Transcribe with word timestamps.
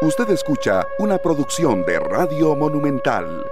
Usted 0.00 0.30
escucha 0.30 0.86
una 1.00 1.18
producción 1.18 1.84
de 1.84 1.98
Radio 1.98 2.54
Monumental. 2.54 3.44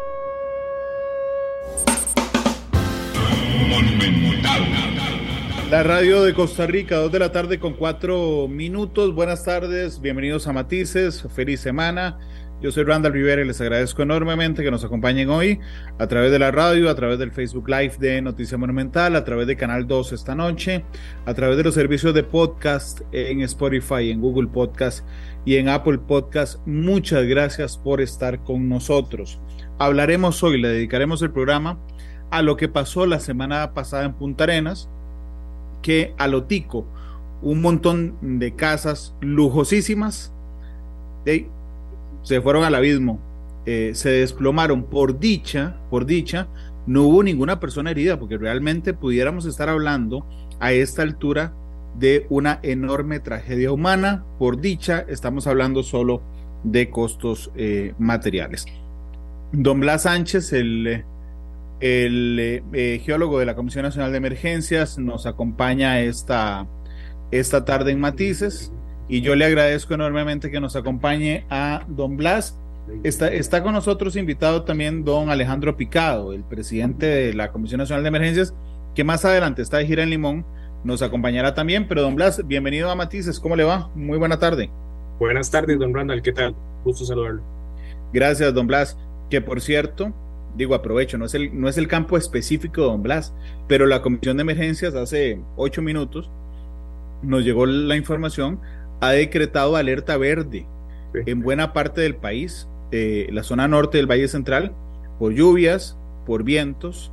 La 5.68 5.82
radio 5.82 6.22
de 6.22 6.34
Costa 6.34 6.68
Rica, 6.68 6.98
dos 6.98 7.10
de 7.10 7.18
la 7.18 7.32
tarde 7.32 7.58
con 7.58 7.74
cuatro 7.74 8.46
minutos. 8.46 9.12
Buenas 9.12 9.42
tardes, 9.42 10.00
bienvenidos 10.00 10.46
a 10.46 10.52
Matices, 10.52 11.24
feliz 11.34 11.58
semana. 11.58 12.20
Yo 12.62 12.72
soy 12.72 12.84
Randall 12.84 13.12
Rivera 13.12 13.42
y 13.42 13.46
les 13.46 13.60
agradezco 13.60 14.02
enormemente 14.02 14.64
que 14.64 14.70
nos 14.70 14.82
acompañen 14.82 15.28
hoy 15.28 15.60
a 15.98 16.06
través 16.06 16.32
de 16.32 16.38
la 16.38 16.50
radio, 16.50 16.88
a 16.88 16.94
través 16.94 17.18
del 17.18 17.30
Facebook 17.30 17.68
Live 17.68 17.96
de 17.98 18.22
Noticia 18.22 18.56
Monumental, 18.56 19.14
a 19.14 19.24
través 19.24 19.46
de 19.46 19.56
Canal 19.56 19.86
2 19.86 20.12
esta 20.12 20.34
noche, 20.34 20.82
a 21.26 21.34
través 21.34 21.58
de 21.58 21.64
los 21.64 21.74
servicios 21.74 22.14
de 22.14 22.22
podcast 22.22 23.02
en 23.12 23.42
Spotify, 23.42 24.10
en 24.10 24.22
Google 24.22 24.48
Podcast 24.48 25.06
y 25.44 25.56
en 25.56 25.68
Apple 25.68 25.98
Podcast. 25.98 26.66
Muchas 26.66 27.26
gracias 27.26 27.76
por 27.76 28.00
estar 28.00 28.42
con 28.42 28.70
nosotros. 28.70 29.38
Hablaremos 29.78 30.42
hoy, 30.42 30.58
le 30.58 30.68
dedicaremos 30.68 31.20
el 31.20 31.32
programa 31.32 31.78
a 32.30 32.40
lo 32.40 32.56
que 32.56 32.68
pasó 32.68 33.04
la 33.04 33.20
semana 33.20 33.74
pasada 33.74 34.06
en 34.06 34.14
Punta 34.14 34.44
Arenas, 34.44 34.88
que 35.82 36.14
a 36.16 36.26
Lotico, 36.26 36.86
un 37.42 37.60
montón 37.60 38.16
de 38.22 38.54
casas 38.54 39.14
lujosísimas, 39.20 40.32
de 41.26 41.50
se 42.26 42.40
fueron 42.40 42.64
al 42.64 42.74
abismo, 42.74 43.20
eh, 43.66 43.92
se 43.94 44.10
desplomaron 44.10 44.82
por 44.82 45.20
dicha, 45.20 45.76
por 45.90 46.06
dicha, 46.06 46.48
no 46.84 47.04
hubo 47.04 47.22
ninguna 47.22 47.60
persona 47.60 47.92
herida, 47.92 48.18
porque 48.18 48.36
realmente 48.36 48.94
pudiéramos 48.94 49.46
estar 49.46 49.68
hablando 49.68 50.26
a 50.58 50.72
esta 50.72 51.02
altura 51.02 51.54
de 51.96 52.26
una 52.28 52.58
enorme 52.64 53.20
tragedia 53.20 53.70
humana. 53.70 54.24
Por 54.40 54.60
dicha, 54.60 55.04
estamos 55.08 55.46
hablando 55.46 55.84
solo 55.84 56.20
de 56.64 56.90
costos 56.90 57.52
eh, 57.54 57.94
materiales. 57.96 58.66
Don 59.52 59.78
Blas 59.78 60.02
Sánchez, 60.02 60.52
el, 60.52 61.04
eh, 61.80 63.02
geólogo 63.04 63.38
de 63.38 63.46
la 63.46 63.54
Comisión 63.54 63.84
Nacional 63.84 64.10
de 64.10 64.18
Emergencias, 64.18 64.98
nos 64.98 65.26
acompaña 65.26 66.00
esta, 66.00 66.66
esta 67.30 67.64
tarde 67.64 67.92
en 67.92 68.00
Matices. 68.00 68.72
Y 69.08 69.20
yo 69.20 69.36
le 69.36 69.44
agradezco 69.44 69.94
enormemente 69.94 70.50
que 70.50 70.60
nos 70.60 70.74
acompañe 70.74 71.44
a 71.48 71.84
don 71.88 72.16
Blas. 72.16 72.58
Está, 73.02 73.28
está 73.28 73.62
con 73.62 73.72
nosotros 73.72 74.16
invitado 74.16 74.62
también 74.62 75.04
don 75.04 75.30
Alejandro 75.30 75.76
Picado, 75.76 76.32
el 76.32 76.42
presidente 76.42 77.06
de 77.06 77.34
la 77.34 77.50
Comisión 77.50 77.78
Nacional 77.78 78.02
de 78.02 78.08
Emergencias, 78.08 78.54
que 78.94 79.04
más 79.04 79.24
adelante 79.24 79.62
está 79.62 79.78
de 79.78 79.86
gira 79.86 80.02
en 80.02 80.10
Limón, 80.10 80.44
nos 80.84 81.02
acompañará 81.02 81.54
también. 81.54 81.86
Pero 81.88 82.02
don 82.02 82.14
Blas, 82.14 82.46
bienvenido 82.46 82.90
a 82.90 82.94
Matices, 82.94 83.40
¿cómo 83.40 83.56
le 83.56 83.64
va? 83.64 83.90
Muy 83.94 84.18
buena 84.18 84.38
tarde. 84.38 84.70
Buenas 85.18 85.50
tardes, 85.50 85.78
don 85.78 85.94
Randall, 85.94 86.22
¿qué 86.22 86.32
tal? 86.32 86.54
Gusto 86.84 87.04
saludarlo. 87.04 87.42
Gracias, 88.12 88.52
don 88.54 88.66
Blas. 88.66 88.96
Que 89.30 89.40
por 89.40 89.60
cierto, 89.60 90.12
digo, 90.56 90.74
aprovecho, 90.74 91.18
no 91.18 91.26
es 91.26 91.34
el, 91.34 91.58
no 91.58 91.68
es 91.68 91.78
el 91.78 91.88
campo 91.88 92.16
específico 92.16 92.82
de 92.82 92.86
don 92.88 93.02
Blas, 93.02 93.34
pero 93.66 93.86
la 93.86 94.02
Comisión 94.02 94.36
de 94.36 94.42
Emergencias 94.42 94.94
hace 94.94 95.40
ocho 95.56 95.82
minutos 95.82 96.30
nos 97.22 97.44
llegó 97.44 97.66
la 97.66 97.96
información 97.96 98.60
ha 99.00 99.10
decretado 99.10 99.76
alerta 99.76 100.16
verde 100.16 100.66
en 101.14 101.42
buena 101.42 101.72
parte 101.72 102.00
del 102.00 102.16
país, 102.16 102.68
eh, 102.92 103.28
la 103.32 103.42
zona 103.42 103.68
norte 103.68 103.98
del 103.98 104.10
Valle 104.10 104.28
Central, 104.28 104.74
por 105.18 105.32
lluvias, 105.32 105.96
por 106.26 106.42
vientos, 106.42 107.12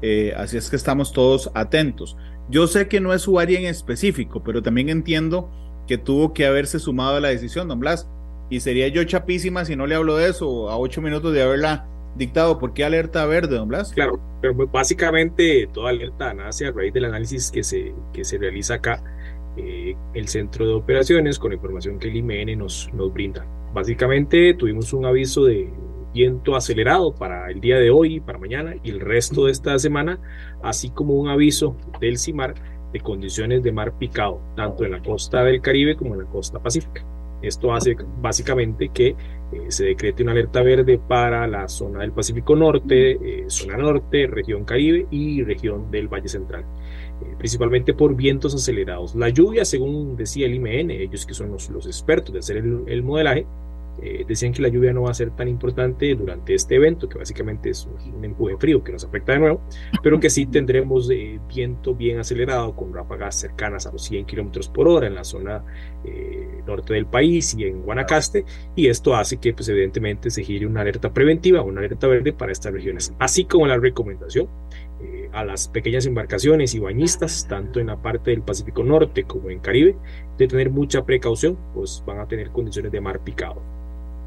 eh, 0.00 0.32
así 0.36 0.56
es 0.56 0.70
que 0.70 0.76
estamos 0.76 1.12
todos 1.12 1.50
atentos. 1.54 2.16
Yo 2.48 2.66
sé 2.66 2.88
que 2.88 3.00
no 3.00 3.12
es 3.12 3.22
su 3.22 3.38
área 3.38 3.58
en 3.58 3.66
específico, 3.66 4.42
pero 4.42 4.62
también 4.62 4.88
entiendo 4.88 5.50
que 5.86 5.98
tuvo 5.98 6.32
que 6.32 6.46
haberse 6.46 6.78
sumado 6.78 7.16
a 7.16 7.20
la 7.20 7.28
decisión, 7.28 7.68
don 7.68 7.80
Blas, 7.80 8.08
y 8.50 8.60
sería 8.60 8.88
yo 8.88 9.04
chapísima 9.04 9.64
si 9.64 9.76
no 9.76 9.86
le 9.86 9.94
hablo 9.94 10.16
de 10.16 10.28
eso 10.28 10.68
a 10.68 10.76
ocho 10.76 11.00
minutos 11.00 11.32
de 11.32 11.42
haberla 11.42 11.86
dictado. 12.16 12.58
¿Por 12.58 12.74
qué 12.74 12.84
alerta 12.84 13.24
verde, 13.26 13.56
don 13.56 13.68
Blas? 13.68 13.92
Claro, 13.92 14.20
pero 14.40 14.54
básicamente 14.66 15.68
toda 15.72 15.90
alerta 15.90 16.34
nace 16.34 16.66
a 16.66 16.72
raíz 16.72 16.92
del 16.92 17.06
análisis 17.06 17.50
que 17.50 17.62
se, 17.62 17.94
que 18.12 18.24
se 18.24 18.38
realiza 18.38 18.74
acá 18.74 19.02
eh, 19.56 19.94
el 20.14 20.28
centro 20.28 20.66
de 20.66 20.74
operaciones 20.74 21.38
con 21.38 21.50
la 21.50 21.56
información 21.56 21.98
que 21.98 22.08
el 22.08 22.16
IMN 22.16 22.58
nos, 22.58 22.90
nos 22.92 23.12
brinda. 23.12 23.46
Básicamente 23.72 24.54
tuvimos 24.54 24.92
un 24.92 25.06
aviso 25.06 25.44
de 25.44 25.70
viento 26.12 26.54
acelerado 26.56 27.14
para 27.14 27.50
el 27.50 27.60
día 27.60 27.78
de 27.78 27.90
hoy, 27.90 28.20
para 28.20 28.38
mañana 28.38 28.74
y 28.82 28.90
el 28.90 29.00
resto 29.00 29.46
de 29.46 29.52
esta 29.52 29.78
semana, 29.78 30.18
así 30.62 30.90
como 30.90 31.14
un 31.14 31.28
aviso 31.28 31.76
del 32.00 32.18
CIMAR 32.18 32.54
de 32.92 33.00
condiciones 33.00 33.62
de 33.62 33.72
mar 33.72 33.96
picado, 33.98 34.40
tanto 34.54 34.84
en 34.84 34.92
la 34.92 35.02
costa 35.02 35.42
del 35.44 35.60
Caribe 35.62 35.96
como 35.96 36.14
en 36.14 36.20
la 36.20 36.26
costa 36.26 36.58
pacífica. 36.58 37.04
Esto 37.40 37.74
hace 37.74 37.96
básicamente 38.20 38.90
que 38.90 39.08
eh, 39.08 39.16
se 39.68 39.86
decrete 39.86 40.22
una 40.22 40.32
alerta 40.32 40.62
verde 40.62 40.98
para 40.98 41.46
la 41.48 41.68
zona 41.68 42.00
del 42.00 42.12
Pacífico 42.12 42.54
Norte, 42.54 43.12
eh, 43.12 43.44
zona 43.48 43.76
norte, 43.76 44.28
región 44.28 44.64
Caribe 44.64 45.06
y 45.10 45.42
región 45.42 45.90
del 45.90 46.08
Valle 46.08 46.28
Central. 46.28 46.64
Eh, 47.20 47.34
principalmente 47.38 47.94
por 47.94 48.14
vientos 48.16 48.54
acelerados. 48.54 49.14
La 49.14 49.28
lluvia, 49.28 49.64
según 49.64 50.16
decía 50.16 50.46
el 50.46 50.54
IMN, 50.54 50.90
ellos 50.90 51.26
que 51.26 51.34
son 51.34 51.50
los, 51.50 51.68
los 51.70 51.86
expertos 51.86 52.32
de 52.32 52.38
hacer 52.38 52.56
el, 52.56 53.02
modelaje, 53.02 53.46
eh, 54.02 54.24
decían 54.26 54.52
que 54.52 54.62
la 54.62 54.68
lluvia 54.68 54.92
no 54.92 55.02
va 55.02 55.10
a 55.10 55.14
ser 55.14 55.30
tan 55.30 55.46
importante 55.46 56.14
durante 56.14 56.54
este 56.54 56.76
evento, 56.76 57.08
que 57.08 57.18
básicamente 57.18 57.70
es 57.70 57.86
un 57.86 58.24
empuje 58.24 58.56
frío 58.56 58.82
que 58.82 58.92
nos 58.92 59.04
afecta 59.04 59.32
de 59.32 59.38
nuevo, 59.40 59.60
pero 60.02 60.18
que 60.18 60.30
sí 60.30 60.46
tendremos 60.50 61.10
eh, 61.10 61.38
viento 61.54 61.94
bien 61.94 62.18
acelerado 62.18 62.74
con 62.74 62.92
ráfagas 62.94 63.36
cercanas 63.36 63.86
a 63.86 63.92
los 63.92 64.02
100 64.04 64.24
kilómetros 64.24 64.68
por 64.68 64.88
hora 64.88 65.06
en 65.06 65.14
la 65.14 65.24
zona 65.24 65.64
norte 66.66 66.94
del 66.94 67.06
país 67.06 67.54
y 67.54 67.64
en 67.64 67.82
Guanacaste, 67.82 68.44
y 68.74 68.88
esto 68.88 69.14
hace 69.14 69.36
que, 69.36 69.52
pues, 69.52 69.68
evidentemente, 69.68 70.30
se 70.30 70.42
gire 70.42 70.66
una 70.66 70.80
alerta 70.80 71.12
preventiva, 71.12 71.62
una 71.62 71.80
alerta 71.80 72.08
verde 72.08 72.32
para 72.32 72.50
estas 72.50 72.72
regiones, 72.72 73.12
así 73.20 73.44
como 73.44 73.66
la 73.66 73.76
recomendación 73.76 74.48
a 75.32 75.44
las 75.44 75.68
pequeñas 75.68 76.06
embarcaciones 76.06 76.74
y 76.74 76.78
bañistas, 76.78 77.46
tanto 77.48 77.80
en 77.80 77.86
la 77.88 77.96
parte 77.96 78.30
del 78.30 78.42
Pacífico 78.42 78.84
Norte 78.84 79.24
como 79.24 79.50
en 79.50 79.60
Caribe, 79.60 79.96
de 80.38 80.46
tener 80.46 80.70
mucha 80.70 81.04
precaución, 81.04 81.58
pues 81.74 82.02
van 82.06 82.20
a 82.20 82.26
tener 82.26 82.50
condiciones 82.50 82.92
de 82.92 83.00
mar 83.00 83.20
picado. 83.20 83.62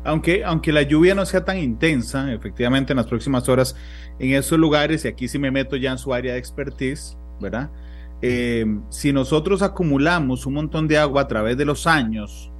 Aunque, 0.04 0.44
aunque 0.44 0.72
la 0.72 0.84
lluvia 0.84 1.16
no 1.16 1.26
sea 1.26 1.44
tan 1.44 1.58
intensa, 1.58 2.32
efectivamente 2.32 2.94
en 2.94 2.98
las 2.98 3.08
próximas 3.08 3.50
horas 3.50 3.76
en 4.20 4.34
esos 4.34 4.60
lugares, 4.60 5.06
y 5.06 5.08
aquí 5.08 5.28
sí 5.28 5.40
me 5.40 5.52
meto 5.52 5.76
ya 5.76 5.92
en 5.92 5.98
su 5.98 6.14
área 6.14 6.34
de 6.34 6.40
expertise, 6.40 7.18
¿verdad? 7.40 7.70
Eh, 8.22 8.66
si 8.90 9.12
nosotros 9.12 9.62
acumulamos 9.62 10.46
un 10.46 10.54
montón 10.54 10.88
de 10.88 10.98
agua 10.98 11.24
a 11.24 11.28
través 11.28 11.58
de 11.58 11.66
los 11.66 11.86
años 11.86 12.52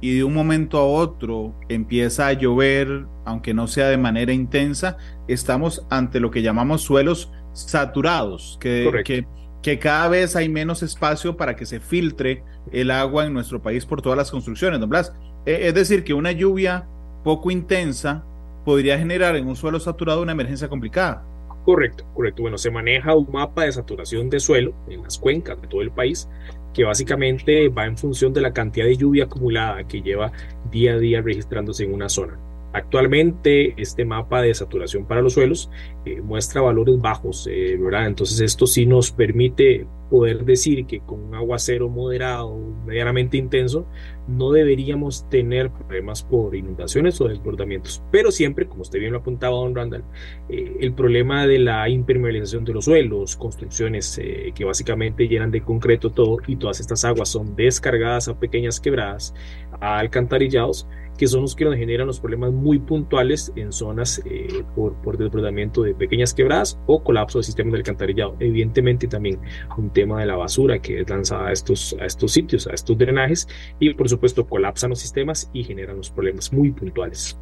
y 0.00 0.16
de 0.16 0.24
un 0.24 0.34
momento 0.34 0.78
a 0.78 0.86
otro 0.86 1.54
empieza 1.68 2.28
a 2.28 2.32
llover, 2.34 3.06
aunque 3.24 3.52
no 3.52 3.66
sea 3.66 3.88
de 3.88 3.96
manera 3.96 4.32
intensa, 4.32 4.96
estamos 5.28 5.84
ante 5.90 6.20
lo 6.20 6.30
que 6.30 6.42
llamamos 6.42 6.82
suelos 6.82 7.32
saturados, 7.58 8.58
que, 8.60 9.02
que, 9.04 9.26
que, 9.62 9.78
cada 9.78 10.08
vez 10.08 10.36
hay 10.36 10.48
menos 10.48 10.82
espacio 10.82 11.36
para 11.36 11.56
que 11.56 11.66
se 11.66 11.80
filtre 11.80 12.42
el 12.72 12.90
agua 12.90 13.26
en 13.26 13.32
nuestro 13.32 13.62
país 13.62 13.86
por 13.86 14.02
todas 14.02 14.16
las 14.16 14.30
construcciones, 14.30 14.80
don 14.80 14.88
Blas. 14.88 15.12
E, 15.44 15.68
es 15.68 15.74
decir, 15.74 16.04
que 16.04 16.14
una 16.14 16.32
lluvia 16.32 16.86
poco 17.24 17.50
intensa 17.50 18.24
podría 18.64 18.98
generar 18.98 19.36
en 19.36 19.46
un 19.46 19.56
suelo 19.56 19.80
saturado 19.80 20.22
una 20.22 20.32
emergencia 20.32 20.68
complicada. 20.68 21.24
Correcto, 21.64 22.04
correcto. 22.14 22.42
Bueno, 22.42 22.58
se 22.58 22.70
maneja 22.70 23.14
un 23.14 23.28
mapa 23.32 23.64
de 23.64 23.72
saturación 23.72 24.30
de 24.30 24.38
suelo 24.38 24.72
en 24.88 25.02
las 25.02 25.18
cuencas 25.18 25.60
de 25.60 25.66
todo 25.66 25.82
el 25.82 25.90
país 25.90 26.28
que 26.76 26.84
básicamente 26.84 27.68
va 27.70 27.86
en 27.86 27.96
función 27.96 28.34
de 28.34 28.42
la 28.42 28.52
cantidad 28.52 28.84
de 28.84 28.96
lluvia 28.96 29.24
acumulada 29.24 29.82
que 29.88 30.02
lleva 30.02 30.30
día 30.70 30.92
a 30.92 30.98
día 30.98 31.22
registrándose 31.22 31.84
en 31.84 31.94
una 31.94 32.08
zona. 32.08 32.38
Actualmente 32.76 33.72
este 33.80 34.04
mapa 34.04 34.42
de 34.42 34.52
saturación 34.52 35.06
para 35.06 35.22
los 35.22 35.32
suelos 35.32 35.70
eh, 36.04 36.20
muestra 36.20 36.60
valores 36.60 37.00
bajos, 37.00 37.48
eh, 37.50 37.74
¿verdad? 37.80 38.06
Entonces 38.06 38.38
esto 38.40 38.66
sí 38.66 38.84
nos 38.84 39.10
permite 39.12 39.86
poder 40.10 40.44
decir 40.44 40.84
que 40.84 41.00
con 41.00 41.20
un 41.20 41.34
aguacero 41.34 41.88
moderado, 41.88 42.54
medianamente 42.84 43.38
intenso, 43.38 43.86
no 44.28 44.52
deberíamos 44.52 45.26
tener 45.30 45.70
problemas 45.70 46.22
por 46.22 46.54
inundaciones 46.54 47.18
o 47.22 47.28
desbordamientos. 47.28 48.02
Pero 48.12 48.30
siempre, 48.30 48.68
como 48.68 48.82
usted 48.82 49.00
bien 49.00 49.12
lo 49.12 49.20
apuntaba, 49.20 49.56
don 49.56 49.74
Randall, 49.74 50.04
eh, 50.50 50.76
el 50.78 50.92
problema 50.92 51.46
de 51.46 51.58
la 51.58 51.88
impermeabilización 51.88 52.66
de 52.66 52.74
los 52.74 52.84
suelos, 52.84 53.36
construcciones 53.36 54.20
que 54.54 54.64
básicamente 54.66 55.28
llenan 55.28 55.50
de 55.50 55.62
concreto 55.62 56.10
todo 56.10 56.36
y 56.46 56.56
todas 56.56 56.78
estas 56.80 57.06
aguas 57.06 57.30
son 57.30 57.56
descargadas 57.56 58.28
a 58.28 58.38
pequeñas 58.38 58.80
quebradas, 58.80 59.34
a 59.80 59.98
alcantarillados, 59.98 60.86
que 61.16 61.26
son 61.26 61.42
los 61.42 61.54
que 61.54 61.64
nos 61.64 61.76
generan 61.76 62.06
los 62.06 62.20
problemas 62.20 62.52
muy 62.52 62.78
puntuales 62.78 63.52
en 63.56 63.72
zonas 63.72 64.20
eh, 64.26 64.64
por, 64.74 64.94
por, 64.96 65.16
desbordamiento 65.16 65.82
de 65.82 65.94
pequeñas 65.94 66.34
quebradas 66.34 66.78
o 66.86 67.02
colapso 67.02 67.38
del 67.38 67.44
sistema 67.44 67.70
del 67.70 67.80
alcantarillado. 67.80 68.36
Evidentemente 68.38 69.08
también 69.08 69.38
un 69.76 69.90
tema 69.90 70.20
de 70.20 70.26
la 70.26 70.36
basura 70.36 70.78
que 70.78 71.00
es 71.00 71.08
lanzada 71.08 71.48
a 71.48 71.52
estos, 71.52 71.96
a 72.00 72.04
estos 72.04 72.32
sitios, 72.32 72.66
a 72.66 72.74
estos 72.74 72.98
drenajes 72.98 73.48
y 73.78 73.94
por 73.94 74.08
supuesto 74.08 74.46
colapsan 74.46 74.90
los 74.90 75.00
sistemas 75.00 75.50
y 75.52 75.64
generan 75.64 75.96
los 75.96 76.10
problemas 76.10 76.52
muy 76.52 76.70
puntuales. 76.70 77.38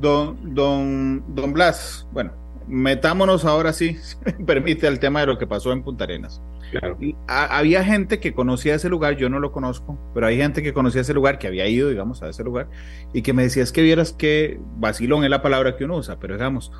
Don, 0.00 0.54
don, 0.54 1.24
don 1.34 1.52
Blas, 1.52 2.06
bueno, 2.12 2.32
metámonos 2.68 3.44
ahora 3.44 3.72
sí, 3.72 3.94
si 4.02 4.16
me 4.24 4.32
permite, 4.44 4.86
al 4.86 4.98
tema 4.98 5.20
de 5.20 5.26
lo 5.26 5.38
que 5.38 5.46
pasó 5.46 5.72
en 5.72 5.82
Punta 5.82 6.04
Arenas. 6.04 6.42
Claro. 6.70 6.98
había 7.28 7.84
gente 7.84 8.18
que 8.18 8.34
conocía 8.34 8.74
ese 8.74 8.88
lugar, 8.88 9.16
yo 9.16 9.28
no 9.28 9.38
lo 9.38 9.52
conozco, 9.52 9.96
pero 10.12 10.26
hay 10.26 10.38
gente 10.38 10.60
que 10.60 10.72
conocía 10.72 11.02
ese 11.02 11.14
lugar, 11.14 11.38
que 11.38 11.46
había 11.46 11.68
ido, 11.68 11.88
digamos, 11.88 12.22
a 12.22 12.28
ese 12.28 12.42
lugar, 12.42 12.68
y 13.12 13.22
que 13.22 13.32
me 13.32 13.44
decía, 13.44 13.62
es 13.62 13.70
que 13.70 13.82
vieras 13.82 14.12
que 14.12 14.58
vacilón 14.78 15.22
es 15.22 15.30
la 15.30 15.40
palabra 15.40 15.76
que 15.76 15.84
uno 15.84 15.98
usa, 15.98 16.18
pero 16.18 16.34
digamos, 16.34 16.72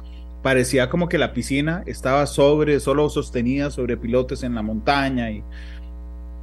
parecía 0.43 0.91
como 0.91 1.09
que 1.09 1.17
la 1.17 1.33
piscina 1.33 1.83
estaba 1.87 2.27
sobre, 2.27 2.81
solo 2.81 3.09
sostenida 3.09 3.71
sobre 3.71 3.97
pilotes 3.97 4.43
en 4.43 4.55
la 4.55 4.63
montaña 4.63 5.31
y 5.31 5.45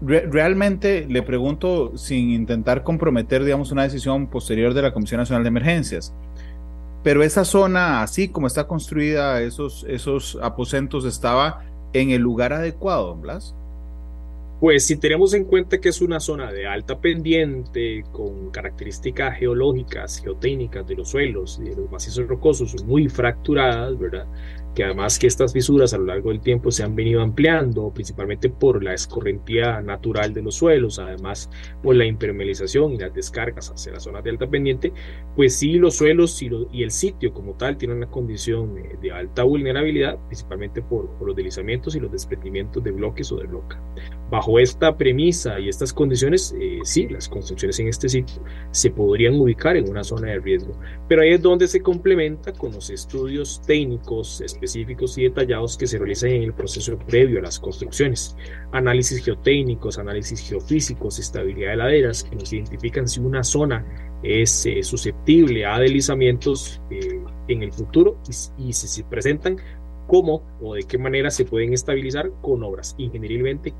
realmente 0.01 1.05
le 1.07 1.21
pregunto 1.21 1.95
sin 1.95 2.31
intentar 2.31 2.83
comprometer, 2.83 3.43
digamos, 3.43 3.71
una 3.71 3.83
decisión 3.83 4.27
posterior 4.27 4.73
de 4.73 4.81
la 4.81 4.93
Comisión 4.93 5.19
Nacional 5.19 5.43
de 5.43 5.49
Emergencias. 5.49 6.15
Pero 7.03 7.23
esa 7.23 7.45
zona, 7.45 8.03
así 8.03 8.27
como 8.27 8.47
está 8.47 8.67
construida, 8.67 9.41
esos, 9.41 9.85
esos 9.87 10.37
aposentos, 10.41 11.05
estaba 11.05 11.63
en 11.93 12.11
el 12.11 12.21
lugar 12.21 12.53
adecuado, 12.53 13.15
Blas. 13.15 13.55
Pues 14.59 14.85
si 14.85 14.95
tenemos 14.95 15.33
en 15.33 15.45
cuenta 15.45 15.79
que 15.79 15.89
es 15.89 16.01
una 16.01 16.19
zona 16.19 16.51
de 16.51 16.67
alta 16.67 16.99
pendiente, 16.99 18.03
con 18.11 18.51
características 18.51 19.35
geológicas, 19.39 20.21
geotécnicas 20.21 20.85
de 20.85 20.95
los 20.95 21.09
suelos 21.09 21.59
y 21.59 21.69
de 21.69 21.77
los 21.77 21.89
macizos 21.89 22.27
rocosos 22.27 22.83
muy 22.83 23.09
fracturadas, 23.09 23.97
¿verdad? 23.97 24.27
Que 24.75 24.83
además 24.83 25.19
que 25.19 25.27
estas 25.27 25.53
fisuras 25.53 25.93
a 25.93 25.97
lo 25.97 26.05
largo 26.05 26.29
del 26.29 26.39
tiempo 26.39 26.71
se 26.71 26.83
han 26.83 26.95
venido 26.95 27.21
ampliando, 27.21 27.91
principalmente 27.93 28.49
por 28.49 28.83
la 28.83 28.93
escorrentía 28.93 29.81
natural 29.81 30.33
de 30.33 30.41
los 30.41 30.55
suelos, 30.55 30.99
además 30.99 31.49
por 31.83 31.95
la 31.95 32.05
impermeabilización 32.05 32.93
y 32.93 32.97
las 32.97 33.13
descargas 33.13 33.69
hacia 33.69 33.93
las 33.93 34.03
zonas 34.03 34.23
de 34.23 34.29
alta 34.29 34.49
pendiente, 34.49 34.93
pues 35.35 35.57
sí 35.57 35.73
los 35.73 35.95
suelos 35.95 36.41
y, 36.41 36.83
el 36.83 36.91
sitio 36.91 37.33
como 37.33 37.53
tal 37.53 37.77
tienen 37.77 37.97
una 37.97 38.09
condición 38.09 38.75
de, 39.01 39.11
alta 39.11 39.43
vulnerabilidad, 39.43 40.17
principalmente 40.27 40.81
por, 40.81 41.09
los 41.21 41.35
deslizamientos 41.35 41.95
y 41.95 41.99
los 41.99 42.11
desprendimientos 42.11 42.83
de 42.83 42.91
bloques 42.91 43.31
o 43.31 43.37
de 43.37 43.43
roca. 43.43 43.81
Bajo 44.29 44.59
esta 44.59 44.97
premisa 44.97 45.59
y 45.59 45.67
estas 45.67 45.93
condiciones, 45.93 46.55
eh, 46.57 46.79
sí, 46.83 47.07
las 47.07 47.27
construcciones 47.29 47.79
en 47.79 47.87
este 47.87 48.09
sitio 48.09 48.41
se 48.71 48.89
podrían 48.91 49.39
ubicar 49.39 49.75
en 49.75 49.89
una 49.89 50.03
zona 50.03 50.29
de 50.29 50.39
riesgo, 50.39 50.73
pero 51.07 51.21
ahí 51.21 51.31
es 51.31 51.41
donde 51.41 51.67
se 51.67 51.81
complementa 51.81 52.53
con 52.53 52.71
los 52.71 52.89
estudios 52.89 53.61
técnicos, 53.65 54.41
específicos 54.41 55.17
y 55.17 55.23
detallados 55.23 55.77
que 55.77 55.87
se 55.87 55.97
realizan 55.97 56.31
en 56.31 56.43
el 56.43 56.53
proceso 56.53 56.97
previo 56.97 57.39
a 57.39 57.43
las 57.43 57.59
construcciones. 57.59 58.35
Análisis 58.71 59.23
geotécnicos, 59.23 59.97
análisis 59.97 60.47
geofísicos, 60.47 61.19
estabilidad 61.19 61.71
de 61.71 61.77
laderas, 61.77 62.23
que 62.23 62.35
nos 62.35 62.51
identifican 62.53 63.07
si 63.07 63.19
una 63.19 63.43
zona 63.43 63.85
es 64.23 64.65
eh, 64.65 64.83
susceptible 64.83 65.65
a 65.65 65.79
deslizamientos 65.79 66.81
eh, 66.89 67.19
en 67.47 67.63
el 67.63 67.71
futuro 67.71 68.17
y, 68.57 68.73
si 68.73 68.87
se 68.87 69.03
presentan, 69.03 69.57
cómo 70.07 70.43
o 70.61 70.75
de 70.75 70.83
qué 70.83 70.97
manera 70.97 71.31
se 71.31 71.45
pueden 71.45 71.73
estabilizar 71.73 72.31
con 72.41 72.63
obras 72.63 72.95
ingenierilmente 72.97 73.73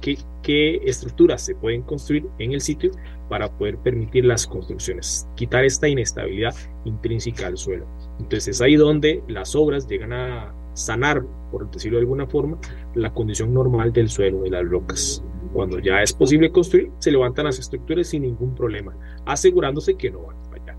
qué, 0.00 0.18
qué, 0.42 0.76
estructuras 0.84 1.42
se 1.42 1.54
pueden 1.54 1.82
construir 1.82 2.26
en 2.38 2.52
el 2.52 2.60
sitio 2.60 2.90
para 3.28 3.48
poder 3.48 3.78
permitir 3.78 4.24
las 4.24 4.46
construcciones, 4.46 5.26
quitar 5.34 5.64
esta 5.64 5.88
inestabilidad 5.88 6.54
intrínseca 6.84 7.46
al 7.46 7.56
suelo. 7.56 7.86
Entonces 8.18 8.48
es 8.48 8.60
ahí 8.60 8.76
donde 8.76 9.22
las 9.28 9.54
obras 9.56 9.88
llegan 9.88 10.12
a 10.12 10.54
sanar, 10.74 11.24
por 11.50 11.70
decirlo 11.70 11.98
de 11.98 12.02
alguna 12.02 12.26
forma, 12.26 12.58
la 12.94 13.12
condición 13.12 13.54
normal 13.54 13.92
del 13.92 14.10
suelo, 14.10 14.42
de 14.42 14.50
las 14.50 14.68
rocas. 14.68 15.24
Cuando 15.52 15.78
ya 15.78 16.02
es 16.02 16.12
posible 16.12 16.50
construir, 16.50 16.90
se 16.98 17.12
levantan 17.12 17.46
las 17.46 17.58
estructuras 17.58 18.08
sin 18.08 18.22
ningún 18.22 18.54
problema, 18.54 18.94
asegurándose 19.24 19.94
que 19.94 20.10
no 20.10 20.20
van 20.22 20.36
a 20.36 20.44
fallar. 20.50 20.76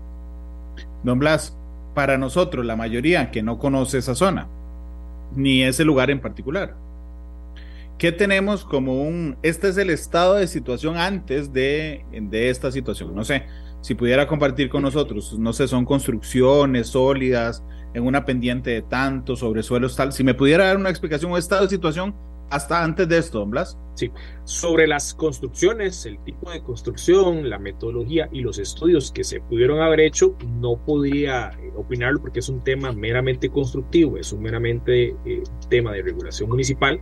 Don 1.02 1.18
Blas, 1.18 1.56
para 1.94 2.18
nosotros, 2.18 2.64
la 2.66 2.76
mayoría 2.76 3.30
que 3.30 3.42
no 3.42 3.58
conoce 3.58 3.98
esa 3.98 4.14
zona, 4.14 4.48
ni 5.34 5.62
ese 5.62 5.84
lugar 5.84 6.10
en 6.10 6.20
particular, 6.20 6.76
¿qué 7.98 8.12
tenemos 8.12 8.64
como 8.64 9.02
un, 9.02 9.36
este 9.42 9.68
es 9.68 9.78
el 9.78 9.90
estado 9.90 10.34
de 10.34 10.46
situación 10.46 10.96
antes 10.96 11.52
de, 11.52 12.04
de 12.12 12.50
esta 12.50 12.70
situación? 12.70 13.14
No 13.14 13.24
sé, 13.24 13.46
si 13.80 13.94
pudiera 13.94 14.26
compartir 14.26 14.68
con 14.68 14.82
nosotros, 14.82 15.38
no 15.38 15.52
sé, 15.52 15.68
son 15.68 15.84
construcciones 15.84 16.88
sólidas 16.88 17.62
en 17.94 18.04
una 18.04 18.24
pendiente 18.24 18.70
de 18.70 18.82
tanto, 18.82 19.36
sobre 19.36 19.62
suelos 19.62 19.96
tal, 19.96 20.12
si 20.12 20.24
me 20.24 20.34
pudiera 20.34 20.66
dar 20.66 20.76
una 20.76 20.90
explicación 20.90 21.32
o 21.32 21.38
estado 21.38 21.62
de 21.62 21.68
situación 21.68 22.14
hasta 22.50 22.82
antes 22.82 23.08
de 23.08 23.18
esto, 23.18 23.38
don 23.40 23.50
Blas. 23.50 23.78
Sí, 23.96 24.12
sobre 24.44 24.86
las 24.86 25.14
construcciones, 25.14 26.04
el 26.04 26.18
tipo 26.22 26.50
de 26.50 26.62
construcción, 26.62 27.48
la 27.48 27.58
metodología 27.58 28.28
y 28.30 28.42
los 28.42 28.58
estudios 28.58 29.10
que 29.10 29.24
se 29.24 29.40
pudieron 29.40 29.80
haber 29.80 30.00
hecho, 30.00 30.36
no 30.60 30.76
podría 30.84 31.48
eh, 31.58 31.72
opinarlo 31.74 32.20
porque 32.20 32.40
es 32.40 32.48
un 32.50 32.62
tema 32.62 32.92
meramente 32.92 33.48
constructivo, 33.48 34.18
es 34.18 34.34
un 34.34 34.42
meramente 34.42 35.16
eh, 35.24 35.42
tema 35.70 35.92
de 35.92 36.02
regulación 36.02 36.50
municipal 36.50 37.00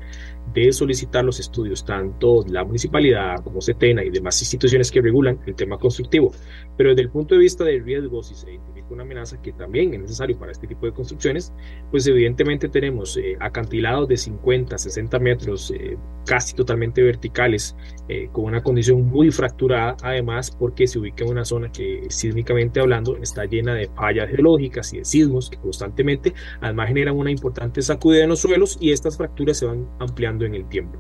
de 0.53 0.73
solicitar 0.73 1.25
los 1.25 1.41
estudios, 1.41 1.85
tanto 1.85 2.45
la 2.47 2.65
municipalidad 2.65 3.43
como 3.43 3.61
CETENA 3.61 4.05
y 4.05 4.11
demás 4.11 4.41
instituciones 4.41 4.91
que 4.91 5.01
regulan 5.01 5.41
el 5.47 5.55
tema 5.57 5.79
constructivo. 5.79 6.33
Pero 6.77 6.91
desde 6.91 7.03
el 7.03 7.11
punto 7.11 7.35
de 7.35 7.41
vista 7.41 7.65
de 7.65 7.81
riesgos, 7.81 8.29
si 8.29 8.35
se 8.35 8.53
identifica 8.53 8.87
una 8.91 9.03
amenaza 9.03 9.41
que 9.41 9.53
también 9.53 9.95
es 9.95 10.01
necesario 10.01 10.39
para 10.39 10.53
este 10.53 10.67
tipo 10.67 10.87
de 10.87 10.93
construcciones, 10.93 11.53
pues 11.91 12.07
evidentemente 12.07 12.69
tenemos 12.69 13.17
eh, 13.17 13.37
acantilados 13.41 14.09
de 14.09 14.17
50, 14.17 14.77
60 14.79 15.19
metros, 15.19 15.71
eh, 15.71 15.97
casi 16.27 16.55
totalmente 16.55 16.84
verticales, 16.93 17.77
eh, 18.09 18.29
con 18.33 18.45
una 18.45 18.63
condición 18.63 19.07
muy 19.07 19.31
fracturada, 19.31 19.97
además 20.03 20.51
porque 20.51 20.87
se 20.87 20.99
ubica 20.99 21.25
en 21.25 21.31
una 21.31 21.45
zona 21.45 21.71
que 21.73 22.05
sísmicamente 22.09 22.81
hablando 22.81 23.17
está 23.17 23.45
llena 23.47 23.75
de 23.75 23.89
fallas 23.89 24.29
geológicas 24.29 24.93
y 24.93 24.99
de 24.99 25.05
sismos 25.05 25.51
que 25.51 25.59
constantemente 25.59 26.35
además 26.61 26.89
generan 26.89 27.17
una 27.17 27.31
importante 27.31 27.81
sacudida 27.83 28.25
en 28.25 28.29
los 28.31 28.41
suelos 28.41 28.77
y 28.81 28.93
estas 28.93 29.17
fracturas 29.17 29.59
se 29.59 29.67
van 29.67 29.89
ampliando 29.99 30.45
en 30.45 30.55
el 30.55 30.69
tiempo. 30.69 30.99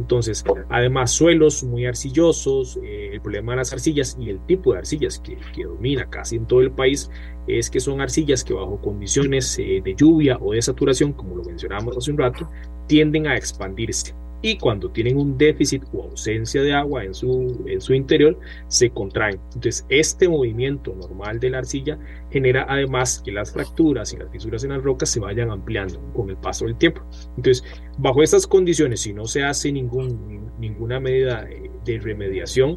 Entonces, 0.00 0.42
además, 0.70 1.10
suelos 1.10 1.62
muy 1.62 1.84
arcillosos, 1.84 2.78
eh, 2.82 3.10
el 3.12 3.20
problema 3.20 3.52
de 3.52 3.58
las 3.58 3.72
arcillas 3.74 4.16
y 4.18 4.30
el 4.30 4.40
tipo 4.46 4.72
de 4.72 4.78
arcillas 4.78 5.18
que, 5.18 5.36
domina 5.62 6.08
casi 6.08 6.36
en 6.36 6.46
todo 6.46 6.62
el 6.62 6.70
país 6.70 7.10
es 7.46 7.68
que 7.68 7.80
son 7.80 8.00
arcillas 8.00 8.42
que 8.42 8.54
bajo 8.54 8.80
condiciones 8.80 9.58
eh, 9.58 9.82
de 9.84 9.94
lluvia 9.94 10.38
o 10.40 10.52
de 10.52 10.62
saturación, 10.62 11.12
como 11.12 11.36
lo 11.36 11.44
mencionamos 11.44 11.96
hace 11.98 12.10
un 12.10 12.16
rato, 12.16 12.48
tienden 12.86 13.26
a 13.26 13.36
expandirse 13.36 14.14
y 14.42 14.56
cuando 14.56 14.90
tienen 14.90 15.18
un 15.18 15.36
déficit 15.36 15.82
o 15.92 16.04
ausencia 16.04 16.62
de 16.62 16.72
agua 16.72 17.04
en 17.04 17.14
su, 17.14 17.64
en 17.66 17.80
su 17.80 17.94
interior, 17.94 18.38
se 18.68 18.90
contraen. 18.90 19.38
Entonces, 19.54 19.84
este 19.88 20.28
movimiento 20.28 20.94
normal 20.94 21.40
de 21.40 21.50
la 21.50 21.58
arcilla 21.58 21.98
genera 22.30 22.66
además 22.68 23.20
que 23.24 23.32
las 23.32 23.52
fracturas 23.52 24.12
y 24.12 24.16
las 24.16 24.30
fisuras 24.30 24.64
en 24.64 24.70
las 24.70 24.82
rocas 24.82 25.10
se 25.10 25.20
vayan 25.20 25.50
ampliando 25.50 26.00
con 26.14 26.30
el 26.30 26.36
paso 26.36 26.64
del 26.66 26.76
tiempo. 26.76 27.02
Entonces, 27.36 27.64
bajo 27.98 28.22
estas 28.22 28.46
condiciones, 28.46 29.00
si 29.00 29.12
no 29.12 29.26
se 29.26 29.44
hace 29.44 29.72
ningún, 29.72 30.50
ninguna 30.58 31.00
medida 31.00 31.46
de 31.84 31.98
remediación, 31.98 32.76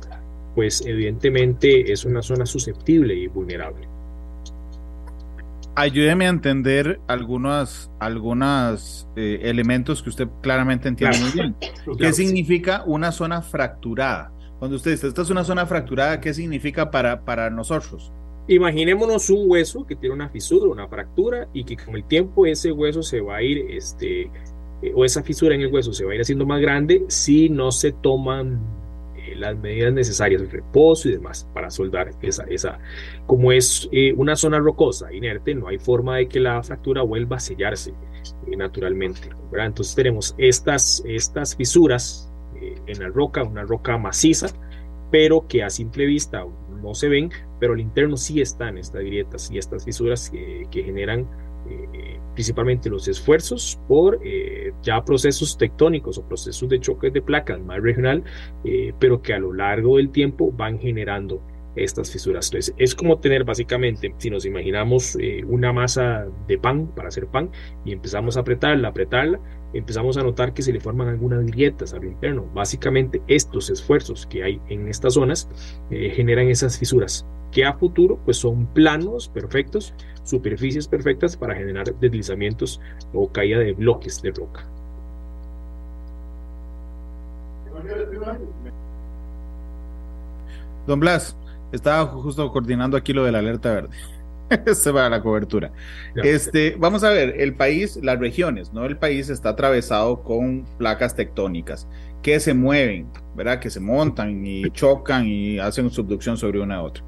pues 0.56 0.86
evidentemente 0.86 1.92
es 1.92 2.06
una 2.06 2.22
zona 2.22 2.46
susceptible 2.46 3.16
y 3.16 3.28
vulnerable 3.28 3.93
ayúdeme 5.76 6.26
a 6.26 6.30
entender 6.30 7.00
algunos 7.08 7.92
algunas, 8.00 9.08
eh, 9.16 9.40
elementos 9.44 10.04
que 10.04 10.10
usted 10.10 10.28
claramente 10.42 10.88
entiende 10.88 11.20
muy 11.20 11.32
bien. 11.32 11.56
¿Qué 11.98 12.14
significa 12.14 12.84
una 12.86 13.12
zona 13.12 13.42
fracturada? 13.42 14.32
Cuando 14.60 14.78
usted 14.78 14.92
dice, 14.92 15.08
esta 15.08 15.22
es 15.22 15.30
una 15.30 15.44
zona 15.44 15.66
fracturada, 15.66 16.20
¿qué 16.22 16.34
significa 16.34 16.90
para, 16.90 17.26
para 17.26 17.50
nosotros? 17.50 18.12
Imaginémonos 18.48 19.30
un 19.30 19.50
hueso 19.50 19.86
que 19.86 19.96
tiene 19.96 20.16
una 20.16 20.30
fisura, 20.30 20.70
una 20.70 20.88
fractura, 20.88 21.48
y 21.54 21.64
que 21.64 21.78
con 21.78 21.96
el 21.96 22.06
tiempo 22.06 22.46
ese 22.46 22.72
hueso 22.72 23.02
se 23.02 23.22
va 23.22 23.38
a 23.38 23.42
ir, 23.42 23.66
este, 23.70 24.24
eh, 24.82 24.92
o 24.96 25.06
esa 25.06 25.24
fisura 25.24 25.56
en 25.56 25.62
el 25.62 25.74
hueso 25.74 25.94
se 25.94 26.06
va 26.06 26.12
a 26.12 26.16
ir 26.16 26.22
haciendo 26.22 26.46
más 26.46 26.62
grande 26.62 27.04
si 27.08 27.50
no 27.50 27.72
se 27.72 27.92
toman 27.94 28.60
las 29.44 29.58
medidas 29.58 29.94
necesarias, 29.94 30.42
el 30.42 30.50
reposo 30.50 31.10
y 31.10 31.14
demás 31.14 31.48
para 31.54 31.70
soldar 31.70 32.12
esa, 32.22 32.44
esa. 32.46 32.80
Como 33.26 33.52
es 33.52 33.90
eh, 33.92 34.14
una 34.16 34.36
zona 34.36 34.60
rocosa, 34.60 35.14
inerte, 35.14 35.54
no 35.56 35.68
hay 35.68 35.78
forma 35.78 36.18
de 36.18 36.28
que 36.28 36.40
la 36.40 36.62
fractura 36.64 37.02
vuelva 37.04 37.38
a 37.38 37.40
sellarse 37.40 37.94
eh, 38.48 38.56
naturalmente. 38.56 39.30
Entonces 39.54 39.96
tenemos 39.96 40.36
estas, 40.38 41.04
estas 41.06 41.56
fisuras 41.56 42.30
en 42.88 43.00
la 43.00 43.10
roca, 43.10 43.44
una 43.44 43.64
roca 43.64 43.98
maciza, 43.98 44.48
pero 45.12 45.46
que 45.48 45.64
a 45.64 45.70
simple 45.70 46.06
vista 46.06 46.46
no 46.82 46.94
se 46.96 47.10
ven, 47.10 47.30
pero 47.60 47.74
al 47.74 47.82
interno 47.82 48.18
sí 48.18 48.42
están 48.42 48.78
estas 48.78 49.04
grietas 49.04 49.52
y 49.52 49.58
estas 49.58 49.86
fisuras 49.86 50.30
que 50.30 50.84
generan 50.84 51.28
eh, 51.70 52.20
principalmente 52.34 52.90
los 52.90 53.08
esfuerzos 53.08 53.80
por 53.88 54.20
eh, 54.24 54.74
ya 54.82 55.04
procesos 55.04 55.58
tectónicos 55.58 56.18
o 56.18 56.28
procesos 56.28 56.68
de 56.70 56.80
choques 56.80 57.14
de 57.14 57.22
placas 57.22 57.60
más 57.62 57.82
regional, 57.82 58.24
eh, 58.64 58.94
pero 59.00 59.22
que 59.22 59.34
a 59.34 59.40
lo 59.40 59.54
largo 59.54 59.98
del 59.98 60.10
tiempo 60.10 60.52
van 60.52 60.80
generando 60.80 61.42
estas 61.76 62.12
fisuras. 62.12 62.48
Entonces, 62.48 62.76
es 62.78 62.94
como 62.94 63.20
tener 63.20 63.44
básicamente, 63.44 64.14
si 64.18 64.30
nos 64.30 64.46
imaginamos 64.46 65.18
una 65.48 65.74
masa 65.74 66.28
de 66.48 66.60
pan 66.60 66.86
para 66.96 67.08
hacer 67.08 67.26
pan 67.26 67.50
y 67.84 67.94
empezamos 67.94 68.38
a 68.38 68.42
apretarla, 68.42 68.90
apretarla, 68.90 69.40
empezamos 69.74 70.18
a 70.18 70.22
notar 70.22 70.54
que 70.54 70.62
se 70.62 70.72
le 70.72 70.80
forman 70.80 71.08
algunas 71.08 71.44
grietas 71.48 71.96
al 71.96 72.06
interno. 72.06 72.48
Básicamente, 72.54 73.24
estos 73.28 73.72
esfuerzos 73.72 74.28
que 74.28 74.44
hay 74.44 74.62
en 74.70 74.88
estas 74.88 75.16
zonas 75.16 75.50
generan 75.90 76.48
esas 76.50 76.78
fisuras 76.78 77.26
que 77.54 77.64
a 77.64 77.74
futuro 77.74 78.20
pues 78.26 78.38
son 78.38 78.66
planos 78.74 79.30
perfectos, 79.30 79.94
superficies 80.24 80.88
perfectas 80.88 81.36
para 81.36 81.56
generar 81.56 81.94
deslizamientos 82.00 82.80
o 83.14 83.32
caída 83.32 83.60
de 83.60 83.74
bloques 83.74 84.22
de 84.22 84.32
roca. 84.32 84.66
Don 90.88 91.00
Blas, 91.00 91.36
estaba 91.72 92.06
justo 92.06 92.52
coordinando 92.52 92.98
aquí 92.98 93.14
lo 93.14 93.24
de 93.24 93.32
la 93.32 93.40
alerta 93.40 93.74
verde. 93.74 93.90
Se 94.74 94.92
va 94.92 95.06
a 95.08 95.10
la 95.10 95.22
cobertura. 95.22 95.72
Este, 96.16 96.76
vamos 96.78 97.04
a 97.04 97.10
ver, 97.10 97.42
el 97.42 97.56
país, 97.56 97.98
las 98.02 98.20
regiones, 98.20 98.74
¿no? 98.74 98.86
El 98.86 98.98
país 98.98 99.30
está 99.30 99.50
atravesado 99.50 100.22
con 100.24 100.66
placas 100.78 101.16
tectónicas 101.16 101.88
que 102.22 102.40
se 102.40 102.54
mueven, 102.54 103.10
¿verdad? 103.36 103.60
Que 103.60 103.70
se 103.70 103.80
montan 103.80 104.46
y 104.46 104.70
chocan 104.72 105.28
y 105.28 105.60
hacen 105.60 105.90
subducción 105.90 106.38
sobre 106.38 106.62
una 106.62 106.78
a 106.78 106.84
otra. 106.84 107.04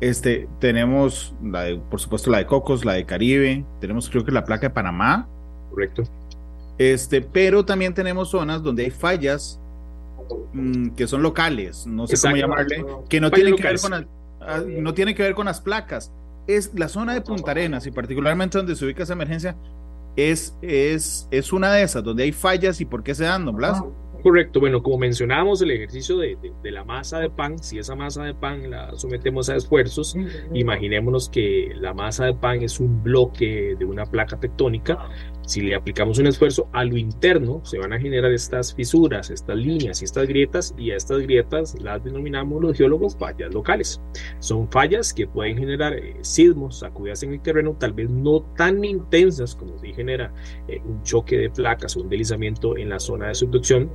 Este, 0.00 0.48
tenemos, 0.58 1.34
la 1.42 1.64
de, 1.64 1.76
por 1.76 2.00
supuesto, 2.00 2.30
la 2.30 2.38
de 2.38 2.46
Cocos, 2.46 2.84
la 2.84 2.94
de 2.94 3.04
Caribe, 3.04 3.64
tenemos 3.80 4.08
creo 4.08 4.24
que 4.24 4.32
la 4.32 4.44
placa 4.44 4.68
de 4.68 4.70
Panamá. 4.70 5.28
Correcto. 5.70 6.04
Este, 6.78 7.20
pero 7.20 7.64
también 7.64 7.92
tenemos 7.92 8.30
zonas 8.30 8.62
donde 8.62 8.84
hay 8.84 8.90
fallas 8.90 9.60
mm, 10.54 10.90
que 10.90 11.06
son 11.06 11.22
locales, 11.22 11.86
no 11.86 12.06
sé 12.06 12.16
cómo 12.18 12.36
llamarle, 12.36 12.84
que 13.08 13.20
no 13.20 13.30
tienen 13.30 13.54
que, 13.54 13.62
ver 13.62 13.78
con, 13.78 13.92
ah, 13.92 14.62
no 14.66 14.94
tienen 14.94 15.14
que 15.14 15.22
ver 15.22 15.34
con 15.34 15.44
las 15.44 15.60
placas. 15.60 16.10
Es 16.46 16.72
la 16.74 16.88
zona 16.88 17.12
de 17.12 17.20
Punta 17.20 17.50
Arenas 17.50 17.86
y 17.86 17.90
particularmente 17.90 18.56
donde 18.56 18.74
se 18.74 18.86
ubica 18.86 19.02
esa 19.02 19.12
emergencia, 19.12 19.54
es, 20.16 20.56
es, 20.62 21.28
es 21.30 21.52
una 21.52 21.70
de 21.72 21.82
esas, 21.82 22.02
donde 22.02 22.22
hay 22.22 22.32
fallas 22.32 22.80
y 22.80 22.86
por 22.86 23.02
qué 23.02 23.14
se 23.14 23.24
dan, 23.24 23.44
don 23.44 23.56
Blas. 23.56 23.82
Correcto, 24.22 24.60
bueno, 24.60 24.82
como 24.82 24.98
mencionábamos, 24.98 25.62
el 25.62 25.70
ejercicio 25.70 26.18
de, 26.18 26.36
la 26.64 26.84
masa 26.84 27.18
de 27.20 27.30
pan, 27.30 27.58
si 27.58 27.78
esa 27.78 27.94
masa 27.94 28.24
de 28.24 28.34
pan 28.34 28.70
la 28.70 28.94
sometemos 28.96 29.48
a 29.48 29.56
esfuerzos, 29.56 30.14
imaginémonos 30.52 31.28
que 31.30 31.72
la 31.76 31.94
masa 31.94 32.26
de 32.26 32.34
pan 32.34 32.62
es 32.62 32.80
un 32.80 33.02
bloque 33.02 33.76
de 33.78 33.84
una 33.84 34.04
placa 34.04 34.38
tectónica, 34.38 35.08
si 35.50 35.62
le 35.62 35.74
aplicamos 35.74 36.18
un 36.18 36.28
esfuerzo 36.28 36.68
a 36.72 36.84
lo 36.84 36.96
interno, 36.96 37.60
se 37.64 37.78
van 37.78 37.92
a 37.92 37.98
generar 37.98 38.30
estas 38.30 38.72
fisuras, 38.72 39.30
estas 39.30 39.56
líneas 39.56 40.00
y 40.00 40.04
estas 40.04 40.28
grietas, 40.28 40.74
y 40.78 40.92
a 40.92 40.96
estas 40.96 41.22
grietas 41.22 41.74
las 41.80 42.04
denominamos 42.04 42.62
los 42.62 42.76
geólogos 42.76 43.16
fallas 43.16 43.52
locales. 43.52 44.00
Son 44.38 44.70
fallas 44.70 45.12
que 45.12 45.26
pueden 45.26 45.58
generar 45.58 45.94
eh, 45.94 46.14
sismos, 46.20 46.78
sacudidas 46.78 47.24
en 47.24 47.32
el 47.32 47.40
terreno, 47.40 47.74
tal 47.78 47.92
vez 47.92 48.08
no 48.08 48.42
tan 48.56 48.84
intensas 48.84 49.56
como 49.56 49.76
si 49.78 49.92
genera 49.92 50.32
eh, 50.68 50.80
un 50.84 51.02
choque 51.02 51.36
de 51.36 51.50
placas 51.50 51.96
o 51.96 52.02
un 52.02 52.08
deslizamiento 52.08 52.76
en 52.76 52.88
la 52.88 53.00
zona 53.00 53.26
de 53.28 53.34
subducción, 53.34 53.90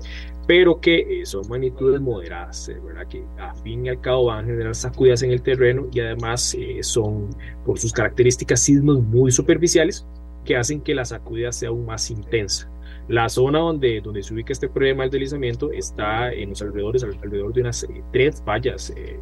pero 0.47 0.79
que 0.79 1.21
eh, 1.21 1.25
son 1.25 1.47
magnitudes 1.49 2.01
moderadas, 2.01 2.71
¿verdad? 2.83 3.07
que 3.07 3.23
a 3.39 3.53
fin 3.55 3.85
y 3.85 3.89
al 3.89 4.01
cabo 4.01 4.25
van 4.25 4.45
a 4.45 4.47
generar 4.47 4.75
sacudidas 4.75 5.23
en 5.23 5.31
el 5.31 5.41
terreno 5.41 5.87
y 5.91 5.99
además 5.99 6.55
son, 6.81 7.29
por 7.65 7.79
sus 7.79 7.91
características, 7.91 8.59
sismos 8.59 9.01
muy 9.03 9.31
superficiales 9.31 10.05
que 10.45 10.55
hacen 10.55 10.81
que 10.81 10.95
la 10.95 11.03
sacudida 11.03 11.51
sea 11.51 11.69
aún 11.69 11.85
más 11.85 12.09
intensa. 12.11 12.69
La 13.07 13.29
zona 13.29 13.59
donde, 13.59 14.01
donde 14.01 14.23
se 14.23 14.33
ubica 14.33 14.51
este 14.51 14.67
problema 14.67 15.03
del 15.03 15.11
deslizamiento 15.11 15.71
está 15.71 16.31
en 16.31 16.49
los 16.49 16.61
alrededores, 16.61 17.03
alrededor 17.03 17.53
de 17.53 17.61
unas 17.61 17.83
eh, 17.83 18.03
tres 18.11 18.41
fallas 18.43 18.91
eh, 18.95 19.19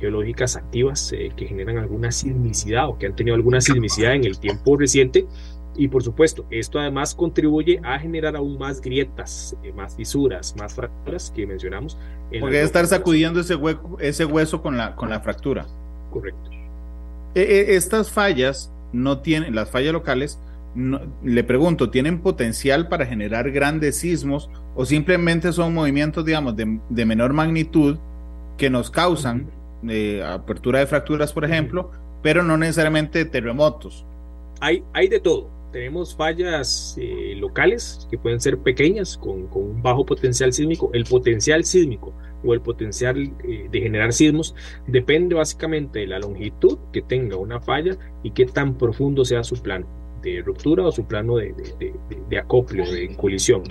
geológicas 0.00 0.56
activas 0.56 1.12
eh, 1.12 1.30
que 1.36 1.46
generan 1.46 1.76
alguna 1.76 2.10
sismicidad 2.10 2.88
o 2.88 2.96
que 2.96 3.06
han 3.06 3.16
tenido 3.16 3.34
alguna 3.34 3.60
sismicidad 3.60 4.14
en 4.14 4.24
el 4.24 4.38
tiempo 4.38 4.76
reciente. 4.76 5.26
Y 5.76 5.88
por 5.88 6.02
supuesto, 6.02 6.44
esto 6.50 6.78
además 6.80 7.14
contribuye 7.14 7.80
a 7.84 7.98
generar 7.98 8.36
aún 8.36 8.58
más 8.58 8.80
grietas, 8.80 9.56
más 9.74 9.94
fisuras, 9.94 10.54
más 10.58 10.74
fracturas 10.74 11.32
que 11.34 11.46
mencionamos. 11.46 11.96
Porque 12.40 12.62
estar 12.62 12.86
sacudiendo 12.86 13.40
ese, 13.40 13.54
hueco, 13.54 13.96
ese 14.00 14.24
hueso 14.24 14.60
con 14.60 14.76
la, 14.76 14.96
con 14.96 15.08
la 15.08 15.20
fractura. 15.20 15.66
Correcto. 16.10 16.50
estas 17.34 18.10
fallas 18.10 18.72
no 18.92 19.20
tienen, 19.20 19.54
las 19.54 19.70
fallas 19.70 19.92
locales, 19.92 20.40
le 21.24 21.44
pregunto, 21.44 21.90
¿tienen 21.90 22.20
potencial 22.20 22.88
para 22.88 23.06
generar 23.06 23.50
grandes 23.50 23.96
sismos 23.96 24.50
o 24.74 24.84
simplemente 24.84 25.52
son 25.52 25.74
movimientos, 25.74 26.24
digamos, 26.24 26.54
de, 26.56 27.06
menor 27.06 27.32
magnitud 27.32 27.98
que 28.56 28.70
nos 28.70 28.90
causan 28.90 29.50
eh, 29.88 30.22
apertura 30.24 30.80
de 30.80 30.86
fracturas, 30.86 31.32
por 31.32 31.44
ejemplo, 31.44 31.90
pero 32.22 32.42
no 32.42 32.56
necesariamente 32.56 33.24
terremotos? 33.24 34.04
Hay, 34.60 34.84
hay 34.92 35.08
de 35.08 35.20
todo. 35.20 35.50
Tenemos 35.72 36.16
fallas 36.16 36.96
eh, 36.98 37.34
locales 37.36 38.06
que 38.10 38.16
pueden 38.16 38.40
ser 38.40 38.58
pequeñas 38.58 39.18
con, 39.18 39.48
un 39.52 39.82
bajo 39.82 40.06
potencial 40.06 40.52
sísmico. 40.52 40.90
El 40.94 41.04
potencial 41.04 41.64
sísmico 41.64 42.14
o 42.42 42.54
el 42.54 42.60
potencial 42.60 43.18
eh, 43.44 43.68
de 43.70 43.80
generar 43.80 44.12
sismos 44.12 44.54
depende 44.86 45.34
básicamente 45.34 46.00
de 46.00 46.06
la 46.06 46.18
longitud 46.18 46.78
que 46.92 47.02
tenga 47.02 47.36
una 47.36 47.60
falla 47.60 47.96
y 48.22 48.30
qué 48.30 48.46
tan 48.46 48.78
profundo 48.78 49.24
sea 49.24 49.44
su 49.44 49.60
plano 49.60 49.86
de 50.22 50.42
ruptura 50.42 50.84
o 50.84 50.92
su 50.92 51.06
plano 51.06 51.36
de, 51.36 51.52
de, 51.78 51.94
de, 52.28 52.38
acople 52.38 52.90
de 52.90 53.14
colisión. 53.16 53.62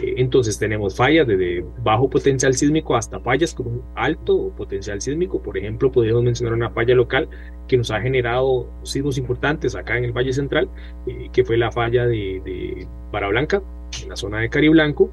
Eh, 0.00 0.14
entonces 0.16 0.58
tenemos 0.58 0.96
fallas 0.96 1.26
desde 1.26 1.64
bajo 1.82 2.08
potencial 2.08 2.54
sísmico 2.54 2.96
hasta 2.96 3.20
fallas 3.20 3.54
con 3.54 3.66
un 3.66 3.82
alto 3.94 4.52
potencial 4.56 5.00
sísmico. 5.00 5.42
Por 5.42 5.58
ejemplo, 5.58 5.90
podríamos 5.90 6.22
mencionar 6.22 6.54
una 6.54 6.70
falla 6.70 6.94
local 6.94 7.28
que 7.68 7.76
nos 7.76 7.90
ha 7.90 8.00
generado 8.00 8.68
sismos 8.82 9.18
importantes 9.18 9.74
acá 9.74 9.98
en 9.98 10.04
el 10.04 10.12
Valle 10.12 10.32
Central, 10.32 10.68
eh, 11.06 11.28
que 11.32 11.44
fue 11.44 11.56
la 11.56 11.70
falla 11.70 12.06
de, 12.06 12.40
de 12.44 12.86
Blanca, 13.10 13.62
en 14.02 14.08
la 14.08 14.16
zona 14.16 14.40
de 14.40 14.48
Cariblanco, 14.48 15.10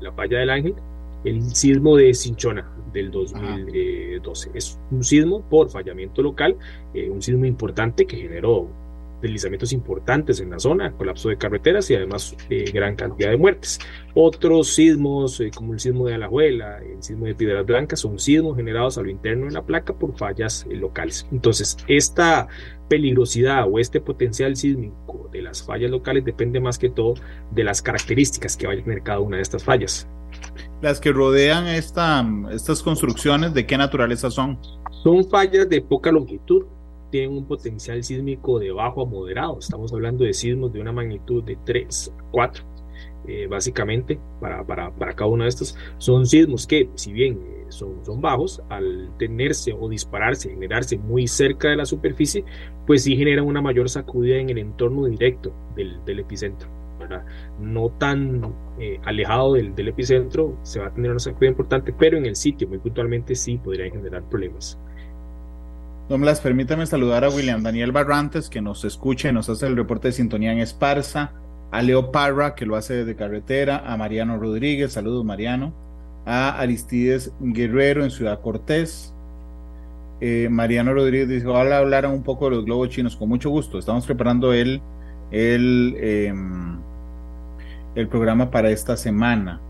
la 0.00 0.12
falla 0.12 0.38
del 0.38 0.50
Ángel, 0.50 0.74
el 1.24 1.42
sismo 1.42 1.96
de 1.96 2.14
Cinchona 2.14 2.70
del 2.92 3.10
2012. 3.10 4.50
Es 4.54 4.78
un 4.90 5.02
sismo 5.02 5.42
por 5.48 5.68
fallamiento 5.68 6.22
local, 6.22 6.56
eh, 6.94 7.10
un 7.10 7.20
sismo 7.20 7.44
importante 7.44 8.06
que 8.06 8.16
generó 8.16 8.68
deslizamientos 9.20 9.72
importantes 9.72 10.40
en 10.40 10.50
la 10.50 10.58
zona, 10.58 10.92
colapso 10.92 11.28
de 11.28 11.38
carreteras 11.38 11.90
y 11.90 11.94
además 11.94 12.36
eh, 12.50 12.70
gran 12.72 12.96
cantidad 12.96 13.30
de 13.30 13.36
muertes. 13.36 13.78
Otros 14.14 14.68
sismos, 14.68 15.40
eh, 15.40 15.50
como 15.54 15.74
el 15.74 15.80
sismo 15.80 16.06
de 16.06 16.14
Alajuela, 16.14 16.78
el 16.78 17.02
sismo 17.02 17.26
de 17.26 17.34
Piedras 17.34 17.66
Blancas, 17.66 18.00
son 18.00 18.18
sismos 18.18 18.56
generados 18.56 18.98
a 18.98 19.02
lo 19.02 19.10
interno 19.10 19.46
de 19.46 19.52
la 19.52 19.62
placa 19.62 19.94
por 19.94 20.16
fallas 20.16 20.66
eh, 20.70 20.76
locales. 20.76 21.26
Entonces, 21.32 21.76
esta 21.88 22.48
peligrosidad 22.88 23.66
o 23.70 23.78
este 23.78 24.00
potencial 24.00 24.56
sísmico 24.56 25.28
de 25.32 25.42
las 25.42 25.62
fallas 25.62 25.90
locales 25.90 26.24
depende 26.24 26.60
más 26.60 26.78
que 26.78 26.88
todo 26.88 27.14
de 27.50 27.64
las 27.64 27.82
características 27.82 28.56
que 28.56 28.66
vaya 28.66 28.80
a 28.80 28.84
tener 28.84 29.02
cada 29.02 29.20
una 29.20 29.36
de 29.36 29.42
estas 29.42 29.64
fallas. 29.64 30.08
Las 30.82 31.00
que 31.00 31.10
rodean 31.10 31.66
esta, 31.66 32.24
estas 32.52 32.82
construcciones, 32.82 33.54
¿de 33.54 33.66
qué 33.66 33.78
naturaleza 33.78 34.30
son? 34.30 34.58
Son 35.02 35.28
fallas 35.28 35.68
de 35.68 35.80
poca 35.80 36.12
longitud, 36.12 36.64
tienen 37.10 37.30
un 37.32 37.44
potencial 37.46 38.02
sísmico 38.02 38.58
de 38.58 38.70
bajo 38.70 39.02
a 39.02 39.06
moderado. 39.06 39.58
Estamos 39.58 39.92
hablando 39.92 40.24
de 40.24 40.32
sismos 40.32 40.72
de 40.72 40.80
una 40.80 40.92
magnitud 40.92 41.42
de 41.44 41.56
3, 41.64 42.12
4, 42.30 42.64
eh, 43.28 43.46
básicamente, 43.48 44.18
para, 44.40 44.64
para, 44.64 44.90
para, 44.90 45.14
cada 45.14 45.30
uno 45.30 45.44
de 45.44 45.48
estos. 45.48 45.76
Son 45.98 46.26
sismos 46.26 46.66
que, 46.66 46.88
si 46.94 47.12
bien 47.12 47.40
eh, 47.44 47.64
son, 47.68 48.04
son 48.04 48.20
bajos, 48.20 48.62
al 48.68 49.10
tenerse 49.18 49.72
o 49.72 49.88
dispararse, 49.88 50.50
generarse 50.50 50.98
muy 50.98 51.26
cerca 51.26 51.68
de 51.68 51.76
la 51.76 51.86
superficie, 51.86 52.44
pues 52.86 53.02
sí 53.02 53.16
generan 53.16 53.46
una 53.46 53.60
mayor 53.60 53.88
sacudida 53.88 54.36
en 54.36 54.50
el 54.50 54.58
entorno 54.58 55.06
directo 55.06 55.52
del, 55.74 56.04
del 56.04 56.20
epicentro. 56.20 56.68
¿verdad? 56.98 57.24
No 57.60 57.90
tan 57.90 58.54
eh, 58.78 58.98
alejado 59.04 59.54
del, 59.54 59.74
del, 59.74 59.88
epicentro 59.88 60.58
se 60.62 60.80
va 60.80 60.86
a 60.86 60.94
tener 60.94 61.10
una 61.10 61.20
sacudida 61.20 61.50
importante, 61.50 61.92
pero 61.92 62.16
en 62.16 62.26
el 62.26 62.36
sitio 62.36 62.68
muy 62.68 62.78
puntualmente 62.78 63.34
sí 63.34 63.58
podría 63.58 63.90
generar 63.90 64.22
problemas. 64.28 64.78
Don 66.08 66.20
Blas, 66.20 66.40
permítame 66.40 66.86
saludar 66.86 67.24
a 67.24 67.30
William 67.30 67.64
Daniel 67.64 67.90
Barrantes, 67.90 68.48
que 68.48 68.60
nos 68.60 68.84
escucha 68.84 69.28
y 69.28 69.32
nos 69.32 69.48
hace 69.48 69.66
el 69.66 69.76
reporte 69.76 70.08
de 70.08 70.12
sintonía 70.12 70.52
en 70.52 70.60
Esparza, 70.60 71.32
a 71.72 71.82
Leo 71.82 72.12
Parra, 72.12 72.54
que 72.54 72.64
lo 72.64 72.76
hace 72.76 72.94
desde 72.94 73.16
carretera, 73.16 73.82
a 73.84 73.96
Mariano 73.96 74.38
Rodríguez, 74.38 74.92
saludos 74.92 75.24
Mariano, 75.24 75.74
a 76.24 76.60
Aristides 76.60 77.32
Guerrero 77.40 78.04
en 78.04 78.12
Ciudad 78.12 78.40
Cortés. 78.40 79.12
Eh, 80.20 80.46
Mariano 80.48 80.94
Rodríguez 80.94 81.28
dice, 81.28 81.46
ojalá 81.48 81.78
hablar 81.78 82.06
un 82.06 82.22
poco 82.22 82.44
de 82.48 82.54
los 82.54 82.64
globos 82.64 82.90
chinos, 82.90 83.16
con 83.16 83.28
mucho 83.28 83.50
gusto. 83.50 83.76
Estamos 83.76 84.06
preparando 84.06 84.52
el, 84.52 84.80
el, 85.32 85.96
em, 85.98 86.78
el 87.96 88.06
programa 88.06 88.52
para 88.52 88.70
esta 88.70 88.96
semana. 88.96 89.60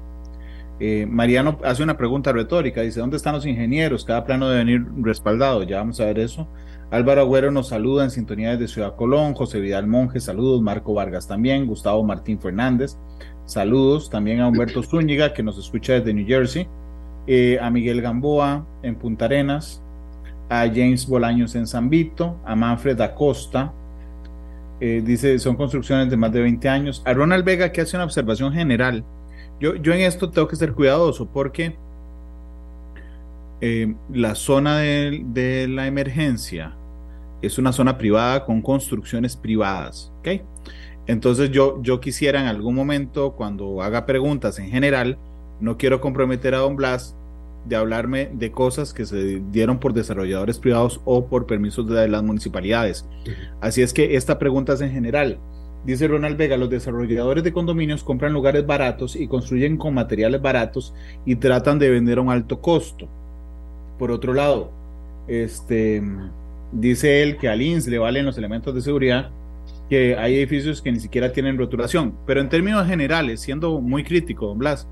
Eh, 0.78 1.06
Mariano 1.08 1.58
hace 1.64 1.82
una 1.82 1.96
pregunta 1.96 2.32
retórica, 2.32 2.82
dice, 2.82 3.00
¿dónde 3.00 3.16
están 3.16 3.34
los 3.34 3.46
ingenieros? 3.46 4.04
Cada 4.04 4.24
plano 4.24 4.48
debe 4.48 4.64
venir 4.64 4.86
respaldado, 5.00 5.62
ya 5.62 5.78
vamos 5.78 6.00
a 6.00 6.04
ver 6.04 6.18
eso. 6.18 6.48
Álvaro 6.90 7.22
Agüero 7.22 7.50
nos 7.50 7.68
saluda 7.68 8.04
en 8.04 8.10
sintonía 8.10 8.56
de 8.56 8.68
Ciudad 8.68 8.94
Colón, 8.94 9.34
José 9.34 9.58
Vidal 9.58 9.86
Monge, 9.86 10.20
saludos, 10.20 10.60
Marco 10.60 10.92
Vargas 10.94 11.26
también, 11.26 11.66
Gustavo 11.66 12.04
Martín 12.04 12.38
Fernández, 12.38 12.98
saludos, 13.46 14.10
también 14.10 14.40
a 14.40 14.48
Humberto 14.48 14.82
Zúñiga, 14.82 15.32
que 15.32 15.42
nos 15.42 15.58
escucha 15.58 15.94
desde 15.94 16.12
New 16.12 16.26
Jersey, 16.26 16.68
eh, 17.26 17.58
a 17.60 17.70
Miguel 17.70 18.02
Gamboa 18.02 18.66
en 18.82 18.96
Punta 18.96 19.24
Arenas, 19.24 19.82
a 20.48 20.66
James 20.66 21.08
Bolaños 21.08 21.54
en 21.56 21.66
San 21.66 21.88
Vito, 21.88 22.38
a 22.44 22.54
Manfred 22.54 23.00
Acosta, 23.00 23.72
eh, 24.78 25.02
dice, 25.04 25.38
son 25.38 25.56
construcciones 25.56 26.10
de 26.10 26.18
más 26.18 26.30
de 26.32 26.42
20 26.42 26.68
años, 26.68 27.02
a 27.06 27.14
Ronald 27.14 27.44
Vega, 27.44 27.72
que 27.72 27.80
hace 27.80 27.96
una 27.96 28.04
observación 28.04 28.52
general, 28.52 29.04
yo, 29.60 29.74
yo 29.76 29.92
en 29.92 30.00
esto 30.00 30.30
tengo 30.30 30.48
que 30.48 30.56
ser 30.56 30.72
cuidadoso 30.72 31.26
porque 31.26 31.76
eh, 33.60 33.94
la 34.12 34.34
zona 34.34 34.78
de, 34.78 35.22
de, 35.26 35.68
la 35.68 35.86
emergencia 35.86 36.76
es 37.40 37.58
una 37.58 37.72
zona 37.72 37.96
privada 37.96 38.44
con 38.44 38.60
construcciones 38.60 39.36
privadas, 39.36 40.12
¿ok? 40.20 40.28
Entonces 41.06 41.50
yo, 41.50 41.80
yo 41.82 42.00
quisiera 42.00 42.40
en 42.40 42.46
algún 42.46 42.74
momento, 42.74 43.32
cuando 43.32 43.80
haga 43.82 44.06
preguntas 44.06 44.58
en 44.58 44.68
general, 44.68 45.18
no 45.60 45.78
quiero 45.78 46.00
comprometer 46.00 46.54
a 46.54 46.58
don 46.58 46.76
Blas 46.76 47.14
de 47.64 47.76
hablarme 47.76 48.30
de 48.32 48.52
cosas 48.52 48.92
que 48.92 49.06
se 49.06 49.42
dieron 49.50 49.78
por 49.78 49.92
desarrolladores 49.92 50.58
privados 50.58 51.00
o 51.04 51.26
por 51.26 51.46
permisos 51.46 51.88
de 51.88 52.08
las 52.08 52.22
municipalidades. 52.22 53.06
Así 53.60 53.82
es 53.82 53.92
que 53.92 54.16
esta 54.16 54.38
pregunta 54.38 54.74
es 54.74 54.80
en 54.80 54.92
general. 54.92 55.38
Dice 55.86 56.08
Ronald 56.08 56.36
Vega, 56.36 56.56
los 56.56 56.68
desarrolladores 56.68 57.44
de 57.44 57.52
condominios 57.52 58.02
compran 58.02 58.32
lugares 58.32 58.66
baratos 58.66 59.14
y 59.14 59.28
construyen 59.28 59.76
con 59.76 59.94
materiales 59.94 60.42
baratos 60.42 60.92
y 61.24 61.36
tratan 61.36 61.78
de 61.78 61.90
vender 61.90 62.18
a 62.18 62.22
un 62.22 62.30
alto 62.30 62.60
costo. 62.60 63.06
Por 63.96 64.10
otro 64.10 64.34
lado, 64.34 64.72
este, 65.28 66.02
dice 66.72 67.22
él 67.22 67.36
que 67.36 67.48
al 67.48 67.62
INS 67.62 67.86
le 67.86 67.98
valen 67.98 68.26
los 68.26 68.36
elementos 68.36 68.74
de 68.74 68.80
seguridad, 68.80 69.30
que 69.88 70.16
hay 70.16 70.34
edificios 70.34 70.82
que 70.82 70.90
ni 70.90 70.98
siquiera 70.98 71.32
tienen 71.32 71.56
rotulación. 71.56 72.14
Pero 72.26 72.40
en 72.40 72.48
términos 72.48 72.84
generales, 72.88 73.40
siendo 73.40 73.80
muy 73.80 74.02
crítico, 74.02 74.48
don 74.48 74.58
Blas, 74.58 74.88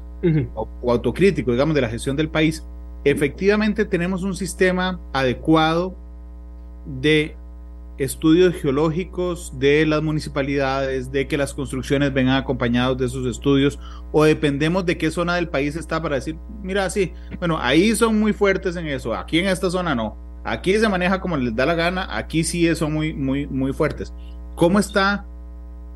o, 0.55 0.69
autocrítico, 0.93 1.51
digamos, 1.51 1.75
de 1.75 1.81
la 1.81 1.89
gestión 1.89 2.15
del 2.15 2.29
país, 2.29 2.65
efectivamente 3.03 3.85
tenemos 3.85 4.23
un 4.23 4.37
sistema 4.37 5.01
adecuado 5.13 5.97
de 7.01 7.35
estudios 7.99 8.55
geológicos 8.55 9.59
de 9.59 9.87
las 9.87 10.03
municipalidades, 10.03 11.13
de 11.13 11.29
que 11.29 11.37
las 11.37 11.55
construcciones 11.55 12.13
vengan 12.13 12.37
acompañados 12.37 12.99
de 12.99 13.07
esos 13.07 13.27
estudios, 13.27 13.79
o 14.13 14.25
dependemos 14.25 14.85
de 14.85 14.99
qué 14.99 15.11
zona 15.11 15.37
del 15.37 15.49
país 15.49 15.77
está 15.77 16.03
para 16.03 16.17
decir, 16.17 16.37
mira, 16.63 16.89
sí, 16.91 17.13
bueno, 17.39 17.59
ahí 17.61 17.95
son 17.95 18.19
muy 18.19 18.33
fuertes 18.33 18.77
en 18.77 18.87
eso, 18.87 19.15
aquí 19.15 19.39
en 19.39 19.47
esta 19.47 19.71
zona 19.71 19.95
no, 19.95 20.17
aquí 20.45 20.75
se 20.79 20.89
maneja 20.89 21.21
como 21.21 21.37
les 21.37 21.55
da 21.55 21.67
la 21.67 21.75
gana, 21.75 22.09
aquí 22.11 22.45
sí 22.45 22.73
son 22.75 22.93
muy, 22.93 23.15
muy, 23.15 23.47
muy 23.47 23.73
fuertes. 23.73 24.13
¿Cómo 24.57 24.79
está 24.79 25.27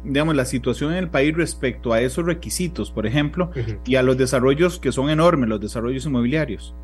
digamos, 0.05 0.37
la 0.37 0.45
situación 0.45 0.93
en 0.93 0.99
el 0.99 1.11
país 1.11 1.35
respecto 1.35 1.93
a 1.93 2.00
esos 2.00 2.25
requisitos, 2.25 2.90
por 2.90 3.07
ejemplo, 3.07 3.50
y 3.85 3.97
a 3.97 4.02
los 4.02 4.17
desarrollos 4.17 4.78
que 4.78 4.93
son 4.93 5.11
enormes, 5.11 5.49
los 5.49 5.61
desarrollos 5.61 6.07
inmobiliarios. 6.07 6.75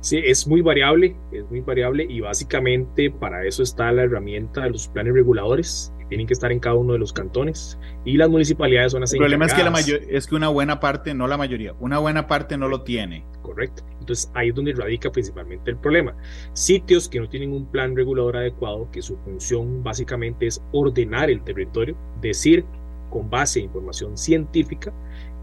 Sí, 0.00 0.20
es 0.24 0.46
muy 0.46 0.60
variable, 0.60 1.16
es 1.32 1.48
muy 1.50 1.60
variable 1.60 2.06
y 2.08 2.20
básicamente 2.20 3.10
para 3.10 3.44
eso 3.44 3.62
está 3.62 3.90
la 3.92 4.04
herramienta 4.04 4.62
de 4.62 4.70
los 4.70 4.88
planes 4.88 5.14
reguladores 5.14 5.92
que 5.98 6.06
tienen 6.06 6.26
que 6.26 6.32
estar 6.32 6.52
en 6.52 6.60
cada 6.60 6.76
uno 6.76 6.92
de 6.92 6.98
los 6.98 7.12
cantones 7.12 7.78
y 8.04 8.16
las 8.16 8.28
municipalidades 8.28 8.92
son 8.92 9.02
las 9.02 9.12
El 9.12 9.18
problema 9.18 9.46
es 9.46 9.54
que, 9.54 9.62
la 9.62 9.72
es 10.08 10.26
que 10.26 10.34
una 10.34 10.48
buena 10.48 10.80
parte, 10.80 11.14
no 11.14 11.26
la 11.26 11.36
mayoría, 11.36 11.74
una 11.80 11.98
buena 11.98 12.26
parte 12.26 12.56
no 12.56 12.68
lo 12.68 12.82
tiene. 12.82 13.24
Correcto. 13.42 13.82
Entonces 14.00 14.30
ahí 14.34 14.50
es 14.50 14.54
donde 14.54 14.72
radica 14.72 15.10
principalmente 15.10 15.70
el 15.70 15.76
problema. 15.78 16.14
Sitios 16.52 17.08
que 17.08 17.20
no 17.20 17.28
tienen 17.28 17.52
un 17.52 17.70
plan 17.70 17.96
regulador 17.96 18.36
adecuado, 18.36 18.90
que 18.90 19.02
su 19.02 19.16
función 19.18 19.82
básicamente 19.82 20.46
es 20.46 20.62
ordenar 20.72 21.30
el 21.30 21.42
territorio, 21.42 21.96
decir 22.20 22.64
con 23.10 23.30
base 23.30 23.60
en 23.60 23.66
información 23.66 24.16
científica 24.16 24.92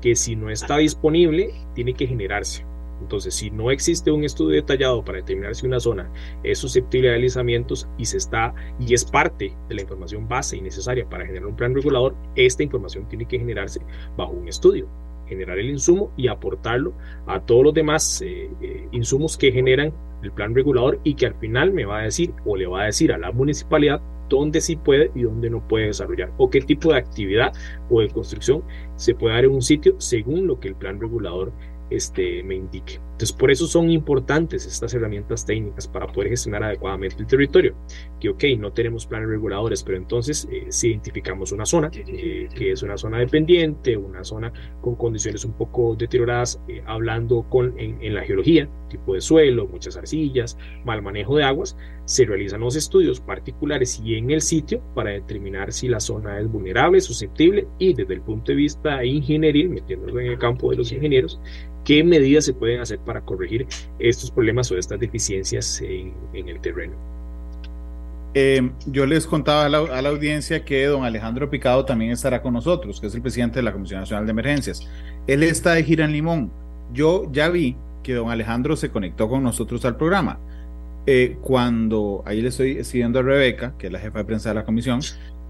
que 0.02 0.16
si 0.16 0.36
no 0.36 0.50
está 0.50 0.78
disponible, 0.78 1.52
tiene 1.74 1.94
que 1.94 2.06
generarse. 2.06 2.66
Entonces, 3.02 3.34
si 3.34 3.52
no 3.52 3.72
existe 3.72 4.12
un 4.12 4.24
estudio 4.24 4.56
detallado 4.56 5.04
para 5.04 5.20
determinar 5.20 5.56
si 5.56 5.68
una 5.68 5.80
zona 5.80 6.12
es 6.44 6.60
susceptible 6.60 7.10
a 7.10 7.14
deslizamientos 7.14 7.88
y 7.98 8.06
se 8.06 8.18
está 8.18 8.54
y 8.80 8.94
es 8.94 9.06
parte 9.06 9.56
de 9.68 9.76
la 9.76 9.82
información 9.82 10.28
base 10.28 10.58
y 10.58 10.62
necesaria 10.62 11.08
para 11.08 11.26
generar 11.26 11.48
un 11.48 11.56
plan 11.56 11.76
regulador, 11.76 12.16
esta 12.36 12.64
información 12.64 13.08
tiene 13.08 13.26
que 13.26 13.40
generarse 13.40 13.82
bajo 14.18 14.32
un 14.32 14.48
estudio 14.48 14.88
generar 15.28 15.58
el 15.60 15.70
insumo 15.70 16.12
y 16.18 16.28
aportarlo 16.28 16.94
a 17.26 17.40
todos 17.40 17.64
los 17.64 17.74
demás 17.74 18.22
eh, 18.22 18.50
eh, 18.62 18.88
insumos 18.92 19.38
que 19.38 19.52
generan 19.52 19.94
el 20.24 20.32
plan 20.32 20.56
regulador 20.56 21.00
y 21.04 21.16
que 21.16 21.28
al 21.28 21.36
final 21.36 21.74
me 21.74 21.86
va 21.86 22.00
a 22.00 22.04
decir 22.04 22.34
o 22.46 22.56
le 22.56 22.68
va 22.68 22.84
a 22.84 22.86
decir 22.86 23.12
a 23.12 23.18
la 23.18 23.32
municipalidad 23.32 24.02
dónde 24.30 24.62
sí 24.62 24.76
puede 24.76 25.12
y 25.14 25.24
dónde 25.24 25.50
no 25.50 25.68
puede 25.68 25.88
desarrollar 25.88 26.32
o 26.38 26.50
qué 26.50 26.62
tipo 26.62 26.92
de 26.92 26.98
actividad 26.98 27.54
o 27.90 28.02
de 28.02 28.10
construcción 28.10 28.64
se 28.96 29.14
puede 29.14 29.36
dar 29.36 29.46
en 29.46 29.52
un 29.52 29.62
sitio 29.62 29.96
según 30.00 30.48
lo 30.48 30.60
que 30.60 30.70
el 30.70 30.76
plan 30.76 31.00
regulador 31.00 31.54
este, 31.90 32.44
me 32.44 32.56
indique. 32.56 33.00
Entonces, 33.16 33.32
por 33.32 33.50
eso 33.50 33.66
son 33.66 33.90
importantes 33.90 34.66
estas 34.66 34.94
herramientas 34.94 35.46
técnicas 35.46 35.88
para 35.88 36.08
poder 36.08 36.32
gestionar 36.32 36.64
adecuadamente 36.64 37.16
el 37.20 37.28
territorio. 37.28 37.74
Que, 38.20 38.28
ok, 38.28 38.44
no 38.58 38.74
tenemos 38.74 39.06
planes 39.06 39.30
reguladores, 39.30 39.84
pero 39.84 39.98
entonces 39.98 40.46
eh, 40.52 40.66
si 40.68 40.90
identificamos 40.90 41.54
una 41.54 41.66
zona, 41.66 41.90
eh, 41.94 42.50
que 42.54 42.72
es 42.74 42.84
una 42.84 42.98
zona 42.98 43.20
dependiente, 43.20 43.96
una 43.96 44.26
zona 44.26 44.52
con 44.82 44.96
condiciones 44.96 45.46
un 45.46 45.54
poco 45.54 45.96
deterioradas, 45.96 46.62
eh, 46.68 46.84
hablando 46.86 47.44
con, 47.50 47.80
en, 47.80 48.14
la 48.14 48.24
geología, 48.24 48.70
tipo 48.90 49.14
de 49.14 49.22
suelo, 49.22 49.66
muchas 49.68 49.96
arcillas, 49.96 50.58
mal 50.84 51.02
manejo 51.02 51.38
de 51.38 51.46
aguas, 51.46 51.78
se 52.06 52.26
realizan 52.26 52.62
los 52.62 52.76
estudios 52.76 53.20
particulares 53.20 54.00
y 54.04 54.16
en 54.16 54.30
el 54.32 54.42
sitio 54.42 54.82
para 54.94 55.12
determinar 55.12 55.74
si 55.74 55.88
la 55.88 56.00
zona 56.00 56.40
es 56.40 56.48
vulnerable, 56.48 57.02
susceptible 57.02 57.68
y 57.80 57.94
desde 57.94 58.14
el 58.14 58.22
punto 58.22 58.52
de 58.52 58.58
vista 58.58 59.04
ingenieril, 59.04 59.70
metiéndolo 59.70 60.20
en 60.20 60.28
el 60.28 60.38
campo 60.38 60.70
de 60.70 60.78
los 60.78 60.92
ingenieros, 60.92 61.40
qué 61.84 62.04
medidas 62.04 62.46
se 62.46 62.54
pueden 62.54 62.80
hacer 62.80 63.00
para 63.00 63.22
corregir 63.22 63.68
estos 64.00 64.30
problemas 64.32 64.72
o 64.72 64.78
estas 64.78 65.00
deficiencias 65.00 65.82
en, 65.82 66.14
el 66.34 66.60
terreno. 66.62 66.94
Eh, 68.34 68.70
yo 68.88 69.06
les 69.06 69.26
contaba 69.26 69.66
a 69.66 69.70
la, 69.70 69.78
a 69.78 70.02
la, 70.02 70.10
audiencia 70.10 70.66
que 70.66 70.86
don 70.86 71.06
Alejandro 71.06 71.50
Picado 71.50 71.86
también 71.86 72.12
estará 72.12 72.42
con 72.42 72.54
nosotros, 72.54 73.00
que 73.00 73.08
es 73.08 73.16
el 73.16 73.22
presidente 73.22 73.60
de 73.60 73.64
la 73.64 73.72
Comisión 73.72 74.02
Nacional 74.02 74.26
de 74.26 74.32
Emergencias. 74.32 74.88
Él 75.26 75.42
está 75.42 75.74
de 75.74 75.84
gira 75.84 76.06
en 76.06 76.12
Limón. 76.12 76.52
Yo 76.92 77.32
ya 77.32 77.50
vi 77.50 77.78
que 78.04 78.14
don 78.14 78.30
Alejandro 78.30 78.76
se 78.76 78.90
conectó 78.90 79.30
con 79.30 79.42
nosotros 79.42 79.86
al 79.86 79.96
programa. 79.96 80.40
Eh, 81.08 81.38
cuando 81.42 82.24
ahí 82.26 82.42
le 82.42 82.50
estoy 82.50 82.84
siguiendo 82.84 83.20
a 83.20 83.22
Rebeca, 83.22 83.74
que 83.78 83.88
es 83.88 83.94
la 83.94 84.00
jefa 84.00 84.20
de 84.20 84.26
prensa 84.26 84.50
de 84.50 84.56
la 84.56 84.66
comisión, 84.66 85.02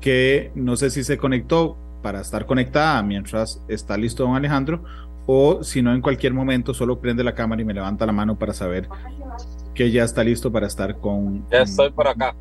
que 0.02 0.52
no 0.56 0.76
sé 0.76 0.90
si 0.90 1.04
se 1.04 1.18
conectó 1.18 1.78
para 2.02 2.22
estar 2.22 2.46
conectada 2.46 3.02
mientras 3.02 3.64
está 3.68 3.98
listo 3.98 4.24
don 4.24 4.36
Alejandro 4.36 4.84
o 5.26 5.64
si 5.64 5.82
no 5.82 5.94
en 5.94 6.02
cualquier 6.02 6.34
momento 6.34 6.74
solo 6.74 7.00
prende 7.00 7.24
la 7.24 7.34
cámara 7.34 7.62
y 7.62 7.66
me 7.66 7.74
levanta 7.74 8.06
la 8.06 8.12
mano 8.12 8.38
para 8.38 8.54
saber 8.54 8.88
que 9.74 9.90
ya 9.90 10.04
está 10.04 10.24
listo 10.24 10.52
para 10.52 10.68
estar 10.68 11.00
con... 11.00 11.48
Ya 11.50 11.62
estoy 11.62 11.90
por 11.92 12.08
acá. 12.08 12.36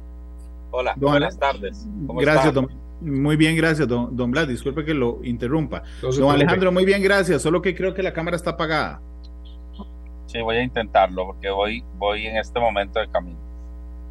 Hola, 0.70 0.94
buenas 0.96 1.38
tardes. 1.38 1.86
gracias, 2.20 2.52
don, 2.52 2.68
muy 3.00 3.36
bien, 3.36 3.56
gracias, 3.56 3.86
don, 3.88 4.14
don 4.16 4.30
Blas. 4.30 4.48
Disculpe 4.48 4.84
que 4.84 4.92
lo 4.92 5.20
interrumpa. 5.24 5.82
don 6.02 6.30
Alejandro, 6.30 6.72
muy 6.72 6.84
bien, 6.84 7.02
gracias. 7.02 7.42
Solo 7.42 7.62
que 7.62 7.74
creo 7.74 7.94
que 7.94 8.02
la 8.02 8.12
cámara 8.12 8.36
está 8.36 8.50
apagada. 8.50 9.00
Sí, 10.34 10.42
voy 10.42 10.56
a 10.56 10.62
intentarlo 10.62 11.24
porque 11.26 11.48
voy, 11.48 11.82
voy 11.96 12.26
en 12.26 12.36
este 12.36 12.60
momento 12.60 13.00
de 13.00 13.08
camino. 13.08 13.38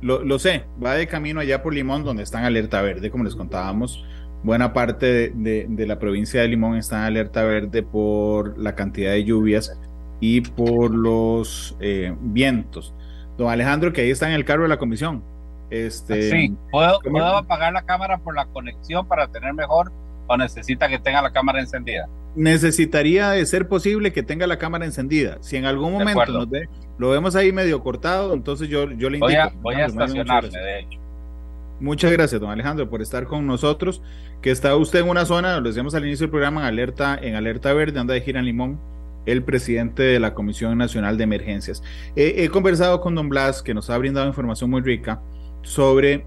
Lo, 0.02 0.24
lo 0.24 0.40
sé, 0.40 0.64
va 0.84 0.96
de 0.96 1.06
camino 1.06 1.40
allá 1.40 1.62
por 1.62 1.76
Limón, 1.76 2.04
donde 2.04 2.24
están 2.24 2.44
alerta 2.44 2.82
verde, 2.82 3.12
como 3.12 3.24
les 3.24 3.36
contábamos 3.36 4.04
buena 4.44 4.74
parte 4.74 5.32
de, 5.34 5.86
la 5.88 5.98
provincia 5.98 6.42
de 6.42 6.50
Limón 6.50 6.78
está 6.78 6.98
en 6.98 7.04
alerta 7.04 7.44
verde 7.44 7.82
por 7.82 8.58
la 8.60 8.76
cantidad 8.76 9.12
de 9.12 9.24
lluvias 9.24 9.78
y 10.20 10.42
por 10.42 10.94
los 10.94 11.76
eh, 11.80 12.16
vientos. 12.20 12.94
Don 13.38 13.50
Alejandro, 13.50 13.92
que 13.92 14.02
ahí 14.02 14.12
está 14.12 14.28
en 14.28 14.34
el 14.34 14.46
carro 14.46 14.64
de 14.64 14.70
la 14.70 14.78
comisión. 14.78 15.24
Este, 15.70 16.30
sí, 16.30 16.56
¿puedo, 16.70 17.00
¿puedo 17.00 17.38
apagar 17.38 17.74
la 17.74 17.82
cámara 17.82 18.18
por 18.20 18.36
la 18.36 18.46
conexión 18.46 19.08
para 19.08 19.28
tener 19.28 19.54
mejor 19.54 19.92
o 20.28 20.38
necesita 20.38 20.88
que 20.88 21.00
tenga 21.00 21.22
la 21.22 21.32
cámara 21.32 21.60
encendida? 21.60 22.08
Necesitaría 22.36 23.30
de 23.32 23.46
ser 23.46 23.68
posible 23.68 24.12
que 24.12 24.24
tenga 24.24 24.48
la 24.48 24.58
cámara 24.58 24.86
encendida. 24.86 25.38
Si 25.42 25.56
en 25.56 25.66
algún 25.66 25.92
momento 25.94 26.26
nos 26.26 26.48
lo 26.98 27.10
vemos 27.10 27.36
ahí 27.36 27.52
medio 27.52 27.82
cortado, 27.82 28.34
entonces 28.34 28.70
yo, 28.70 28.90
yo 28.92 29.10
le 29.10 29.18
indico. 29.18 29.26
Voy 29.26 29.36
a, 29.36 29.52
voy 29.62 29.76
a 29.76 29.86
estacionarle, 29.86 30.50
de 30.50 30.80
hecho. 30.80 31.00
Muchas 31.80 32.12
gracias, 32.12 32.40
don 32.40 32.50
Alejandro, 32.50 32.90
por 32.90 33.02
estar 33.02 33.26
con 33.26 33.46
nosotros. 33.46 34.02
Que 34.42 34.52
está 34.52 34.76
usted 34.76 35.00
en 35.00 35.10
una 35.10 35.26
zona, 35.26 35.60
lo 35.60 35.68
decíamos 35.68 35.96
al 35.96 36.06
inicio 36.06 36.26
del 36.26 36.32
programa, 36.32 36.62
en 36.62 36.68
alerta, 36.68 37.18
en 37.22 37.36
alerta 37.36 37.74
verde, 37.74 38.00
anda 38.00 38.14
de 38.14 38.22
gira 38.22 38.40
en 38.40 38.46
Limón, 38.46 38.80
el 39.26 39.44
presidente 39.44 40.04
de 40.04 40.20
la 40.20 40.34
Comisión 40.34 40.78
Nacional 40.78 41.18
de 41.18 41.24
Emergencias. 41.24 41.82
he 42.16 42.50
conversado 42.50 43.00
con 43.00 43.16
don 43.16 43.30
Blas, 43.30 43.64
que 43.64 43.74
nos 43.74 43.90
ha 43.90 43.98
brindado 43.98 44.28
información 44.28 44.70
muy 44.70 44.82
rica 44.82 45.22
sobre, 45.62 46.26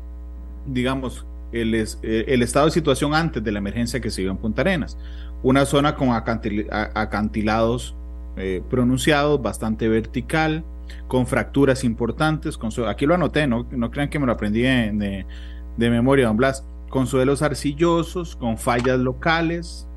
digamos, 0.67 1.27
el, 1.53 1.75
el, 2.03 2.43
estado 2.43 2.67
de 2.67 2.73
situación 2.73 3.15
antes 3.15 3.43
de 3.43 3.53
la 3.53 3.59
emergencia 3.59 4.01
que 4.01 4.11
se 4.11 4.23
dio 4.23 4.31
en 4.31 4.37
Punta 4.37 4.63
Arenas. 4.63 4.99
Una 5.43 5.67
zona 5.67 5.95
con 5.95 6.11
acantilados 6.11 7.95
eh, 8.37 8.63
pronunciados, 8.69 9.41
bastante 9.41 9.89
vertical, 9.89 10.65
con 11.09 11.27
fracturas 11.27 11.85
importantes, 11.85 12.59
con 12.59 12.71
aquí 12.87 13.07
lo 13.07 13.15
anoté, 13.15 13.47
no, 13.47 13.67
no 13.71 13.91
crean 13.91 14.09
que 14.11 14.19
me 14.19 14.27
lo 14.27 14.33
aprendí 14.33 14.63
de, 14.63 15.25
memoria, 15.79 16.27
don 16.27 16.37
Blas, 16.37 16.65
con 16.91 17.07
suelos 17.07 17.43
arcillosos, 17.43 18.37
con 18.37 18.59
fallas 18.59 18.99
locales. 18.99 19.89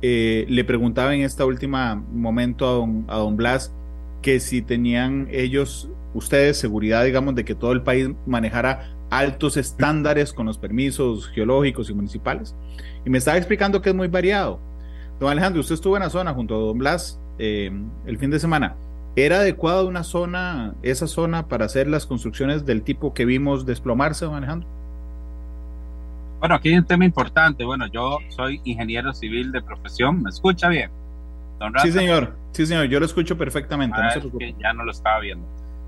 Eh, 0.00 0.46
le 0.48 0.64
preguntaba 0.64 1.14
en 1.14 1.22
este 1.22 1.42
último 1.42 1.96
momento 2.12 2.68
a 2.68 2.72
don, 2.72 3.04
a 3.08 3.16
don 3.16 3.36
Blas 3.36 3.72
que 4.22 4.40
si 4.40 4.62
tenían 4.62 5.28
ellos, 5.30 5.90
ustedes, 6.14 6.56
seguridad, 6.58 7.04
digamos, 7.04 7.34
de 7.34 7.44
que 7.44 7.54
todo 7.54 7.72
el 7.72 7.82
país 7.82 8.08
manejara 8.26 8.88
altos 9.10 9.56
estándares 9.56 10.32
con 10.32 10.46
los 10.46 10.58
permisos 10.58 11.28
geológicos 11.28 11.90
y 11.90 11.94
municipales. 11.94 12.54
Y 13.04 13.10
me 13.10 13.18
estaba 13.18 13.36
explicando 13.36 13.80
que 13.80 13.90
es 13.90 13.94
muy 13.94 14.08
variado. 14.08 14.60
Don 15.20 15.30
Alejandro, 15.30 15.60
usted 15.60 15.74
estuvo 15.74 15.96
en 15.96 16.02
la 16.02 16.10
zona 16.10 16.32
junto 16.34 16.54
a 16.54 16.58
don 16.58 16.78
Blas 16.78 17.20
eh, 17.38 17.70
el 18.06 18.18
fin 18.18 18.30
de 18.30 18.38
semana 18.38 18.76
¿Era 19.18 19.40
adecuada 19.40 19.82
una 19.82 20.04
zona, 20.04 20.74
esa 20.82 21.08
zona 21.08 21.48
para 21.48 21.64
hacer 21.64 21.88
las 21.88 22.06
construcciones 22.06 22.64
del 22.64 22.82
tipo 22.82 23.14
que 23.14 23.24
vimos 23.24 23.66
desplomarse, 23.66 24.24
don 24.24 24.36
Alejandro? 24.36 24.68
Bueno, 26.38 26.54
aquí 26.54 26.68
hay 26.68 26.78
un 26.78 26.84
tema 26.84 27.04
importante. 27.04 27.64
Bueno, 27.64 27.88
yo 27.88 28.18
soy 28.28 28.60
ingeniero 28.62 29.12
civil 29.12 29.50
de 29.50 29.60
profesión. 29.60 30.22
¿Me 30.22 30.30
escucha 30.30 30.68
bien? 30.68 30.92
sí, 31.82 31.90
señor. 31.90 32.36
Sí, 32.52 32.64
señor. 32.64 32.86
Yo 32.86 33.00
lo 33.00 33.06
escucho 33.06 33.36
perfectamente. 33.36 33.98
no 33.98 34.38
ya 34.60 34.72
no 34.72 34.84
lo 34.84 34.92
estaba 34.92 35.18
viendo. 35.18 35.44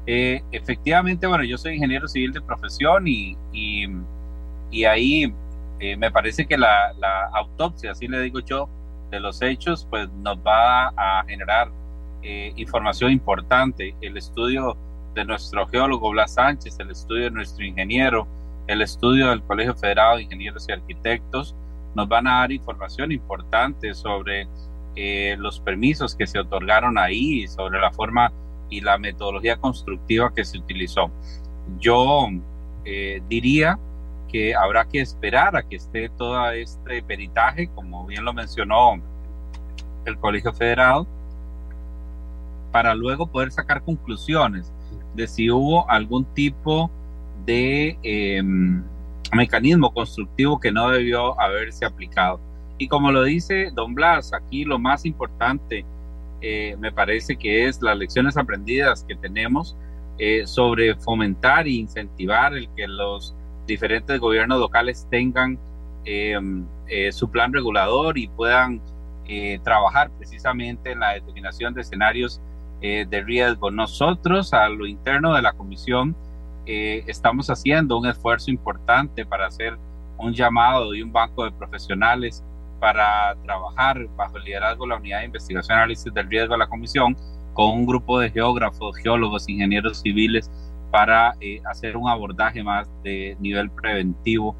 Eh, 0.06 0.42
efectivamente, 0.50 1.26
bueno, 1.26 1.44
yo 1.44 1.58
soy 1.58 1.74
ingeniero 1.74 2.08
civil 2.08 2.32
de 2.32 2.40
profesión 2.40 3.06
y, 3.06 3.36
y, 3.52 4.84
ahí 4.84 5.32
eh, 5.78 5.96
me 5.96 6.10
parece 6.10 6.46
que 6.46 6.56
la, 6.56 6.92
autopsia, 7.34 7.92
así 7.92 8.08
le 8.08 8.20
digo 8.22 8.40
yo, 8.40 8.68
de 9.10 9.20
los 9.20 9.42
hechos, 9.42 9.86
pues 9.90 10.08
nos 10.22 10.38
va 10.38 10.88
a 10.88 11.24
generar 11.26 11.70
eh, 12.22 12.52
información 12.56 13.12
importante. 13.12 13.94
El 14.00 14.16
estudio 14.16 14.76
de 15.14 15.24
nuestro 15.24 15.66
geólogo 15.66 16.10
Blas 16.10 16.34
Sánchez, 16.34 16.78
el 16.78 16.90
estudio 16.90 17.24
de 17.24 17.30
nuestro 17.32 17.64
ingeniero, 17.64 18.26
el 18.68 18.82
estudio 18.82 19.28
del 19.30 19.42
Colegio 19.42 19.74
Federado 19.74 20.16
de 20.16 20.22
Ingenieros 20.22 20.66
y 20.68 20.72
Arquitectos, 20.72 21.54
nos 21.94 22.08
van 22.08 22.26
a 22.28 22.40
dar 22.40 22.52
información 22.52 23.10
importante 23.12 23.94
sobre 23.94 24.46
los 25.38 25.60
permisos 25.60 26.14
que 26.14 26.26
se 26.26 26.38
otorgaron 26.38 26.98
ahí, 26.98 27.48
sobre 27.48 27.80
la 27.80 27.90
forma 27.90 28.30
y 28.70 28.80
la 28.80 28.96
metodología 28.98 29.56
constructiva 29.56 30.32
que 30.32 30.44
se 30.44 30.58
utilizó. 30.58 31.10
Yo 31.78 32.28
eh, 32.84 33.20
diría 33.28 33.78
que 34.28 34.54
habrá 34.54 34.86
que 34.86 35.00
esperar 35.00 35.56
a 35.56 35.62
que 35.62 35.76
esté 35.76 36.08
todo 36.08 36.50
este 36.52 37.02
peritaje, 37.02 37.68
como 37.68 38.06
bien 38.06 38.24
lo 38.24 38.32
mencionó 38.32 39.00
el 40.04 40.16
Colegio 40.18 40.52
Federal, 40.52 41.06
para 42.70 42.94
luego 42.94 43.26
poder 43.26 43.50
sacar 43.50 43.82
conclusiones 43.82 44.72
de 45.14 45.26
si 45.26 45.50
hubo 45.50 45.88
algún 45.90 46.24
tipo 46.24 46.90
de 47.44 47.98
em, 48.02 48.82
mecanismo 49.32 49.92
constructivo 49.92 50.60
que 50.60 50.70
no 50.70 50.90
debió 50.90 51.38
haberse 51.40 51.84
aplicado. 51.84 52.40
Y 52.78 52.88
como 52.88 53.10
lo 53.10 53.24
dice 53.24 53.70
Don 53.74 53.94
Blas, 53.94 54.32
aquí 54.32 54.64
lo 54.64 54.78
más 54.78 55.04
importante 55.04 55.84
eh, 56.40 56.76
me 56.78 56.90
parece 56.90 57.36
que 57.36 57.66
es 57.66 57.82
las 57.82 57.96
lecciones 57.96 58.36
aprendidas 58.36 59.04
que 59.04 59.14
tenemos 59.14 59.76
eh, 60.18 60.46
sobre 60.46 60.94
fomentar 60.94 61.66
e 61.66 61.72
incentivar 61.72 62.54
el 62.54 62.68
que 62.74 62.86
los 62.86 63.34
diferentes 63.66 64.18
gobiernos 64.18 64.58
locales 64.58 65.06
tengan 65.10 65.58
eh, 66.04 66.40
su 67.12 67.30
plan 67.30 67.52
regulador 67.52 68.18
y 68.18 68.28
puedan 68.28 68.80
trabajar 69.62 70.10
precisamente 70.18 70.90
en 70.90 70.98
la 70.98 71.10
determinación 71.10 71.72
de 71.72 71.82
escenarios 71.82 72.40
de 72.80 73.22
riesgo. 73.24 73.70
Nosotros 73.70 74.52
a 74.52 74.68
lo 74.68 74.88
interno 74.88 75.34
de 75.34 75.42
la 75.42 75.52
comisión 75.52 76.16
estamos 76.66 77.48
haciendo 77.48 77.96
un 77.96 78.06
esfuerzo 78.06 78.50
importante 78.50 79.24
para 79.24 79.46
hacer 79.46 79.78
un 80.18 80.32
llamado 80.32 80.96
y 80.96 81.02
un 81.02 81.12
banco 81.12 81.44
de 81.44 81.52
profesionales 81.52 82.42
para 82.80 83.36
trabajar 83.44 84.08
bajo 84.16 84.38
el 84.38 84.44
liderazgo 84.44 84.84
de 84.84 84.88
la 84.88 84.96
Unidad 84.96 85.18
de 85.20 85.26
Investigación 85.26 85.76
y 85.76 85.78
Análisis 85.78 86.12
del 86.12 86.28
Riesgo 86.28 86.54
de 86.54 86.58
la 86.58 86.66
Comisión 86.66 87.16
con 87.52 87.70
un 87.72 87.86
grupo 87.86 88.18
de 88.18 88.30
geógrafos, 88.30 88.96
geólogos, 88.96 89.48
ingenieros 89.48 90.00
civiles 90.00 90.50
para 90.90 91.34
eh, 91.40 91.60
hacer 91.66 91.96
un 91.96 92.08
abordaje 92.08 92.62
más 92.62 92.88
de 93.02 93.36
nivel 93.38 93.70
preventivo. 93.70 94.56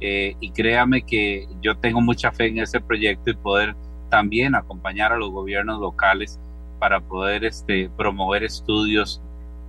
Eh, 0.00 0.36
y 0.40 0.50
créame 0.50 1.02
que 1.02 1.48
yo 1.60 1.76
tengo 1.76 2.00
mucha 2.00 2.30
fe 2.30 2.46
en 2.46 2.58
ese 2.58 2.80
proyecto 2.80 3.30
y 3.30 3.34
poder 3.34 3.74
también 4.10 4.54
acompañar 4.54 5.12
a 5.12 5.16
los 5.16 5.30
gobiernos 5.30 5.80
locales 5.80 6.38
para 6.78 7.00
poder 7.00 7.44
este, 7.44 7.90
promover 7.96 8.44
estudios 8.44 9.20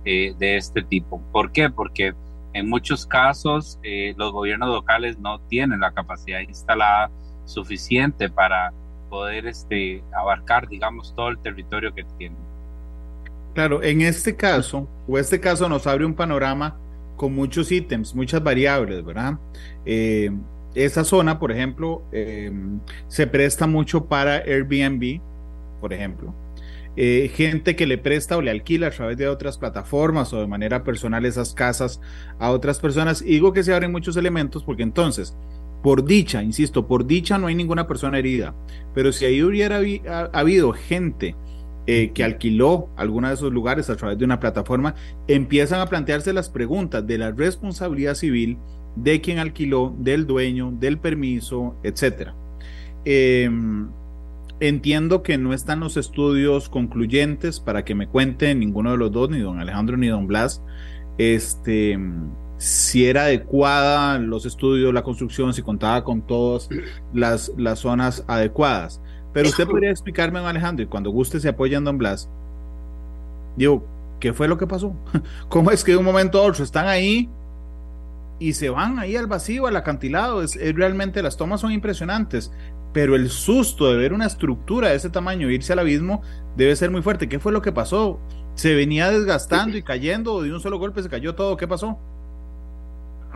eh, 0.04 0.34
de 0.38 0.56
este 0.56 0.82
tipo. 0.82 1.20
¿Por 1.32 1.52
qué? 1.52 1.70
Porque 1.70 2.14
en 2.52 2.70
muchos 2.70 3.04
casos 3.06 3.78
los 4.16 4.32
gobiernos 4.32 4.70
locales 4.70 5.18
no 5.18 5.40
tienen 5.40 5.80
la 5.80 5.92
capacidad 5.92 6.40
instalada 6.40 7.10
suficiente 7.46 8.28
para 8.28 8.72
poder 9.08 9.46
este, 9.46 10.02
abarcar, 10.14 10.68
digamos, 10.68 11.14
todo 11.14 11.28
el 11.28 11.38
territorio 11.38 11.94
que 11.94 12.04
tiene. 12.18 12.36
Claro, 13.54 13.82
en 13.82 14.02
este 14.02 14.36
caso, 14.36 14.86
o 15.08 15.18
este 15.18 15.40
caso 15.40 15.68
nos 15.68 15.86
abre 15.86 16.04
un 16.04 16.14
panorama 16.14 16.76
con 17.16 17.34
muchos 17.34 17.72
ítems, 17.72 18.14
muchas 18.14 18.42
variables, 18.42 19.02
¿verdad? 19.04 19.38
Eh, 19.86 20.30
esa 20.74 21.04
zona, 21.04 21.38
por 21.38 21.50
ejemplo, 21.50 22.02
eh, 22.12 22.52
se 23.08 23.26
presta 23.26 23.66
mucho 23.66 24.04
para 24.04 24.36
Airbnb, 24.36 25.20
por 25.80 25.94
ejemplo. 25.94 26.34
Eh, 26.98 27.30
gente 27.34 27.76
que 27.76 27.86
le 27.86 27.98
presta 27.98 28.38
o 28.38 28.42
le 28.42 28.50
alquila 28.50 28.86
a 28.86 28.90
través 28.90 29.18
de 29.18 29.28
otras 29.28 29.58
plataformas 29.58 30.32
o 30.32 30.40
de 30.40 30.46
manera 30.46 30.82
personal 30.82 31.26
esas 31.26 31.52
casas 31.54 32.00
a 32.38 32.50
otras 32.50 32.78
personas. 32.80 33.22
Y 33.22 33.32
digo 33.32 33.52
que 33.52 33.62
se 33.62 33.74
abren 33.74 33.92
muchos 33.92 34.16
elementos 34.16 34.64
porque 34.64 34.82
entonces 34.82 35.36
por 35.82 36.04
dicha, 36.04 36.42
insisto, 36.42 36.86
por 36.86 37.06
dicha 37.06 37.38
no 37.38 37.46
hay 37.46 37.54
ninguna 37.54 37.86
persona 37.86 38.18
herida, 38.18 38.54
pero 38.94 39.12
si 39.12 39.24
ahí 39.24 39.42
hubiera 39.42 39.80
habido 40.32 40.72
gente 40.72 41.36
eh, 41.86 42.10
que 42.12 42.24
alquiló 42.24 42.88
alguna 42.96 43.28
de 43.28 43.34
esos 43.34 43.52
lugares 43.52 43.90
a 43.90 43.96
través 43.96 44.18
de 44.18 44.24
una 44.24 44.40
plataforma, 44.40 44.96
empiezan 45.28 45.80
a 45.80 45.86
plantearse 45.86 46.32
las 46.32 46.50
preguntas 46.50 47.06
de 47.06 47.18
la 47.18 47.30
responsabilidad 47.30 48.14
civil 48.14 48.58
de 48.96 49.20
quien 49.20 49.38
alquiló, 49.38 49.94
del 49.98 50.26
dueño, 50.26 50.72
del 50.72 50.98
permiso, 50.98 51.76
etc. 51.84 52.30
Em, 53.04 53.88
entiendo 54.58 55.22
que 55.22 55.38
no 55.38 55.52
están 55.52 55.78
los 55.78 55.96
estudios 55.96 56.68
concluyentes 56.68 57.60
para 57.60 57.84
que 57.84 57.94
me 57.94 58.08
cuenten 58.08 58.58
ninguno 58.58 58.90
de 58.90 58.96
los 58.96 59.12
dos, 59.12 59.30
ni 59.30 59.38
don 59.38 59.60
Alejandro 59.60 59.96
ni 59.96 60.08
don 60.08 60.26
Blas, 60.26 60.62
este, 61.18 61.98
si 62.58 63.06
era 63.06 63.24
adecuada 63.24 64.18
los 64.18 64.46
estudios, 64.46 64.94
la 64.94 65.02
construcción, 65.02 65.52
si 65.52 65.62
contaba 65.62 66.04
con 66.04 66.22
todas 66.22 66.68
las, 67.12 67.52
las 67.56 67.80
zonas 67.80 68.24
adecuadas. 68.26 69.00
Pero 69.32 69.50
usted 69.50 69.66
podría 69.66 69.90
explicarme, 69.90 70.38
don 70.38 70.48
Alejandro, 70.48 70.82
y 70.82 70.88
cuando 70.88 71.10
guste 71.10 71.40
se 71.40 71.48
apoya 71.48 71.76
en 71.76 71.84
don 71.84 71.98
Blas. 71.98 72.30
Digo, 73.56 73.84
¿qué 74.18 74.32
fue 74.32 74.48
lo 74.48 74.56
que 74.56 74.66
pasó? 74.66 74.94
¿Cómo 75.48 75.70
es 75.70 75.84
que 75.84 75.92
de 75.92 75.98
un 75.98 76.04
momento 76.04 76.38
a 76.38 76.42
otro 76.42 76.64
están 76.64 76.88
ahí 76.88 77.28
y 78.38 78.54
se 78.54 78.70
van 78.70 78.98
ahí 78.98 79.16
al 79.16 79.26
vacío, 79.26 79.66
al 79.66 79.76
acantilado? 79.76 80.42
Es, 80.42 80.58
realmente 80.74 81.22
las 81.22 81.36
tomas 81.36 81.60
son 81.60 81.72
impresionantes, 81.72 82.50
pero 82.94 83.14
el 83.14 83.28
susto 83.28 83.90
de 83.90 83.98
ver 83.98 84.14
una 84.14 84.24
estructura 84.24 84.88
de 84.88 84.96
ese 84.96 85.10
tamaño 85.10 85.50
irse 85.50 85.74
al 85.74 85.80
abismo 85.80 86.22
debe 86.56 86.74
ser 86.74 86.90
muy 86.90 87.02
fuerte. 87.02 87.28
¿Qué 87.28 87.38
fue 87.38 87.52
lo 87.52 87.60
que 87.60 87.72
pasó? 87.72 88.18
¿Se 88.54 88.74
venía 88.74 89.10
desgastando 89.10 89.76
y 89.76 89.82
cayendo 89.82 90.40
de 90.40 90.54
un 90.54 90.60
solo 90.60 90.78
golpe 90.78 91.02
se 91.02 91.10
cayó 91.10 91.34
todo? 91.34 91.58
¿Qué 91.58 91.68
pasó? 91.68 91.98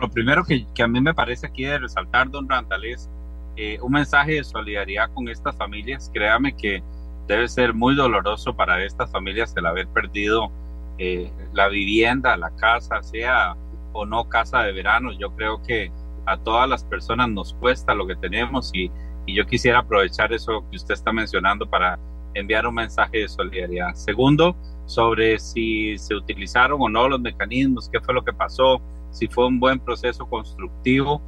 Lo 0.01 0.09
primero 0.09 0.43
que, 0.43 0.65
a 0.81 0.87
mí 0.87 0.99
me 0.99 1.13
parece 1.13 1.45
aquí 1.47 1.63
de 1.63 1.77
resaltar, 1.77 2.29
don 2.29 2.49
Randall, 2.49 2.85
es 2.85 3.07
eh, 3.55 3.77
un 3.81 3.91
mensaje 3.91 4.33
de 4.33 4.43
solidaridad 4.43 5.13
con 5.13 5.29
estas 5.29 5.55
familias. 5.55 6.09
Créame 6.11 6.55
que 6.55 6.81
debe 7.27 7.47
ser 7.47 7.75
muy 7.75 7.95
doloroso 7.95 8.55
para 8.55 8.83
estas 8.83 9.11
familias 9.11 9.53
el 9.55 9.67
haber 9.67 9.87
perdido 9.87 10.51
eh, 10.97 11.31
la 11.53 11.67
vivienda, 11.67 12.35
la 12.35 12.49
casa, 12.51 13.03
sea 13.03 13.55
o 13.93 14.05
no 14.05 14.27
casa 14.27 14.63
de 14.63 14.71
verano. 14.71 15.11
Yo 15.11 15.35
creo 15.35 15.61
que 15.61 15.91
a 16.25 16.37
todas 16.37 16.67
las 16.67 16.83
personas 16.83 17.29
nos 17.29 17.53
cuesta 17.53 17.93
lo 17.93 18.07
que 18.07 18.15
tenemos 18.15 18.71
y, 18.73 18.91
y 19.27 19.35
yo 19.35 19.45
quisiera 19.45 19.79
aprovechar 19.79 20.33
eso 20.33 20.65
que 20.71 20.77
usted 20.77 20.95
está 20.95 21.13
mencionando 21.13 21.69
para 21.69 21.99
enviar 22.33 22.65
un 22.65 22.73
mensaje 22.73 23.19
de 23.19 23.27
solidaridad. 23.27 23.93
Segundo, 23.93 24.55
sobre 24.87 25.37
si 25.37 25.95
se 25.99 26.15
utilizaron 26.15 26.81
o 26.81 26.89
no 26.89 27.07
los 27.07 27.19
mecanismos, 27.19 27.87
qué 27.89 27.99
fue 27.99 28.15
lo 28.15 28.23
que 28.23 28.33
pasó, 28.33 28.81
si 29.11 29.27
fue 29.27 29.47
un 29.47 29.59
buen 29.59 29.79
proceso 29.79 30.25
constructivo. 30.27 31.21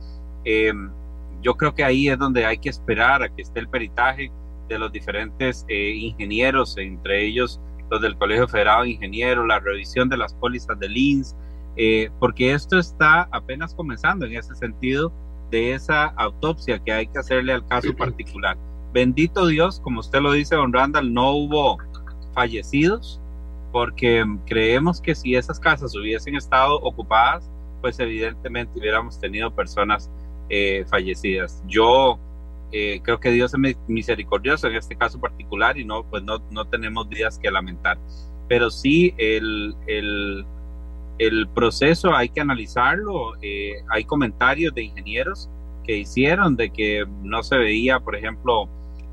Em, 0.46 0.90
yo 1.42 1.56
creo 1.56 1.74
que 1.74 1.84
ahí 1.84 2.10
es 2.10 2.18
donde 2.18 2.46
hay 2.46 2.58
que 2.58 2.70
esperar 2.70 3.22
a 3.22 3.30
que 3.30 3.42
esté 3.42 3.60
el 3.60 3.68
peritaje 3.68 4.32
de 4.68 4.80
los 4.80 4.92
diferentes 4.92 5.66
eh, 5.68 5.94
ingenieros, 5.96 6.78
entre 6.78 7.26
ellos 7.26 7.60
los 7.90 8.02
del 8.02 8.18
Colegio 8.18 8.48
Federado 8.48 8.84
de 8.84 8.92
Ingenieros, 8.92 9.46
la 9.46 9.60
revisión 9.60 10.10
de 10.10 10.18
las 10.18 10.34
pólizas 10.34 10.80
de 10.80 10.90
LINS, 10.90 11.36
eh, 11.76 12.10
porque 12.20 12.54
esto 12.54 12.80
está 12.80 13.28
apenas 13.32 13.76
comenzando 13.76 14.26
en 14.26 14.38
ese 14.38 14.56
sentido 14.56 15.12
de 15.52 15.74
esa 15.74 16.06
autopsia 16.18 16.80
que 16.80 16.92
hay 16.92 17.08
que 17.08 17.20
hacerle 17.20 17.54
al 17.54 17.68
caso 17.68 17.96
particular. 17.96 18.58
Bendito 18.94 19.48
Dios, 19.48 19.80
como 19.80 20.00
usted 20.00 20.22
lo 20.22 20.32
dice, 20.32 20.56
don 20.56 20.72
Randall, 20.72 21.14
no 21.14 21.32
hubo 21.32 21.78
fallecidos, 22.34 23.20
porque 23.72 24.24
creemos 24.46 25.02
que 25.02 25.16
si 25.16 25.36
esas 25.36 25.60
casas 25.60 25.96
hubiesen 25.96 26.36
estado 26.36 26.80
ocupadas, 26.82 27.50
pues 27.84 28.00
evidentemente 28.00 28.80
hubiéramos 28.80 29.20
tenido 29.20 29.54
personas 29.54 30.10
eh, 30.48 30.86
fallecidas. 30.90 31.62
Yo 31.68 32.18
eh, 32.72 33.02
creo 33.04 33.20
que 33.20 33.30
Dios 33.30 33.54
es 33.54 33.78
misericordioso 33.90 34.68
en 34.68 34.76
este 34.76 34.96
caso 34.96 35.20
particular 35.20 35.78
y 35.78 35.84
no, 35.84 36.06
pues 36.10 36.24
no, 36.24 36.40
no 36.50 36.64
tenemos 36.64 37.10
días 37.10 37.38
que 37.38 37.52
lamentar. 37.52 37.98
Pero 38.48 38.72
sí, 38.72 39.14
el, 39.18 39.76
el, 39.88 40.46
el 41.18 41.50
proceso 41.50 42.16
hay 42.16 42.30
que 42.30 42.40
analizarlo. 42.40 43.34
Eh, 43.42 43.74
hay 43.90 44.06
comentarios 44.06 44.74
de 44.74 44.84
ingenieros 44.84 45.50
que 45.84 45.98
hicieron 45.98 46.56
de 46.56 46.70
que 46.72 47.06
no 47.22 47.44
se 47.44 47.58
veía, 47.58 48.00
por 48.00 48.16
ejemplo, 48.16 48.70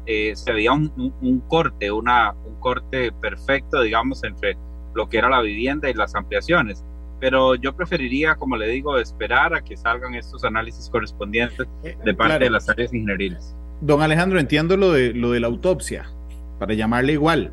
se 0.07 0.53
veía 0.53 0.73
un, 0.73 1.13
un, 1.21 1.41
corte, 1.41 1.91
una, 1.91 2.35
un 2.45 2.55
corte 2.61 3.11
perfecto, 3.11 3.83
digamos, 3.83 4.23
entre 4.23 4.57
lo 4.95 5.09
que 5.09 5.19
era 5.19 5.29
la 5.29 5.41
vivienda 5.41 5.91
y 5.91 5.95
las 5.95 6.15
ampliaciones. 6.15 6.85
Pero 7.21 7.55
yo 7.55 7.75
preferiría, 7.77 8.35
como 8.35 8.57
le 8.57 8.67
digo, 8.69 8.99
esperar 8.99 9.55
a 9.55 9.63
que 9.63 9.77
salgan 9.77 10.15
estos 10.15 10.45
análisis 10.45 10.89
correspondientes 10.89 11.67
eh, 11.85 11.97
de 12.05 12.15
parte 12.15 12.45
de 12.45 12.51
las 12.51 12.69
áreas 12.69 12.93
ingenieriles. 12.93 13.55
Don 13.81 14.03
Alejandro, 14.03 14.41
entiendo 14.41 14.77
lo 14.77 14.93
de, 14.93 15.13
lo 15.15 15.33
de 15.33 15.41
la 15.41 15.47
autopsia, 15.47 16.11
para 16.59 16.75
llamarle 16.75 17.13
igual. 17.13 17.53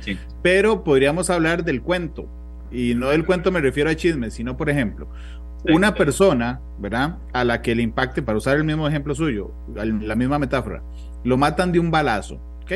Sí. 0.00 0.18
Pero 0.42 0.84
podríamos 0.84 1.30
hablar 1.30 1.64
del 1.64 1.82
cuento. 1.82 2.28
Y 2.70 2.94
no 2.94 3.10
del 3.10 3.24
cuento 3.24 3.52
me 3.52 3.60
refiero 3.60 3.90
a 3.90 3.94
chismes, 3.94 4.34
sino, 4.34 4.56
por 4.56 4.70
ejemplo, 4.70 5.08
una 5.64 5.94
persona, 5.94 6.60
¿verdad? 6.78 7.18
A 7.32 7.44
la 7.44 7.62
que 7.62 7.74
le 7.74 7.82
impacte, 7.82 8.22
para 8.22 8.38
usar 8.38 8.56
el 8.56 8.64
mismo 8.64 8.88
ejemplo 8.88 9.14
suyo, 9.14 9.52
la 9.74 10.14
misma 10.14 10.38
metáfora, 10.38 10.82
lo 11.24 11.36
matan 11.36 11.72
de 11.72 11.78
un 11.78 11.90
balazo, 11.90 12.40
¿ok? 12.62 12.72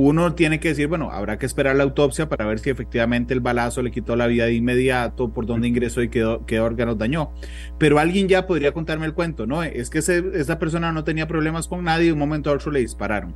Uno 0.00 0.32
tiene 0.36 0.60
que 0.60 0.68
decir, 0.68 0.86
bueno, 0.86 1.10
habrá 1.10 1.40
que 1.40 1.46
esperar 1.46 1.74
la 1.74 1.82
autopsia 1.82 2.28
para 2.28 2.46
ver 2.46 2.60
si 2.60 2.70
efectivamente 2.70 3.34
el 3.34 3.40
balazo 3.40 3.82
le 3.82 3.90
quitó 3.90 4.14
la 4.14 4.28
vida 4.28 4.44
de 4.44 4.54
inmediato, 4.54 5.32
por 5.32 5.44
dónde 5.44 5.66
ingresó 5.66 6.02
y 6.02 6.08
qué, 6.08 6.60
órganos 6.60 6.98
dañó. 6.98 7.32
Pero 7.78 7.98
alguien 7.98 8.28
ya 8.28 8.46
podría 8.46 8.70
contarme 8.70 9.06
el 9.06 9.12
cuento, 9.12 9.44
¿no? 9.48 9.64
Es 9.64 9.90
que 9.90 9.98
esa 9.98 10.58
persona 10.60 10.92
no 10.92 11.02
tenía 11.02 11.26
problemas 11.26 11.66
con 11.66 11.82
nadie 11.82 12.06
y 12.06 12.10
un 12.12 12.18
momento 12.20 12.48
a 12.48 12.52
otro 12.52 12.70
le 12.70 12.78
dispararon. 12.78 13.34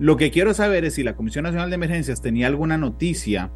Lo 0.00 0.16
que 0.16 0.32
quiero 0.32 0.52
saber 0.52 0.84
es 0.84 0.94
si 0.94 1.04
la 1.04 1.14
Comisión 1.14 1.44
Nacional 1.44 1.70
de 1.70 1.76
Emergencias 1.76 2.20
tenía 2.20 2.48
alguna 2.48 2.76
noticia, 2.76 3.52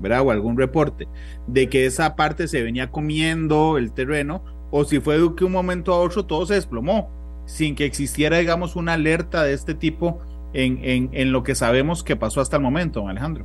¿verdad? 0.00 0.22
O 0.22 0.30
algún 0.30 0.56
reporte 0.56 1.08
de 1.48 1.68
que 1.68 1.86
esa 1.86 2.14
parte 2.14 2.46
se 2.46 2.62
venía 2.62 2.92
comiendo 2.92 3.76
el 3.76 3.90
terreno 3.90 4.44
o 4.70 4.84
si 4.84 5.00
fue 5.00 5.18
que 5.34 5.44
un 5.44 5.50
momento 5.50 5.92
a 5.92 5.98
otro 5.98 6.26
todo 6.26 6.46
se 6.46 6.54
desplomó 6.54 7.10
sin 7.44 7.74
que 7.74 7.86
existiera, 7.86 8.38
digamos, 8.38 8.76
una 8.76 8.92
alerta 8.92 9.42
de 9.42 9.52
este 9.52 9.74
tipo 9.74 10.20
en, 10.54 11.10
en, 11.12 11.32
lo 11.32 11.42
que 11.42 11.54
sabemos 11.54 12.02
que 12.02 12.16
pasó 12.16 12.40
hasta 12.40 12.56
el 12.56 12.62
momento, 12.62 13.06
Alejandro. 13.08 13.44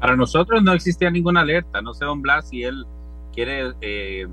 Para 0.00 0.16
nosotros 0.16 0.62
no 0.62 0.72
existía 0.72 1.10
ninguna 1.10 1.40
alerta, 1.40 1.80
no 1.80 1.94
sé, 1.94 2.04
don 2.04 2.22
Blas, 2.22 2.48
si 2.48 2.62
él 2.62 2.84
quiere 3.32 3.72
eh, 3.80 4.26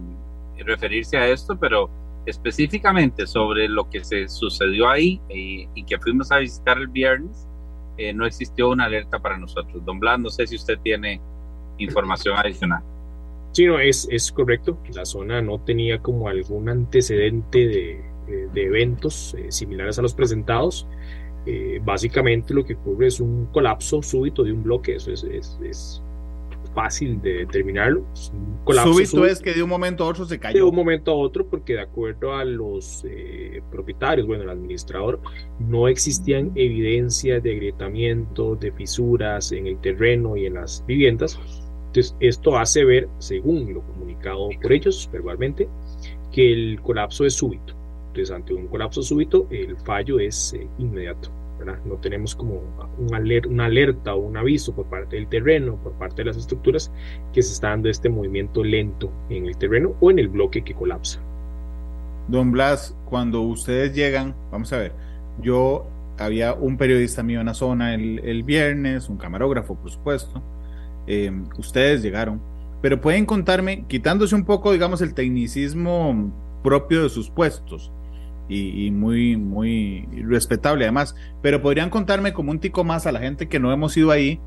referirse 0.66 1.18
a 1.18 1.28
esto, 1.28 1.58
pero 1.60 1.90
específicamente 2.26 3.28
sobre 3.28 3.68
lo 3.68 3.90
que 3.90 4.04
se 4.04 4.28
sucedió 4.30 4.90
ahí 4.90 5.20
eh, 5.30 5.68
y 5.76 5.84
que 5.84 6.00
fuimos 6.00 6.32
a 6.32 6.38
visitar 6.38 6.78
el 6.78 6.88
viernes, 6.88 7.48
eh, 7.98 8.14
no 8.14 8.26
existió 8.26 8.70
una 8.70 8.86
alerta 8.86 9.20
para 9.20 9.38
nosotros. 9.38 9.86
Don 9.86 10.00
Blas, 10.00 10.20
no 10.20 10.30
sé 10.30 10.48
si 10.48 10.56
usted 10.56 10.80
tiene 10.80 11.22
información 11.78 12.38
adicional. 12.38 12.82
Sí, 13.52 13.68
no, 13.68 13.78
es, 13.78 14.08
es 14.10 14.32
correcto. 14.32 14.80
La 14.96 15.06
zona 15.06 15.42
no 15.42 15.60
tenía 15.60 16.00
como 16.00 16.28
algún 16.28 16.70
antecedente 16.70 17.68
de, 17.68 18.50
de 18.52 18.64
eventos 18.64 19.36
similares 19.50 20.00
a 20.00 20.02
los 20.02 20.16
presentados. 20.16 20.88
Eh, 21.46 21.82
básicamente 21.84 22.54
lo 22.54 22.64
que 22.64 22.76
ocurre 22.76 23.08
es 23.08 23.20
un 23.20 23.48
colapso 23.48 24.02
súbito 24.02 24.44
de 24.44 24.54
un 24.54 24.64
bloque, 24.64 24.96
eso 24.96 25.12
es, 25.12 25.24
es, 25.24 26.02
fácil 26.74 27.22
de 27.22 27.34
determinarlo. 27.40 28.04
súbito, 28.16 29.26
es 29.26 29.40
que 29.40 29.54
de 29.54 29.62
un 29.62 29.70
momento 29.70 30.04
a 30.04 30.08
otro 30.08 30.26
se 30.26 30.40
cayó. 30.40 30.58
De 30.58 30.64
un 30.64 30.76
momento 30.76 31.12
a 31.12 31.16
otro, 31.16 31.46
porque 31.46 31.74
de 31.74 31.82
acuerdo 31.82 32.34
a 32.34 32.44
los 32.46 33.06
eh, 33.08 33.62
propietarios, 33.70 34.26
bueno, 34.26 34.44
el 34.44 34.50
administrador, 34.50 35.20
no 35.60 35.88
existían 35.88 36.52
evidencias 36.56 37.44
de 37.44 37.52
agrietamiento, 37.52 38.56
de 38.56 38.72
fisuras 38.72 39.52
en 39.52 39.68
el 39.68 39.78
terreno 39.82 40.36
y 40.36 40.48
en 40.48 40.56
las 40.56 40.84
viviendas. 40.88 41.38
Entonces, 41.88 42.16
esto 42.20 42.58
hace 42.58 42.84
ver, 42.86 43.08
según 43.20 43.72
lo 43.72 43.82
comunicado 43.82 44.50
por 44.60 44.74
ellos 44.74 45.08
verbalmente, 45.12 45.68
que 46.32 46.52
el 46.52 46.82
colapso 46.82 47.26
es 47.26 47.36
súbito. 47.36 47.76
Entonces, 48.14 48.36
ante 48.36 48.54
un 48.54 48.68
colapso 48.68 49.02
súbito, 49.02 49.48
el 49.50 49.76
fallo 49.76 50.20
es 50.20 50.54
eh, 50.54 50.68
inmediato. 50.78 51.32
¿verdad? 51.58 51.80
No 51.84 51.96
tenemos 51.96 52.36
como 52.36 52.62
un 53.00 53.10
una 53.50 53.66
alerta 53.66 54.14
o 54.14 54.20
un 54.20 54.38
aviso 54.38 54.76
por 54.76 54.86
parte 54.86 55.16
del 55.16 55.28
terreno, 55.28 55.78
por 55.82 55.94
parte 55.94 56.18
de 56.18 56.26
las 56.26 56.38
estructuras, 56.38 56.92
que 57.34 57.42
se 57.42 57.54
está 57.54 57.70
dando 57.70 57.90
este 57.90 58.10
movimiento 58.10 58.64
lento 58.64 59.12
en 59.30 59.48
el 59.48 59.58
terreno 59.58 59.96
o 60.00 60.12
en 60.12 60.20
el 60.20 60.28
bloque 60.28 60.64
que 60.64 60.76
colapsa. 60.76 61.20
Don 62.28 62.52
Blas, 62.52 62.96
cuando 63.06 63.42
ustedes 63.42 63.96
llegan, 63.96 64.36
vamos 64.52 64.72
a 64.74 64.78
ver, 64.78 64.92
yo 65.42 65.88
había 66.20 66.54
un 66.54 66.78
periodista 66.78 67.24
mío 67.24 67.40
en 67.40 67.48
la 67.48 67.56
zona 67.56 67.96
el, 67.96 68.44
viernes, 68.44 69.10
un 69.10 69.18
camarógrafo, 69.18 69.74
por 69.74 69.90
supuesto. 69.90 70.44
Em, 71.08 71.46
ustedes 71.58 72.04
llegaron, 72.04 72.40
pero 72.80 73.02
pueden 73.02 73.26
contarme, 73.26 73.86
quitándose 73.88 74.36
un 74.36 74.46
poco, 74.46 74.72
digamos, 74.72 75.02
el 75.02 75.16
tecnicismo 75.16 76.32
propio 76.64 77.04
de 77.04 77.10
sus 77.10 77.30
puestos 77.30 77.92
y, 78.50 78.92
muy, 78.92 79.38
muy 79.38 80.08
respetable 80.26 80.86
además. 80.86 81.16
Pero 81.42 81.62
podrían 81.62 81.90
contarme 81.90 82.34
como 82.34 82.52
un 82.52 82.60
tico 82.60 82.84
más 82.84 83.08
a 83.08 83.12
la 83.12 83.20
gente 83.20 83.48
que 83.48 83.60
no 83.60 83.72
hemos 83.72 83.96
ido 83.98 84.12
ahí. 84.12 84.40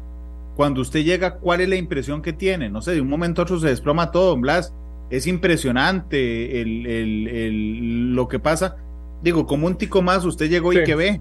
Cuando 0.57 0.81
usted 0.81 1.05
llega, 1.05 1.37
¿cuál 1.37 1.61
es 1.61 1.69
la 1.69 1.77
impresión 1.77 2.23
que 2.23 2.33
tiene? 2.33 2.71
No 2.71 2.81
sé, 2.81 2.93
de 2.93 3.01
un 3.01 3.09
momento 3.09 3.43
a 3.43 3.45
otro 3.45 3.59
se 3.59 3.69
desploma 3.69 4.11
todo, 4.11 4.37
Blas. 4.37 4.75
Es 5.11 5.27
impresionante 5.27 6.61
el, 6.61 8.15
lo 8.15 8.29
que 8.29 8.39
pasa. 8.39 8.77
Digo, 9.23 9.47
como 9.47 9.67
un 9.67 9.77
tico 9.77 10.03
más, 10.03 10.25
usted 10.25 10.49
llegó 10.49 10.73
y 10.73 10.83
que 10.85 10.95
ve 10.95 11.21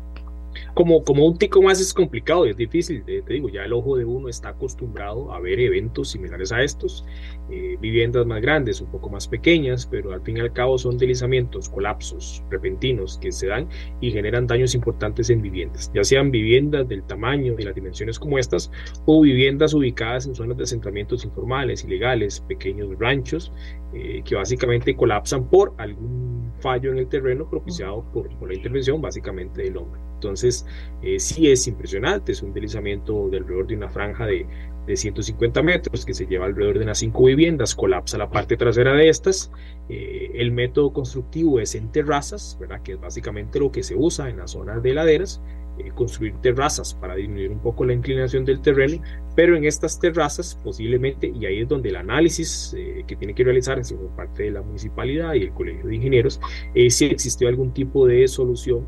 como, 0.73 1.03
como 1.03 1.25
un 1.25 1.37
tico 1.37 1.61
más 1.61 1.79
es 1.79 1.93
complicado, 1.93 2.45
es 2.45 2.57
difícil, 2.57 3.03
te, 3.03 3.21
digo, 3.21 3.49
ya 3.49 3.63
el 3.63 3.73
ojo 3.73 3.97
de 3.97 4.05
uno 4.05 4.29
está 4.29 4.49
acostumbrado 4.49 5.33
a 5.33 5.39
ver 5.39 5.59
eventos 5.59 6.11
similares 6.11 6.51
a 6.51 6.63
estos, 6.63 7.05
eh, 7.49 7.77
viviendas 7.79 8.25
más 8.25 8.41
grandes, 8.41 8.81
un 8.81 8.91
poco 8.91 9.09
más 9.09 9.27
pequeñas, 9.27 9.85
pero 9.85 10.13
al 10.13 10.21
fin 10.21 10.37
y 10.37 10.39
al 10.39 10.53
cabo 10.53 10.77
son 10.77 10.97
deslizamientos, 10.97 11.69
colapsos 11.69 12.43
repentinos 12.49 13.17
que 13.17 13.31
se 13.31 13.47
dan 13.47 13.67
y 14.01 14.11
generan 14.11 14.47
daños 14.47 14.75
importantes 14.75 15.29
en 15.29 15.41
viviendas, 15.41 15.91
ya 15.93 16.03
sean 16.03 16.31
viviendas 16.31 16.87
del 16.87 17.03
tamaño 17.03 17.55
y 17.57 17.63
las 17.63 17.75
dimensiones 17.75 18.19
como 18.19 18.39
estas, 18.39 18.71
o 19.05 19.21
viviendas 19.21 19.73
ubicadas 19.73 20.25
en 20.25 20.35
zonas 20.35 20.57
de 20.57 20.63
asentamientos 20.63 21.23
informales, 21.25 21.83
ilegales, 21.83 22.41
pequeños 22.41 22.89
ranchos, 22.99 23.51
eh, 23.93 24.21
que 24.25 24.35
básicamente 24.35 24.95
colapsan 24.95 25.47
por 25.49 25.73
algún 25.77 26.34
fallo 26.59 26.91
en 26.91 26.99
el 26.99 27.07
terreno 27.07 27.49
propiciado 27.49 28.03
por, 28.13 28.29
la 28.47 28.53
intervención 28.53 29.01
básicamente 29.01 29.63
del 29.63 29.77
hombre. 29.77 30.01
Entonces, 30.15 30.65
eh, 31.01 31.19
sí 31.19 31.51
es 31.51 31.67
impresionante, 31.67 32.31
es 32.31 32.41
un 32.41 32.53
deslizamiento 32.53 33.29
de 33.29 33.39
de 33.39 33.75
una 33.75 33.89
franja 33.89 34.25
de, 34.25 34.47
de 34.85 34.95
150 34.95 35.61
metros 35.63 36.05
que 36.05 36.13
se 36.13 36.25
lleva 36.25 36.45
alrededor 36.45 36.77
de 36.77 36.83
unas 36.83 36.99
cinco 36.99 37.25
viviendas, 37.25 37.75
colapsa 37.75 38.17
la 38.17 38.29
parte 38.29 38.57
trasera 38.57 38.93
de 38.93 39.09
estas. 39.09 39.51
Eh, 39.89 40.31
el 40.35 40.51
método 40.51 40.93
constructivo 40.93 41.59
es 41.59 41.75
en 41.75 41.91
terrazas, 41.91 42.57
¿verdad? 42.59 42.81
que 42.81 42.93
es 42.93 42.99
básicamente 42.99 43.59
lo 43.59 43.71
que 43.71 43.83
se 43.83 43.95
usa 43.95 44.29
en 44.29 44.37
las 44.37 44.51
zonas 44.51 44.81
de 44.83 44.93
laderas, 44.93 45.41
eh, 45.77 45.91
construir 45.93 46.35
terrazas 46.41 46.93
para 46.93 47.15
disminuir 47.15 47.51
un 47.51 47.59
poco 47.59 47.85
la 47.85 47.93
inclinación 47.93 48.45
del 48.45 48.61
terreno, 48.61 49.01
pero 49.35 49.57
en 49.57 49.65
estas 49.65 49.99
terrazas 49.99 50.59
posiblemente, 50.63 51.27
y 51.27 51.45
ahí 51.45 51.61
es 51.61 51.67
donde 51.67 51.89
el 51.89 51.97
análisis 51.97 52.75
que 53.07 53.15
tiene 53.15 53.33
que 53.35 53.43
realizarse 53.43 53.95
por 53.95 54.09
parte 54.15 54.43
de 54.43 54.51
la 54.51 54.61
municipalidad 54.61 55.33
y 55.33 55.43
el 55.43 55.51
Colegio 55.51 55.87
de 55.87 55.95
Ingenieros, 55.95 56.39
es 56.73 56.95
si 56.95 57.05
existió 57.05 57.47
algún 57.49 57.73
tipo 57.73 58.07
de 58.07 58.27
solución 58.27 58.85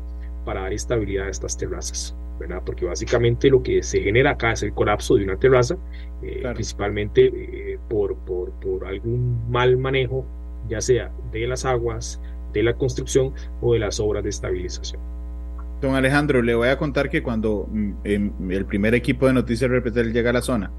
para 0.48 0.62
dar 0.62 0.72
estabilidad 0.72 1.26
a 1.26 1.30
estas 1.30 1.58
terrazas, 1.58 2.16
¿verdad? 2.38 2.62
Porque 2.64 2.84
básicamente 2.84 3.50
lo 3.50 3.62
que 3.62 3.82
se 3.82 4.00
genera 4.00 4.32
acá 4.32 4.52
es 4.52 4.62
el 4.62 4.72
colapso 4.72 5.16
de 5.16 5.24
una 5.24 5.36
terraza, 5.36 5.76
eh, 6.22 6.42
principalmente 6.54 7.26
eh, 7.26 7.78
por, 7.88 8.16
por, 8.18 8.50
por 8.52 8.86
algún 8.86 9.50
mal 9.50 9.76
manejo, 9.76 10.24
ya 10.68 10.80
sea 10.80 11.10
de 11.32 11.46
las 11.46 11.64
aguas, 11.64 12.20
de 12.52 12.62
la 12.62 12.74
construcción 12.74 13.32
o 13.60 13.74
de 13.74 13.80
las 13.80 14.00
obras 14.00 14.22
de 14.24 14.30
estabilización. 14.30 15.00
Don 15.80 15.94
Alejandro, 15.94 16.42
le 16.42 16.54
voy 16.54 16.68
a 16.68 16.76
contar 16.76 17.08
que 17.08 17.22
cuando 17.22 17.68
em, 18.02 18.32
el 18.50 18.64
primer 18.66 18.94
equipo 18.94 19.26
de 19.26 19.32
Noticias 19.32 19.70
Repetel 19.70 20.12
llega 20.12 20.30
a 20.30 20.32
la 20.32 20.42
zona 20.42 20.72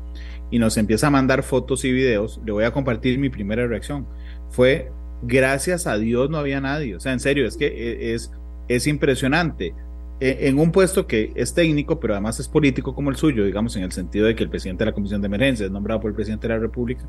y 0.52 0.60
nos 0.60 0.76
empieza 0.78 1.08
a 1.08 1.10
mandar 1.10 1.44
fotos 1.44 1.86
y 1.86 1.92
videos, 1.92 2.42
le 2.46 2.52
voy 2.52 2.66
a 2.66 2.72
compartir 2.72 3.18
mi 3.18 3.30
primera 3.30 3.66
reacción. 3.66 4.06
Fue, 4.50 4.92
gracias 5.22 5.88
a 5.88 5.98
Dios 5.98 6.30
no 6.30 6.38
había 6.38 6.60
nadie. 6.60 6.96
O 6.96 7.00
sea, 7.00 7.14
en 7.14 7.22
serio, 7.22 7.48
es 7.48 7.56
que 7.56 7.68
eh, 7.68 8.14
es, 8.14 8.32
es 8.68 8.88
impresionante. 8.88 9.74
En 10.22 10.60
un 10.60 10.72
puesto 10.72 11.08
que 11.08 11.32
es 11.36 11.54
técnico, 11.54 11.98
pero 12.00 12.14
además 12.14 12.40
es 12.42 12.48
político 12.50 12.94
como 12.94 13.10
el 13.10 13.16
suyo, 13.16 13.46
digamos, 13.46 13.76
en 13.78 13.84
el 13.84 13.92
sentido 13.94 14.26
de 14.26 14.36
que 14.36 14.44
el 14.44 14.50
presidente 14.50 14.84
de 14.84 14.92
la 14.92 14.96
Comisión 14.96 15.22
de 15.22 15.28
Emergencia 15.28 15.66
es 15.66 15.72
nombrado 15.72 16.02
por 16.02 16.10
el 16.10 16.16
presidente 16.16 16.48
de 16.48 16.56
la 16.56 16.60
República. 16.60 17.06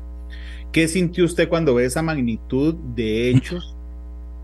¿Qué 0.71 0.87
sintió 0.87 1.25
usted 1.25 1.49
cuando 1.49 1.75
ve 1.75 1.85
esa 1.85 2.01
magnitud 2.01 2.75
de 2.95 3.29
hechos? 3.29 3.75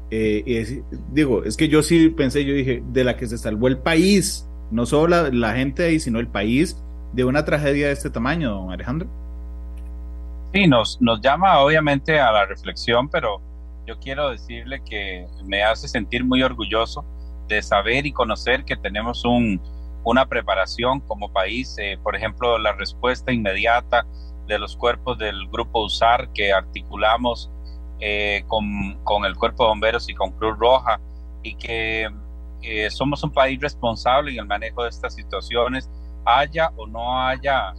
Eh, 0.09 0.83
digo, 1.11 1.43
es 1.43 1.57
que 1.57 1.67
yo 1.67 1.83
sí 1.83 2.07
pensé, 2.07 2.45
yo 2.45 2.53
dije, 2.53 2.81
de 2.93 3.03
la 3.03 3.17
que 3.17 3.27
se 3.27 3.37
salvó 3.37 3.67
el 3.67 3.77
país, 3.77 4.47
no 4.71 4.85
solo 4.85 5.29
la, 5.29 5.53
gente 5.53 5.83
ahí, 5.83 5.99
sino 5.99 6.21
el 6.21 6.29
país, 6.29 6.81
de 7.11 7.25
una 7.25 7.43
tragedia 7.43 7.87
de 7.87 7.91
este 7.91 8.09
tamaño, 8.09 8.51
don 8.51 8.71
Alejandro. 8.71 9.09
Sí, 10.53 10.65
nos, 10.65 11.01
nos 11.01 11.19
llama 11.19 11.59
obviamente 11.59 12.21
a 12.21 12.31
la 12.31 12.45
reflexión, 12.45 13.09
pero 13.09 13.41
yo 13.85 13.99
quiero 13.99 14.29
decirle 14.29 14.81
que 14.89 15.27
me 15.43 15.63
hace 15.63 15.89
sentir 15.89 16.23
muy 16.23 16.41
orgulloso 16.41 17.03
de 17.47 17.61
saber 17.61 18.05
y 18.05 18.11
conocer 18.11 18.65
que 18.65 18.75
tenemos 18.75 19.23
un, 19.25 19.61
una 20.03 20.25
preparación 20.25 21.01
como 21.01 21.31
país, 21.31 21.75
eh, 21.79 21.97
por 22.01 22.15
ejemplo, 22.15 22.57
la 22.57 22.73
respuesta 22.73 23.31
inmediata 23.31 24.05
de 24.47 24.57
los 24.57 24.77
cuerpos 24.77 25.17
del 25.17 25.47
grupo 25.49 25.83
USAR 25.83 26.31
que 26.33 26.53
articulamos 26.53 27.51
eh, 27.99 28.43
con, 28.47 28.97
con, 29.03 29.25
el 29.25 29.35
cuerpo 29.35 29.63
de 29.63 29.69
bomberos 29.69 30.07
y 30.09 30.13
con 30.13 30.31
Cruz 30.31 30.57
Roja 30.57 30.99
y 31.43 31.55
que 31.55 32.09
eh, 32.61 32.89
somos 32.89 33.23
un 33.23 33.31
país 33.31 33.59
responsable 33.59 34.31
en 34.31 34.39
el 34.39 34.45
manejo 34.45 34.83
de 34.83 34.89
estas 34.89 35.13
situaciones, 35.15 35.89
haya 36.25 36.71
o 36.77 36.87
no 36.87 37.21
haya 37.21 37.73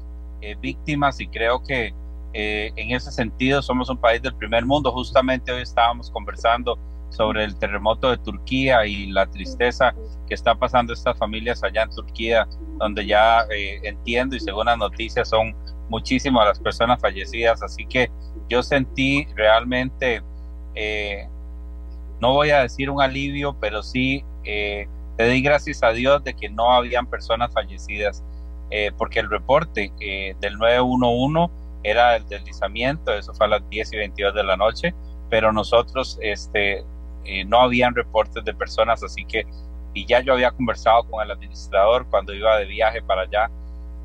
víctimas 0.61 1.19
y 1.21 1.27
creo 1.27 1.63
que 1.65 1.93
en 2.33 2.95
ese 2.95 3.11
sentido 3.11 3.61
somos 3.61 3.89
un 3.89 3.97
país 3.97 4.23
del 4.23 4.35
primer 4.37 4.65
mundo. 4.65 4.93
Justamente 4.93 5.51
hoy 5.51 5.63
estábamos 5.63 6.11
conversando 6.11 6.79
sobre 7.11 7.45
el 7.45 7.59
terremoto 7.59 8.11
de 8.11 8.19
Turquía 8.19 8.87
y 8.87 9.07
la 9.07 9.27
tristeza 9.27 9.95
que 10.27 10.35
está 10.35 10.55
pasando 10.55 10.93
estas 10.93 11.17
familias 11.19 11.63
allá 11.65 11.83
en 11.83 11.91
Turquía, 11.91 12.47
donde 12.79 13.07
ya 13.07 13.43
eh, 13.51 13.81
entiendo 13.83 14.37
y 14.37 14.41
según 14.41 14.67
las 14.67 14.79
noticias 14.79 15.29
son 15.29 15.55
muchísimas 15.89 16.47
las 16.47 16.61
personas 16.61 17.01
fallecidas. 17.01 17.63
Así 17.63 17.87
que 17.87 18.11
yo 18.49 18.63
sentí 18.63 19.27
realmente, 19.35 20.23
no 22.21 22.35
voy 22.35 22.51
a 22.51 22.61
decir 22.61 22.91
un 22.91 23.01
alivio, 23.01 23.57
pero 23.61 23.83
sí 23.83 24.25
le 24.45 25.29
di 25.29 25.43
gracias 25.43 25.83
a 25.83 25.91
Dios 25.91 26.23
de 26.25 26.35
que 26.35 26.49
no 26.49 26.73
habían 26.73 27.07
personas 27.07 27.53
fallecidas 27.53 28.23
eh, 28.71 28.93
porque 28.97 29.21
el 29.21 29.31
reporte 29.31 29.93
eh, 30.01 30.37
del 30.41 30.59
911 30.59 31.53
era 31.85 32.17
el 32.17 32.27
deslizamiento, 32.29 33.13
eso 33.13 33.33
fue 33.35 33.47
a 33.47 33.51
las 33.51 33.69
10 33.71 33.93
y 33.95 33.97
22 33.97 34.35
de 34.35 34.45
la 34.45 34.57
noche, 34.57 34.95
pero 35.31 35.53
nosotros 35.53 36.19
este, 36.21 36.85
eh, 37.25 37.45
no 37.45 37.61
habían 37.61 37.95
reportes 37.95 38.45
de 38.45 38.55
personas, 38.55 39.03
así 39.03 39.25
que, 39.25 39.47
y 39.95 40.07
ya 40.07 40.21
yo 40.21 40.35
había 40.35 40.51
conversado 40.51 41.05
con 41.05 41.23
el 41.23 41.31
administrador 41.31 42.07
cuando 42.09 42.35
iba 42.35 42.57
de 42.59 42.67
viaje 42.67 43.03
para 43.03 43.23
allá, 43.23 43.51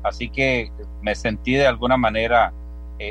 así 0.02 0.28
que 0.28 0.70
me 1.02 1.14
sentí 1.14 1.54
de 1.54 1.66
alguna 1.66 1.96
manera 1.96 2.52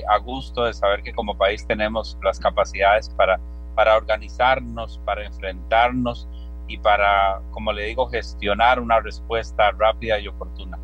a 0.10 0.18
gusto 0.18 0.64
de 0.64 0.74
saber 0.74 1.04
que 1.04 1.14
como 1.14 1.38
país 1.38 1.68
tenemos 1.68 2.18
las 2.24 2.40
capacidades 2.40 3.10
para, 3.10 3.40
para 3.76 3.96
organizarnos, 3.98 5.00
para 5.06 5.26
enfrentarnos 5.26 6.28
y 6.68 6.78
para, 6.78 7.42
como 7.52 7.72
le 7.72 7.86
digo, 7.86 8.08
gestionar 8.08 8.80
una 8.80 9.00
respuesta 9.00 9.72
rápida 9.72 10.20
y 10.20 10.28
oportuna. 10.28 10.78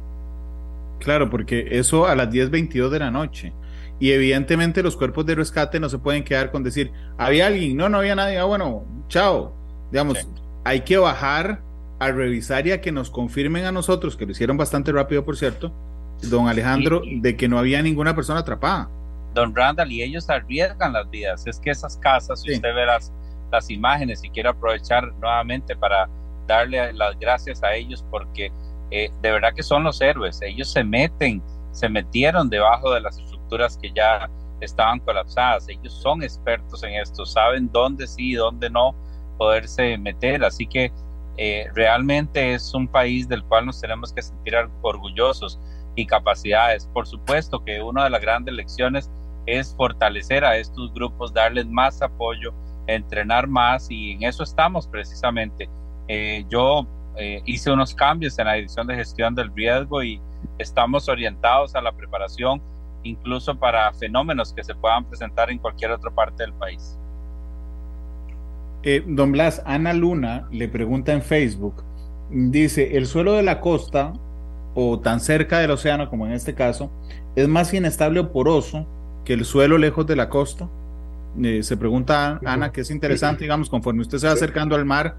Claro, 0.99 1.29
porque 1.29 1.67
eso 1.71 2.05
a 2.05 2.15
las 2.15 2.29
10.22 2.29 2.89
de 2.89 2.99
la 2.99 3.11
noche. 3.11 3.53
Y 3.99 4.11
evidentemente 4.11 4.83
los 4.83 4.95
cuerpos 4.95 5.25
de 5.25 5.35
rescate 5.35 5.79
no 5.79 5.89
se 5.89 5.97
pueden 5.97 6.23
quedar 6.23 6.51
con 6.51 6.63
decir, 6.63 6.91
había 7.17 7.47
alguien, 7.47 7.75
no, 7.75 7.89
no 7.89 7.99
había 7.99 8.15
nadie, 8.15 8.37
ah, 8.37 8.45
bueno, 8.45 8.83
chao. 9.09 9.53
Digamos, 9.91 10.25
hay 10.63 10.81
que 10.81 10.97
bajar 10.97 11.61
a 11.99 12.11
revisar 12.11 12.65
y 12.65 12.71
a 12.71 12.79
que 12.79 12.91
nos 12.91 13.09
confirmen 13.09 13.65
a 13.65 13.71
nosotros, 13.71 14.15
que 14.15 14.25
lo 14.25 14.31
hicieron 14.31 14.55
bastante 14.55 14.91
rápido, 14.91 15.25
por 15.25 15.35
cierto, 15.35 15.73
don 16.21 16.47
Alejandro, 16.47 17.01
de 17.05 17.35
que 17.35 17.49
no 17.49 17.59
había 17.59 17.81
ninguna 17.81 18.15
persona 18.15 18.39
atrapada. 18.39 18.89
Don 19.33 19.53
Randall, 19.53 19.91
y 19.91 20.03
ellos 20.03 20.29
arriesgan 20.29 20.93
las 20.93 21.09
vidas. 21.09 21.45
Es 21.45 21.59
que 21.59 21.71
esas 21.71 21.97
casas, 21.97 22.41
si 22.41 22.53
usted 22.53 22.73
ve 22.73 22.85
las, 22.85 23.11
las 23.51 23.69
imágenes 23.69 24.23
y 24.23 24.29
quiere 24.29 24.49
aprovechar 24.49 25.11
nuevamente 25.15 25.75
para 25.75 26.07
darle 26.47 26.93
las 26.93 27.17
gracias 27.19 27.61
a 27.63 27.75
ellos 27.75 28.03
porque 28.09 28.51
eh, 28.91 29.11
de 29.21 29.31
verdad 29.31 29.53
que 29.55 29.63
son 29.63 29.83
los 29.83 30.01
héroes. 30.01 30.41
Ellos 30.41 30.71
se 30.71 30.83
meten, 30.83 31.41
se 31.71 31.89
metieron 31.89 32.49
debajo 32.49 32.93
de 32.93 33.01
las 33.01 33.17
estructuras 33.17 33.77
que 33.77 33.91
ya 33.91 34.29
estaban 34.61 34.99
colapsadas. 34.99 35.67
Ellos 35.69 35.93
son 35.93 36.23
expertos 36.23 36.83
en 36.83 36.93
esto, 36.93 37.25
saben 37.25 37.69
dónde 37.71 38.07
sí 38.07 38.31
y 38.31 38.35
dónde 38.35 38.69
no 38.69 38.95
poderse 39.37 39.97
meter. 39.97 40.43
Así 40.43 40.67
que 40.67 40.91
eh, 41.37 41.67
realmente 41.73 42.53
es 42.53 42.73
un 42.73 42.87
país 42.87 43.27
del 43.27 43.43
cual 43.43 43.65
nos 43.65 43.79
tenemos 43.79 44.11
que 44.11 44.21
sentir 44.21 44.55
orgullosos 44.81 45.59
y 45.95 46.05
capacidades. 46.05 46.87
Por 46.93 47.07
supuesto 47.07 47.63
que 47.63 47.81
una 47.81 48.03
de 48.03 48.09
las 48.09 48.21
grandes 48.21 48.53
lecciones 48.53 49.09
es 49.45 49.73
fortalecer 49.75 50.43
a 50.43 50.57
estos 50.57 50.93
grupos, 50.93 51.33
darles 51.33 51.65
más 51.67 52.01
apoyo, 52.01 52.53
entrenar 52.87 53.47
más 53.47 53.89
y 53.89 54.11
en 54.11 54.23
eso 54.23 54.43
estamos 54.43 54.87
precisamente. 54.87 55.69
Eh, 56.07 56.45
yo 56.49 56.85
eh, 57.15 57.41
hice 57.45 57.71
unos 57.71 57.93
cambios 57.93 58.37
en 58.39 58.45
la 58.45 58.53
dirección 58.53 58.87
de 58.87 58.95
gestión 58.95 59.35
del 59.35 59.53
riesgo 59.53 60.03
y 60.03 60.21
estamos 60.57 61.07
orientados 61.09 61.75
a 61.75 61.81
la 61.81 61.91
preparación 61.91 62.61
incluso 63.03 63.57
para 63.57 63.91
fenómenos 63.93 64.53
que 64.53 64.63
se 64.63 64.75
puedan 64.75 65.05
presentar 65.05 65.49
en 65.49 65.57
cualquier 65.59 65.91
otra 65.91 66.11
parte 66.11 66.43
del 66.43 66.53
país. 66.53 66.97
Eh, 68.83 69.03
don 69.05 69.31
Blas, 69.31 69.61
Ana 69.65 69.93
Luna 69.93 70.47
le 70.51 70.69
pregunta 70.69 71.11
en 71.11 71.21
Facebook, 71.21 71.83
dice, 72.29 72.97
el 72.97 73.07
suelo 73.07 73.33
de 73.33 73.43
la 73.43 73.59
costa 73.59 74.13
o 74.73 74.99
tan 74.99 75.19
cerca 75.19 75.59
del 75.59 75.71
océano 75.71 76.09
como 76.09 76.25
en 76.25 76.33
este 76.33 76.53
caso, 76.53 76.89
es 77.35 77.47
más 77.47 77.73
inestable 77.73 78.21
o 78.21 78.31
poroso 78.31 78.87
que 79.25 79.33
el 79.33 79.45
suelo 79.45 79.77
lejos 79.77 80.05
de 80.07 80.15
la 80.15 80.29
costa. 80.29 80.69
Eh, 81.41 81.61
se 81.63 81.77
pregunta 81.77 82.39
Ana, 82.45 82.71
que 82.71 82.81
es 82.81 82.91
interesante, 82.91 83.43
digamos, 83.43 83.69
conforme 83.69 84.01
usted 84.01 84.17
se 84.17 84.27
va 84.27 84.33
acercando 84.33 84.75
al 84.75 84.85
mar, 84.85 85.15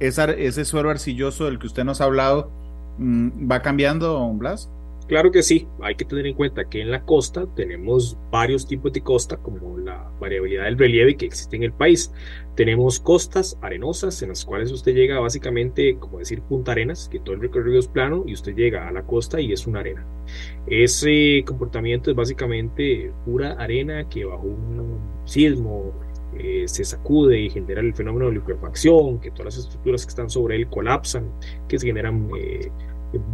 ese 0.00 0.64
suelo 0.64 0.90
arcilloso 0.90 1.44
del 1.44 1.58
que 1.58 1.66
usted 1.66 1.84
nos 1.84 2.00
ha 2.00 2.04
hablado 2.04 2.50
mm, 2.98 3.50
va 3.50 3.60
cambiando, 3.60 4.12
don 4.14 4.38
Blas? 4.38 4.70
Claro 5.12 5.30
que 5.30 5.42
sí, 5.42 5.68
hay 5.82 5.94
que 5.94 6.06
tener 6.06 6.26
en 6.26 6.32
cuenta 6.32 6.70
que 6.70 6.80
en 6.80 6.90
la 6.90 7.04
costa 7.04 7.46
tenemos 7.54 8.16
varios 8.30 8.66
tipos 8.66 8.94
de 8.94 9.02
costa, 9.02 9.36
como 9.36 9.76
la 9.76 10.10
variabilidad 10.18 10.64
del 10.64 10.78
relieve 10.78 11.18
que 11.18 11.26
existe 11.26 11.54
en 11.54 11.64
el 11.64 11.72
país. 11.74 12.10
Tenemos 12.56 12.98
costas 12.98 13.58
arenosas 13.60 14.22
en 14.22 14.30
las 14.30 14.42
cuales 14.42 14.72
usted 14.72 14.94
llega 14.94 15.20
básicamente, 15.20 15.98
como 15.98 16.18
decir, 16.18 16.40
Punta 16.40 16.72
Arenas, 16.72 17.10
que 17.10 17.20
todo 17.20 17.34
el 17.34 17.42
recorrido 17.42 17.78
es 17.78 17.88
plano 17.88 18.24
y 18.26 18.32
usted 18.32 18.54
llega 18.54 18.88
a 18.88 18.90
la 18.90 19.02
costa 19.02 19.38
y 19.38 19.52
es 19.52 19.66
una 19.66 19.80
arena. 19.80 20.02
Ese 20.66 21.44
comportamiento 21.46 22.10
es 22.10 22.16
básicamente 22.16 23.12
pura 23.26 23.52
arena 23.52 24.08
que 24.08 24.24
bajo 24.24 24.46
un 24.46 24.98
sismo, 25.26 25.92
eh, 26.38 26.64
se 26.66 26.84
sacude 26.84 27.38
y 27.38 27.50
genera 27.50 27.82
el 27.82 27.92
fenómeno 27.92 28.28
de 28.28 28.36
liquefacción, 28.36 29.20
que 29.20 29.30
todas 29.30 29.56
las 29.56 29.58
estructuras 29.58 30.06
que 30.06 30.08
están 30.08 30.30
sobre 30.30 30.56
él 30.56 30.68
colapsan, 30.68 31.30
que 31.68 31.78
se 31.78 31.86
generan 31.86 32.30
eh, 32.40 32.70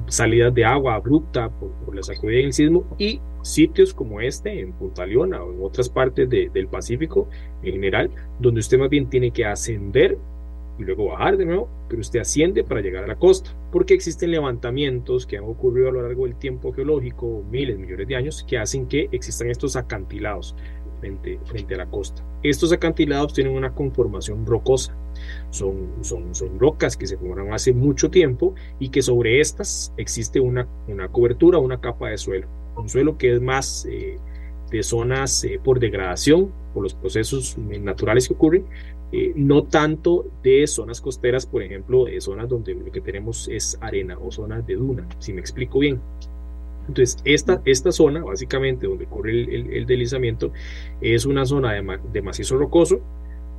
salidas 0.07 0.55
de 0.55 0.65
agua 0.65 0.95
abrupta 0.95 1.51
por, 1.51 1.95
la 1.95 2.03
sacudida 2.03 2.39
del 2.39 2.53
sismo 2.53 2.85
y 2.99 3.21
sitios 3.43 3.95
como 3.95 4.21
este 4.21 4.61
en 4.61 4.73
Punta 4.73 5.07
Leona 5.07 5.43
o 5.43 5.53
en 5.53 5.63
otras 5.63 5.89
partes 5.89 6.29
del 6.29 6.69
Pacífico 6.69 7.29
en 7.63 7.75
general, 7.75 8.11
donde 8.39 8.61
usted 8.61 8.79
más 8.79 8.91
bien 8.91 9.09
tiene 9.09 9.31
que 9.31 9.45
ascender 9.45 10.19
y 10.79 10.85
luego 10.85 11.07
bajar 11.07 11.37
de 11.37 11.45
nuevo, 11.45 11.69
pero 11.89 12.01
usted 12.01 12.21
asciende 12.21 12.63
para 12.63 12.81
llegar 12.81 13.05
a 13.05 13.09
la 13.09 13.17
costa, 13.17 13.51
porque 13.73 13.95
existen 13.95 14.31
levantamientos 14.31 15.27
que 15.27 15.37
han 15.37 15.45
ocurrido 15.45 15.89
a 15.89 15.93
lo 15.93 16.03
largo 16.03 16.25
del 16.25 16.37
tiempo 16.37 16.73
geológico, 16.73 17.45
miles, 17.51 17.79
millones 17.79 18.07
de 18.07 18.17
años, 18.17 18.45
que 18.49 18.59
hacen 18.59 18.87
que 18.87 19.09
existan 19.11 19.51
estos 19.51 19.75
acantilados 19.75 20.55
frente, 20.99 21.75
a 21.75 21.79
la 21.79 21.87
costa. 21.87 22.23
Estos 22.43 22.73
acantilados 22.73 23.33
tienen 23.33 23.55
una 23.55 23.75
conformación 23.75 24.47
rocosa, 24.47 24.95
son, 25.51 25.89
son, 26.03 26.35
son 26.35 26.59
rocas 26.59 26.97
que 26.97 27.07
se 27.07 27.17
formaron 27.17 27.53
hace 27.53 27.73
mucho 27.73 28.11
tiempo 28.11 28.55
y 28.79 28.91
que 28.91 29.03
sobre 29.03 29.41
estas 29.41 29.93
existe 29.97 30.41
una, 30.41 30.67
una 30.87 31.09
cobertura, 31.09 31.59
una 31.59 31.81
capa 31.81 32.11
de 32.11 32.19
suelo, 32.19 32.47
un 32.77 32.89
suelo 32.89 33.19
que 33.19 33.35
es 33.35 33.41
más 33.41 33.87
eh, 33.91 34.19
de 34.71 34.83
zonas 34.83 35.45
eh, 35.45 35.61
por 35.63 35.81
degradación, 35.81 36.51
por 36.75 36.83
los 36.83 36.95
procesos 36.95 37.57
naturales 37.59 38.29
que 38.29 38.35
ocurren, 38.35 38.65
eh, 39.11 39.33
no 39.35 39.63
tanto 39.63 40.27
de 40.43 40.67
zonas 40.67 41.01
costeras, 41.01 41.47
por 41.47 41.63
ejemplo, 41.63 42.05
de 42.05 42.21
zonas 42.21 42.49
donde 42.49 42.75
lo 42.75 42.93
que 42.93 43.01
tenemos 43.01 43.49
es 43.49 43.79
arena 43.81 44.19
o 44.19 44.31
zonas 44.31 44.67
de 44.67 44.75
duna, 44.75 45.09
si 45.19 45.33
me 45.33 45.41
explico 45.41 45.79
bien. 45.79 46.01
Entonces, 46.89 47.19
esta, 47.25 47.61
esta 47.65 47.93
zona, 47.93 48.25
básicamente 48.25 48.87
donde 48.87 49.05
ocurre 49.05 49.33
el, 49.33 49.87
deslizamiento, 49.87 50.53
es 51.01 51.27
una 51.27 51.45
zona 51.45 51.75
de, 51.75 52.23
macizo 52.23 52.57
rocoso, 52.57 53.01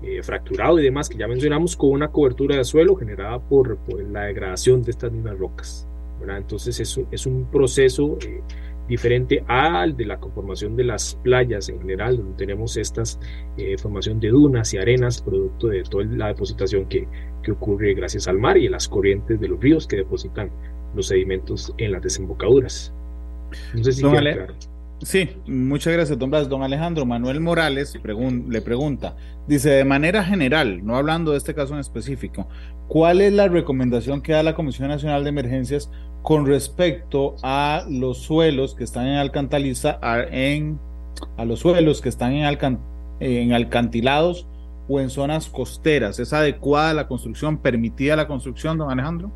eh, 0.02 0.24
fracturado 0.24 0.80
y 0.80 0.84
demás, 0.84 1.10
que 1.10 1.18
ya 1.18 1.28
mencionamos, 1.28 1.78
con 1.78 1.92
una 1.92 2.10
cobertura 2.10 2.58
de 2.58 2.64
suelo 2.64 2.96
generada 2.96 3.40
por, 3.40 3.78
la 4.12 4.24
degradación 4.24 4.82
de 4.82 4.92
estas 4.92 5.12
mismas 5.12 5.38
rocas. 5.38 5.88
Entonces, 6.28 6.80
es, 6.80 7.00
es 7.12 7.26
un 7.26 7.46
proceso 7.46 8.18
eh, 8.26 8.42
diferente 8.88 9.44
al 9.48 9.96
de 9.96 10.06
la 10.06 10.20
conformación 10.20 10.76
de 10.76 10.84
las 10.84 11.16
playas 11.24 11.70
en 11.70 11.80
general, 11.80 12.18
donde 12.18 12.36
tenemos 12.36 12.76
esta 12.76 13.04
eh, 13.58 13.78
formación 13.78 14.20
de 14.20 14.30
dunas 14.30 14.74
y 14.74 14.78
arenas, 14.78 15.22
producto 15.22 15.68
de 15.68 15.84
toda 15.84 16.04
la 16.06 16.28
depositación 16.28 16.86
que, 16.86 17.08
que 17.44 17.52
ocurre 17.52 17.94
gracias 17.94 18.28
al 18.28 18.40
mar 18.40 18.58
y 18.58 18.68
las 18.68 18.90
corrientes 18.90 19.40
de 19.40 19.48
los 19.48 19.60
ríos 19.60 19.88
que 19.88 19.98
depositan 19.98 20.50
los 20.96 21.08
sedimentos 21.08 21.74
en 21.78 21.92
las 21.92 22.02
desembocaduras. 22.02 22.94
Sí, 25.02 25.30
muchas 25.48 25.94
gracias, 25.94 26.20
don 26.20 26.30
Blas. 26.30 26.50
Don 26.50 26.62
Alejandro 26.62 27.06
Manuel 27.06 27.40
Morales 27.40 27.94
le 27.96 28.62
pregunta, 28.62 29.16
dice, 29.48 29.70
de 29.70 29.86
manera 29.86 30.24
general, 30.24 30.86
no 30.86 30.98
hablando 30.98 31.32
de 31.32 31.38
este 31.38 31.54
caso 31.54 31.74
en 31.74 31.80
específico, 31.80 32.48
¿cuál 32.90 33.22
es 33.22 33.32
la 33.32 33.48
recomendación 33.48 34.22
que 34.22 34.34
da 34.34 34.44
la 34.44 34.56
Comisión 34.56 34.90
Nacional 34.90 35.24
de 35.24 35.30
Emergencias 35.30 35.90
con 36.22 36.46
respecto 36.46 37.36
a 37.44 37.86
los 37.90 38.18
suelos 38.18 38.76
que 38.76 38.84
están 38.84 39.08
en 39.08 39.16
alcantaliza, 39.16 40.00
en, 40.32 40.78
a 41.38 41.46
los 41.46 41.60
suelos 41.60 42.02
que 42.02 42.10
están 42.10 42.34
en, 42.34 42.80
en 43.22 43.54
alcantilados 43.54 44.48
o 44.90 45.00
en 45.00 45.10
zonas 45.10 45.48
costeras? 45.48 46.20
¿Es 46.20 46.34
adecuada 46.34 46.94
la 46.94 47.08
construcción, 47.08 47.58
permitida 47.58 48.18
la 48.18 48.28
construcción, 48.28 48.78
don 48.78 48.92
Alejandro? 48.92 49.32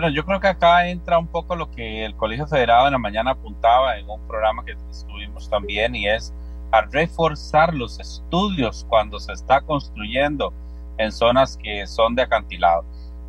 Bueno, 0.00 0.14
yo 0.14 0.24
creo 0.24 0.38
que 0.38 0.46
acá 0.46 0.86
entra 0.86 1.18
un 1.18 1.26
poco 1.26 1.56
lo 1.56 1.72
que 1.72 2.04
el 2.04 2.14
Colegio 2.14 2.46
Federado 2.46 2.86
en 2.86 2.92
la 2.92 2.98
mañana 2.98 3.32
apuntaba 3.32 3.98
en 3.98 4.08
un 4.08 4.24
programa 4.28 4.64
que 4.64 4.76
estuvimos 4.88 5.50
también 5.50 5.92
y 5.96 6.06
es 6.06 6.32
a 6.70 6.82
reforzar 6.82 7.74
los 7.74 7.98
estudios 7.98 8.86
cuando 8.88 9.18
se 9.18 9.32
está 9.32 9.60
construyendo 9.60 10.52
en 10.98 11.10
zonas 11.10 11.58
que 11.60 11.84
son 11.88 12.14
de 12.14 12.22
acantilado. 12.22 12.84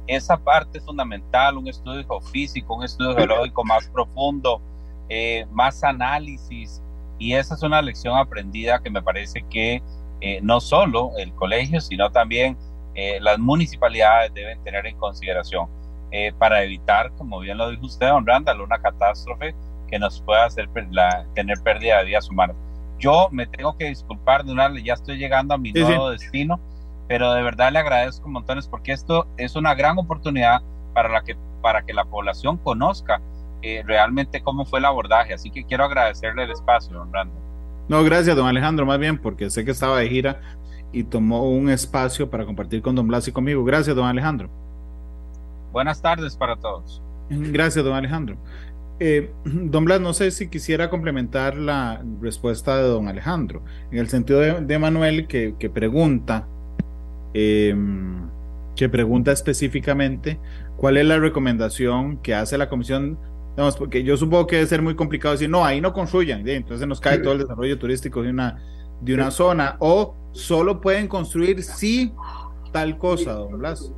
Esa 0.05 0.37
parte 0.37 0.77
es 0.77 0.85
fundamental, 0.85 1.57
un 1.57 1.67
estudio 1.67 2.05
geofísico, 2.05 2.75
un 2.75 2.83
estudio 2.83 3.15
geológico 3.15 3.63
más 3.63 3.87
profundo, 3.87 4.61
eh, 5.09 5.47
más 5.49 5.83
análisis 5.83 6.83
y 7.17 7.33
esa 7.33 7.55
es 7.55 7.63
una 7.63 7.81
lección 7.81 8.15
aprendida 8.15 8.77
que 8.77 8.91
me 8.91 9.01
parece 9.01 9.43
que 9.49 9.81
eh, 10.21 10.39
no 10.43 10.59
solo 10.59 11.13
el 11.17 11.33
colegio, 11.33 11.81
sino 11.81 12.11
también 12.11 12.55
eh, 12.93 13.17
las 13.21 13.39
municipalidades 13.39 14.31
deben 14.35 14.63
tener 14.63 14.85
en 14.85 14.95
consideración 14.97 15.78
para 16.37 16.63
evitar, 16.63 17.11
como 17.17 17.39
bien 17.39 17.57
lo 17.57 17.69
dijo 17.69 17.85
usted, 17.85 18.07
don 18.07 18.25
Randall, 18.25 18.61
una 18.61 18.79
catástrofe 18.79 19.53
que 19.89 19.99
nos 19.99 20.21
pueda 20.21 20.45
hacer 20.45 20.69
tener 21.33 21.57
pérdida 21.63 21.99
de 21.99 22.05
vidas 22.05 22.29
humanas. 22.29 22.55
Yo 22.99 23.29
me 23.31 23.47
tengo 23.47 23.77
que 23.77 23.85
disculpar, 23.85 24.45
Donald, 24.45 24.77
ya 24.83 24.93
estoy 24.93 25.17
llegando 25.17 25.53
a 25.53 25.57
mi 25.57 25.71
nuevo 25.71 26.09
destino, 26.11 26.59
pero 27.07 27.33
de 27.33 27.41
verdad 27.41 27.71
le 27.71 27.79
agradezco 27.79 28.27
montones 28.29 28.67
porque 28.67 28.91
esto 28.91 29.27
es 29.37 29.55
una 29.55 29.73
gran 29.73 29.97
oportunidad 29.97 30.61
para, 30.93 31.09
la 31.09 31.23
que, 31.23 31.35
para 31.61 31.83
que 31.83 31.93
la 31.93 32.05
población 32.05 32.57
conozca 32.57 33.21
eh, 33.61 33.83
realmente 33.85 34.41
cómo 34.41 34.65
fue 34.65 34.79
el 34.79 34.85
abordaje. 34.85 35.33
Así 35.33 35.49
que 35.49 35.63
quiero 35.63 35.85
agradecerle 35.85 36.43
el 36.43 36.51
espacio, 36.51 36.93
don 36.93 37.11
Randall. 37.11 37.41
No, 37.87 38.03
gracias, 38.03 38.35
don 38.35 38.47
Alejandro, 38.47 38.85
más 38.85 38.99
bien 38.99 39.17
porque 39.17 39.49
sé 39.49 39.65
que 39.65 39.71
estaba 39.71 39.99
de 39.99 40.09
gira 40.09 40.41
y 40.91 41.03
tomó 41.03 41.49
un 41.49 41.69
espacio 41.69 42.29
para 42.29 42.45
compartir 42.45 42.81
con 42.81 42.95
don 42.95 43.07
Blas 43.07 43.27
y 43.27 43.31
conmigo. 43.31 43.63
Gracias, 43.63 43.95
don 43.95 44.05
Alejandro. 44.05 44.49
Buenas 45.71 46.01
tardes 46.01 46.35
para 46.35 46.55
todos. 46.55 47.01
Gracias, 47.29 47.83
don 47.83 47.95
Alejandro. 47.95 48.37
Eh, 48.99 49.31
don 49.45 49.85
Blas, 49.85 50.01
no 50.01 50.13
sé 50.13 50.31
si 50.31 50.49
quisiera 50.49 50.89
complementar 50.89 51.55
la 51.55 52.03
respuesta 52.21 52.77
de 52.77 52.83
don 52.83 53.07
Alejandro, 53.07 53.63
en 53.91 53.99
el 53.99 54.09
sentido 54.09 54.39
de, 54.39 54.79
Manuel 54.79 55.27
que, 55.27 55.71
pregunta, 55.73 56.47
em, 57.33 58.27
que 58.75 58.89
pregunta 58.89 59.31
específicamente 59.31 60.39
cuál 60.75 60.97
es 60.97 61.05
la 61.05 61.17
recomendación 61.17 62.17
que 62.17 62.33
hace 62.35 62.57
la 62.57 62.69
Comisión 62.69 63.17
porque 63.77 64.03
yo 64.03 64.15
supongo 64.15 64.47
que 64.47 64.55
debe 64.55 64.67
ser 64.67 64.81
muy 64.81 64.95
complicado 64.95 65.33
decir, 65.33 65.49
no, 65.49 65.65
ahí 65.65 65.81
no 65.81 65.91
construyan, 65.91 66.47
entonces 66.47 66.87
nos 66.87 67.01
cae 67.01 67.19
todo 67.19 67.33
el 67.33 67.39
desarrollo 67.39 67.77
turístico 67.77 68.21
de 68.21 68.29
una, 68.29 68.57
de 69.01 69.13
una 69.13 69.31
zona, 69.31 69.75
o 69.79 70.15
solo 70.31 70.79
pueden 70.79 71.07
construir 71.07 71.61
si 71.63 72.13
tal 72.71 72.97
cosa, 72.97 73.33
don 73.33 73.59
Blas. 73.59 73.91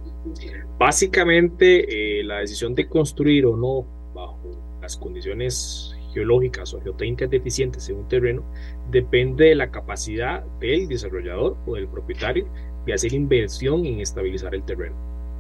Básicamente, 0.77 2.19
eh, 2.19 2.23
la 2.23 2.39
decisión 2.39 2.75
de 2.75 2.87
construir 2.87 3.45
o 3.45 3.55
no 3.55 3.85
bajo 4.13 4.39
las 4.81 4.97
condiciones 4.97 5.95
geológicas 6.13 6.73
o 6.73 6.81
geotécnicas 6.81 7.29
deficientes 7.29 7.87
en 7.89 7.97
un 7.97 8.07
terreno 8.07 8.43
depende 8.89 9.45
de 9.45 9.55
la 9.55 9.71
capacidad 9.71 10.43
del 10.59 10.87
desarrollador 10.87 11.57
o 11.65 11.75
del 11.75 11.87
propietario 11.87 12.47
de 12.85 12.93
hacer 12.93 13.13
inversión 13.13 13.85
en 13.85 13.99
estabilizar 13.99 14.53
el 14.55 14.63
terreno 14.63 14.95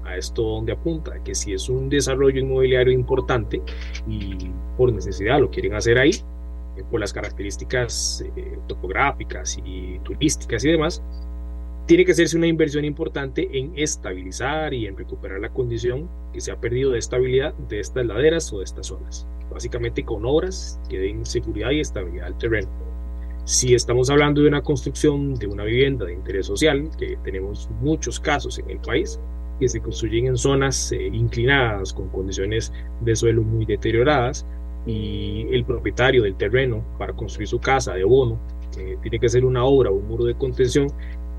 a 0.05 0.17
esto 0.17 0.41
donde 0.41 0.71
apunta, 0.71 1.21
que 1.23 1.35
si 1.35 1.53
es 1.53 1.69
un 1.69 1.89
desarrollo 1.89 2.39
inmobiliario 2.39 2.91
importante 2.93 3.61
y 4.07 4.49
por 4.77 4.91
necesidad 4.91 5.39
lo 5.39 5.49
quieren 5.49 5.75
hacer 5.75 5.99
ahí, 5.99 6.11
eh, 6.77 6.83
por 6.89 6.99
las 6.99 7.13
características 7.13 8.23
eh, 8.35 8.57
topográficas 8.67 9.59
y 9.63 9.99
turísticas 9.99 10.63
y 10.65 10.71
demás, 10.71 11.03
tiene 11.85 12.05
que 12.05 12.11
hacerse 12.11 12.37
una 12.37 12.47
inversión 12.47 12.85
importante 12.85 13.49
en 13.57 13.73
estabilizar 13.75 14.73
y 14.73 14.85
en 14.87 14.97
recuperar 14.97 15.39
la 15.39 15.49
condición 15.49 16.09
que 16.31 16.41
se 16.41 16.51
ha 16.51 16.59
perdido 16.59 16.91
de 16.91 16.99
estabilidad 16.99 17.53
de 17.69 17.79
estas 17.79 18.05
laderas 18.05 18.51
o 18.53 18.59
de 18.59 18.65
estas 18.65 18.87
zonas. 18.87 19.27
Básicamente 19.51 20.03
con 20.03 20.25
obras 20.25 20.79
que 20.89 20.99
den 20.99 21.25
seguridad 21.25 21.71
y 21.71 21.81
estabilidad 21.81 22.27
al 22.27 22.37
terreno. 22.37 22.69
Si 23.43 23.73
estamos 23.73 24.09
hablando 24.09 24.41
de 24.41 24.47
una 24.47 24.61
construcción 24.61 25.33
de 25.35 25.47
una 25.47 25.63
vivienda 25.63 26.05
de 26.05 26.13
interés 26.13 26.45
social, 26.45 26.89
que 26.97 27.17
tenemos 27.23 27.69
muchos 27.81 28.19
casos 28.19 28.59
en 28.59 28.69
el 28.69 28.77
país, 28.79 29.19
que 29.59 29.67
se 29.67 29.81
construyen 29.81 30.27
en 30.27 30.37
zonas 30.37 30.91
eh, 30.91 31.07
inclinadas 31.11 31.91
con 31.93 32.09
condiciones 32.09 32.71
de 33.01 33.15
suelo 33.15 33.41
muy 33.41 33.65
deterioradas 33.65 34.45
y 34.85 35.47
el 35.51 35.65
propietario 35.65 36.23
del 36.23 36.35
terreno 36.35 36.83
para 36.97 37.13
construir 37.13 37.47
su 37.47 37.59
casa 37.59 37.93
de 37.93 38.03
bono 38.03 38.39
eh, 38.77 38.97
tiene 39.01 39.19
que 39.19 39.25
hacer 39.25 39.43
una 39.43 39.63
obra 39.63 39.91
o 39.91 39.95
un 39.95 40.07
muro 40.07 40.25
de 40.25 40.33
contención 40.35 40.87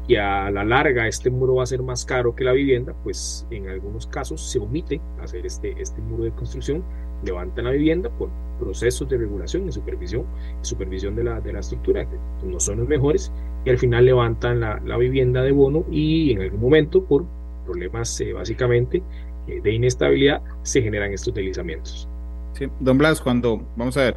y 0.08 0.16
a 0.16 0.50
la 0.50 0.64
larga 0.64 1.06
este 1.06 1.30
muro 1.30 1.56
va 1.56 1.62
a 1.62 1.66
ser 1.66 1.82
más 1.82 2.04
caro 2.04 2.34
que 2.34 2.44
la 2.44 2.52
vivienda, 2.52 2.94
pues 3.02 3.46
en 3.50 3.68
algunos 3.68 4.06
casos 4.06 4.42
se 4.42 4.58
omite 4.58 5.00
hacer 5.20 5.46
este, 5.46 5.74
este 5.80 6.00
muro 6.00 6.24
de 6.24 6.32
construcción, 6.32 6.82
levantan 7.24 7.66
la 7.66 7.70
vivienda 7.70 8.10
por 8.10 8.28
procesos 8.58 9.08
de 9.08 9.18
regulación 9.18 9.68
y 9.68 9.72
supervisión, 9.72 10.24
supervisión 10.60 11.14
de 11.16 11.24
la, 11.24 11.40
de 11.40 11.52
la 11.52 11.60
estructura, 11.60 12.04
que 12.08 12.46
no 12.46 12.58
son 12.60 12.78
los 12.78 12.88
mejores, 12.88 13.32
y 13.64 13.70
al 13.70 13.78
final 13.78 14.04
levantan 14.04 14.60
la, 14.60 14.80
la 14.84 14.96
vivienda 14.96 15.42
de 15.42 15.52
bono 15.52 15.84
y 15.90 16.32
en 16.32 16.42
algún 16.42 16.60
momento 16.60 17.04
por 17.04 17.24
problemas 17.64 18.20
eh, 18.20 18.32
básicamente 18.32 19.02
eh, 19.46 19.60
de 19.60 19.72
inestabilidad, 19.72 20.42
se 20.62 20.82
generan 20.82 21.12
estos 21.12 21.34
deslizamientos. 21.34 22.08
Sí, 22.54 22.68
don 22.80 22.98
Blas, 22.98 23.20
cuando, 23.20 23.62
vamos 23.76 23.96
a 23.96 24.02
ver, 24.02 24.16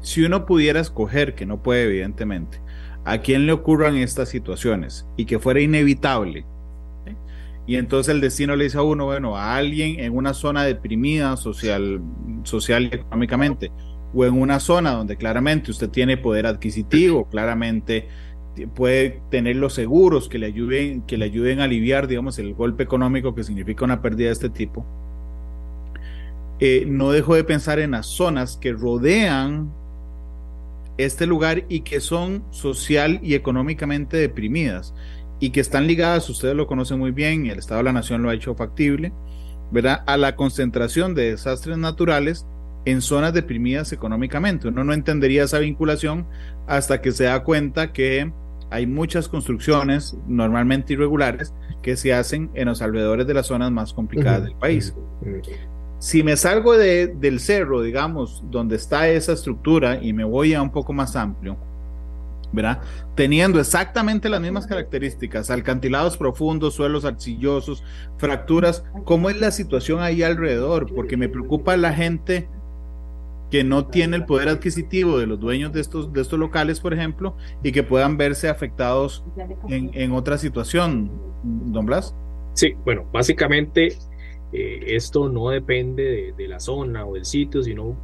si 0.00 0.24
uno 0.24 0.46
pudiera 0.46 0.80
escoger, 0.80 1.34
que 1.34 1.44
no 1.44 1.62
puede 1.62 1.84
evidentemente, 1.84 2.60
a 3.10 3.18
quién 3.18 3.46
le 3.46 3.52
ocurran 3.52 3.96
estas 3.96 4.28
situaciones 4.28 5.06
y 5.16 5.24
que 5.24 5.38
fuera 5.38 5.60
inevitable, 5.60 6.44
y 7.68 7.76
entonces 7.76 8.14
el 8.14 8.22
destino 8.22 8.56
le 8.56 8.64
dice 8.64 8.78
a 8.78 8.82
uno, 8.82 9.04
bueno, 9.04 9.36
a 9.36 9.54
alguien 9.54 10.00
en 10.00 10.16
una 10.16 10.32
zona 10.32 10.64
deprimida 10.64 11.36
social, 11.36 12.00
social 12.44 12.84
y 12.84 12.96
económicamente, 12.96 13.70
o 14.14 14.24
en 14.24 14.40
una 14.40 14.58
zona 14.58 14.92
donde 14.92 15.18
claramente 15.18 15.70
usted 15.70 15.90
tiene 15.90 16.16
poder 16.16 16.46
adquisitivo, 16.46 17.28
claramente 17.28 18.08
puede 18.74 19.20
tener 19.30 19.56
los 19.56 19.74
seguros 19.74 20.30
que 20.30 20.38
le 20.38 20.46
ayuden, 20.46 21.02
que 21.02 21.18
le 21.18 21.26
ayuden 21.26 21.60
a 21.60 21.64
aliviar, 21.64 22.08
digamos, 22.08 22.38
el 22.38 22.54
golpe 22.54 22.84
económico 22.84 23.34
que 23.34 23.44
significa 23.44 23.84
una 23.84 24.00
pérdida 24.00 24.28
de 24.28 24.32
este 24.32 24.48
tipo. 24.48 24.86
Eh, 26.60 26.84
no 26.88 27.10
dejo 27.10 27.34
de 27.34 27.44
pensar 27.44 27.78
en 27.80 27.90
las 27.90 28.06
zonas 28.06 28.56
que 28.56 28.72
rodean 28.72 29.70
este 30.98 31.26
lugar 31.26 31.64
y 31.68 31.80
que 31.80 32.00
son 32.00 32.44
social 32.50 33.20
y 33.22 33.34
económicamente 33.34 34.16
deprimidas 34.16 34.94
y 35.40 35.50
que 35.50 35.60
están 35.60 35.86
ligadas, 35.86 36.28
ustedes 36.28 36.54
lo 36.54 36.66
conocen 36.66 36.98
muy 36.98 37.12
bien, 37.12 37.46
el 37.46 37.58
Estado 37.58 37.78
de 37.78 37.84
la 37.84 37.92
Nación 37.92 38.22
lo 38.22 38.30
ha 38.30 38.34
hecho 38.34 38.54
factible, 38.54 39.12
¿verdad? 39.70 40.02
A 40.06 40.16
la 40.16 40.34
concentración 40.34 41.14
de 41.14 41.30
desastres 41.30 41.78
naturales 41.78 42.46
en 42.84 43.00
zonas 43.00 43.32
deprimidas 43.32 43.92
económicamente. 43.92 44.68
Uno 44.68 44.82
no 44.82 44.92
entendería 44.92 45.44
esa 45.44 45.58
vinculación 45.58 46.26
hasta 46.66 47.00
que 47.00 47.12
se 47.12 47.24
da 47.24 47.44
cuenta 47.44 47.92
que 47.92 48.32
hay 48.70 48.86
muchas 48.86 49.28
construcciones, 49.28 50.16
normalmente 50.26 50.92
irregulares, 50.92 51.54
que 51.82 51.96
se 51.96 52.12
hacen 52.12 52.50
en 52.54 52.66
los 52.66 52.82
alrededores 52.82 53.26
de 53.26 53.34
las 53.34 53.46
zonas 53.46 53.70
más 53.70 53.92
complicadas 53.92 54.44
del 54.44 54.54
país. 54.56 54.94
Si 55.98 56.22
me 56.22 56.36
salgo 56.36 56.76
de, 56.76 57.08
del 57.08 57.40
cerro, 57.40 57.82
digamos, 57.82 58.42
donde 58.50 58.76
está 58.76 59.08
esa 59.08 59.32
estructura 59.32 59.98
y 60.00 60.12
me 60.12 60.24
voy 60.24 60.54
a 60.54 60.62
un 60.62 60.70
poco 60.70 60.92
más 60.92 61.16
amplio, 61.16 61.56
¿verdad? 62.52 62.80
Teniendo 63.14 63.58
exactamente 63.58 64.28
las 64.28 64.40
mismas 64.40 64.66
características, 64.66 65.50
alcantilados 65.50 66.16
profundos, 66.16 66.74
suelos 66.74 67.04
arcillosos, 67.04 67.82
fracturas, 68.16 68.84
¿cómo 69.04 69.28
es 69.28 69.40
la 69.40 69.50
situación 69.50 70.00
ahí 70.00 70.22
alrededor? 70.22 70.92
Porque 70.94 71.16
me 71.16 71.28
preocupa 71.28 71.76
la 71.76 71.92
gente 71.92 72.48
que 73.50 73.64
no 73.64 73.86
tiene 73.86 74.16
el 74.16 74.24
poder 74.24 74.48
adquisitivo 74.48 75.18
de 75.18 75.26
los 75.26 75.40
dueños 75.40 75.72
de 75.72 75.80
estos, 75.80 76.12
de 76.12 76.20
estos 76.20 76.38
locales, 76.38 76.80
por 76.80 76.94
ejemplo, 76.94 77.36
y 77.62 77.72
que 77.72 77.82
puedan 77.82 78.16
verse 78.16 78.48
afectados 78.48 79.24
en, 79.68 79.90
en 79.94 80.12
otra 80.12 80.38
situación. 80.38 81.10
Don 81.42 81.86
Blas. 81.86 82.14
Sí, 82.52 82.74
bueno, 82.84 83.06
básicamente 83.12 83.96
eh, 84.52 84.80
esto 84.88 85.28
no 85.28 85.50
depende 85.50 86.32
de, 86.36 86.48
la 86.48 86.58
zona 86.58 87.04
o 87.06 87.14
del 87.14 87.24
sitio, 87.24 87.62
sino 87.62 87.96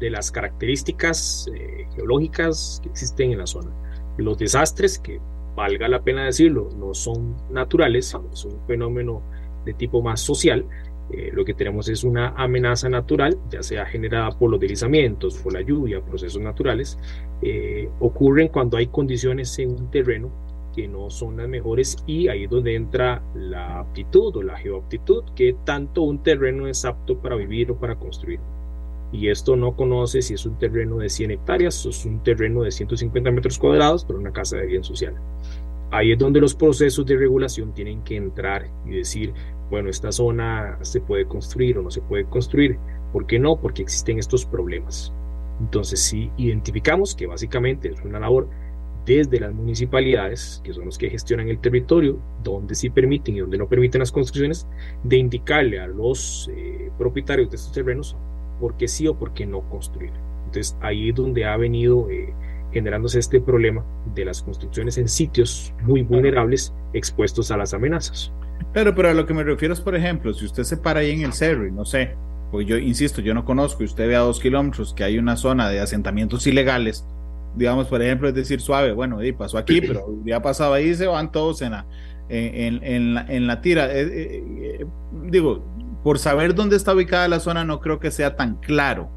de 0.00 0.10
las 0.10 0.32
características 0.32 1.48
eh, 1.54 1.86
geológicas 1.94 2.80
que 2.82 2.88
existen 2.88 3.32
en 3.32 3.38
la 3.38 3.46
zona. 3.46 3.70
Los 4.16 4.38
desastres, 4.38 4.98
que 4.98 5.20
valga 5.54 5.86
la 5.88 6.02
pena 6.02 6.24
decirlo, 6.24 6.70
no 6.76 6.94
son 6.94 7.36
naturales, 7.50 8.06
sino 8.06 8.34
son 8.34 8.54
un 8.54 8.66
fenómeno 8.66 9.22
de 9.64 9.74
tipo 9.74 10.02
más 10.02 10.20
social, 10.20 10.64
eh, 11.10 11.30
lo 11.32 11.44
que 11.44 11.54
tenemos 11.54 11.88
es 11.88 12.04
una 12.04 12.28
amenaza 12.30 12.88
natural, 12.88 13.38
ya 13.50 13.62
sea 13.62 13.86
generada 13.86 14.30
por 14.30 14.50
los 14.50 14.58
deslizamientos, 14.58 15.36
por 15.36 15.52
la 15.52 15.60
lluvia, 15.60 16.00
procesos 16.00 16.40
naturales, 16.40 16.98
ocurren 17.98 18.48
cuando 18.48 18.76
hay 18.76 18.86
condiciones 18.86 19.58
en 19.58 19.70
un 19.70 19.90
terreno 19.90 20.30
que 20.74 20.88
no 20.88 21.10
son 21.10 21.36
las 21.36 21.48
mejores 21.48 21.96
y 22.06 22.28
ahí 22.28 22.44
es 22.44 22.50
donde 22.50 22.74
entra 22.74 23.22
la 23.34 23.80
aptitud 23.80 24.36
o 24.36 24.42
la 24.42 24.56
geoaptitud, 24.56 25.24
que 25.36 25.56
tanto 25.64 26.02
un 26.02 26.22
terreno 26.22 26.66
es 26.66 26.84
apto 26.84 27.18
para 27.18 27.36
vivir 27.36 27.70
o 27.70 27.76
para 27.76 27.96
construir. 27.96 28.40
Y 29.12 29.28
esto 29.28 29.56
no 29.56 29.76
conoce 29.76 30.22
si 30.22 30.34
es 30.34 30.46
un 30.46 30.58
terreno 30.58 30.96
de 30.98 31.10
100 31.10 31.32
hectáreas 31.32 31.84
o 31.84 31.90
es 31.90 32.04
un 32.06 32.22
terreno 32.22 32.62
de 32.62 32.70
150 32.70 33.30
metros 33.30 33.58
cuadrados 33.58 34.04
para 34.04 34.18
una 34.18 34.32
casa 34.32 34.56
de 34.56 34.66
bien 34.66 34.82
social. 34.82 35.14
Ahí 35.90 36.12
es 36.12 36.18
donde 36.18 36.40
los 36.40 36.54
procesos 36.54 37.04
de 37.04 37.16
regulación 37.16 37.74
tienen 37.74 38.02
que 38.02 38.16
entrar 38.16 38.66
y 38.86 38.90
decir, 38.92 39.34
bueno, 39.70 39.90
esta 39.90 40.10
zona 40.10 40.78
se 40.80 41.02
puede 41.02 41.26
construir 41.26 41.76
o 41.76 41.82
no 41.82 41.90
se 41.90 42.00
puede 42.00 42.24
construir. 42.24 42.78
¿Por 43.12 43.26
qué 43.26 43.38
no? 43.38 43.56
Porque 43.56 43.82
existen 43.82 44.18
estos 44.18 44.46
problemas. 44.46 45.12
Entonces, 45.60 46.00
si 46.00 46.30
identificamos 46.38 47.14
que 47.14 47.26
básicamente 47.26 47.88
es 47.88 48.00
una 48.02 48.18
labor 48.18 48.48
desde 49.04 49.40
las 49.40 49.52
municipalidades, 49.52 50.60
que 50.64 50.72
son 50.72 50.84
los 50.84 50.98
que 50.98 51.10
gestionan 51.10 51.48
el 51.48 51.58
territorio, 51.58 52.18
donde 52.42 52.74
sí 52.74 52.90
permiten 52.90 53.36
y 53.36 53.40
donde 53.40 53.58
no 53.58 53.68
permiten 53.68 54.00
las 54.00 54.12
construcciones, 54.12 54.66
de 55.02 55.16
indicarle 55.16 55.80
a 55.80 55.86
los 55.86 56.50
eh, 56.54 56.90
propietarios 56.98 57.50
de 57.50 57.56
estos 57.56 57.72
terrenos 57.72 58.16
por 58.60 58.76
qué 58.76 58.88
sí 58.88 59.08
o 59.08 59.18
por 59.18 59.32
qué 59.34 59.46
no 59.46 59.68
construir. 59.68 60.12
Entonces 60.46 60.76
ahí 60.80 61.08
es 61.08 61.14
donde 61.14 61.44
ha 61.44 61.56
venido 61.56 62.08
eh, 62.10 62.32
generándose 62.72 63.18
este 63.18 63.40
problema 63.40 63.84
de 64.14 64.24
las 64.24 64.42
construcciones 64.42 64.98
en 64.98 65.08
sitios 65.08 65.74
muy 65.82 66.02
vulnerables 66.02 66.72
expuestos 66.92 67.50
a 67.50 67.56
las 67.56 67.74
amenazas. 67.74 68.32
Pero, 68.72 68.94
pero 68.94 69.10
a 69.10 69.14
lo 69.14 69.26
que 69.26 69.34
me 69.34 69.44
refiero 69.44 69.74
es, 69.74 69.80
por 69.80 69.96
ejemplo, 69.96 70.32
si 70.32 70.44
usted 70.44 70.62
se 70.64 70.76
para 70.76 71.00
ahí 71.00 71.10
en 71.10 71.22
el 71.22 71.32
cerro 71.32 71.66
y 71.66 71.72
no 71.72 71.84
sé, 71.84 72.14
pues 72.50 72.66
yo 72.66 72.76
insisto, 72.76 73.20
yo 73.20 73.34
no 73.34 73.44
conozco 73.44 73.82
y 73.82 73.86
usted 73.86 74.06
ve 74.06 74.14
a 74.14 74.20
dos 74.20 74.40
kilómetros 74.40 74.94
que 74.94 75.04
hay 75.04 75.18
una 75.18 75.36
zona 75.36 75.68
de 75.68 75.80
asentamientos 75.80 76.46
ilegales, 76.46 77.04
digamos, 77.54 77.86
por 77.86 78.02
ejemplo, 78.02 78.28
es 78.28 78.34
decir, 78.34 78.60
suave, 78.60 78.92
bueno, 78.92 79.22
y 79.22 79.32
pasó 79.32 79.58
aquí, 79.58 79.80
pero 79.80 80.06
ya 80.24 80.40
pasado 80.40 80.74
ahí, 80.74 80.94
se 80.94 81.06
van 81.06 81.32
todos 81.32 81.62
en 81.62 81.72
la, 81.72 81.86
en, 82.28 82.82
en, 82.82 83.14
la, 83.14 83.26
en 83.28 83.46
la 83.46 83.60
tira. 83.60 83.92
Eh, 83.92 84.02
eh, 84.02 84.44
eh, 84.80 84.86
digo, 85.24 85.64
por 86.02 86.18
saber 86.18 86.54
dónde 86.54 86.76
está 86.76 86.94
ubicada 86.94 87.28
la 87.28 87.40
zona, 87.40 87.64
no 87.64 87.80
creo 87.80 87.98
que 87.98 88.10
sea 88.10 88.36
tan 88.36 88.56
claro 88.56 89.10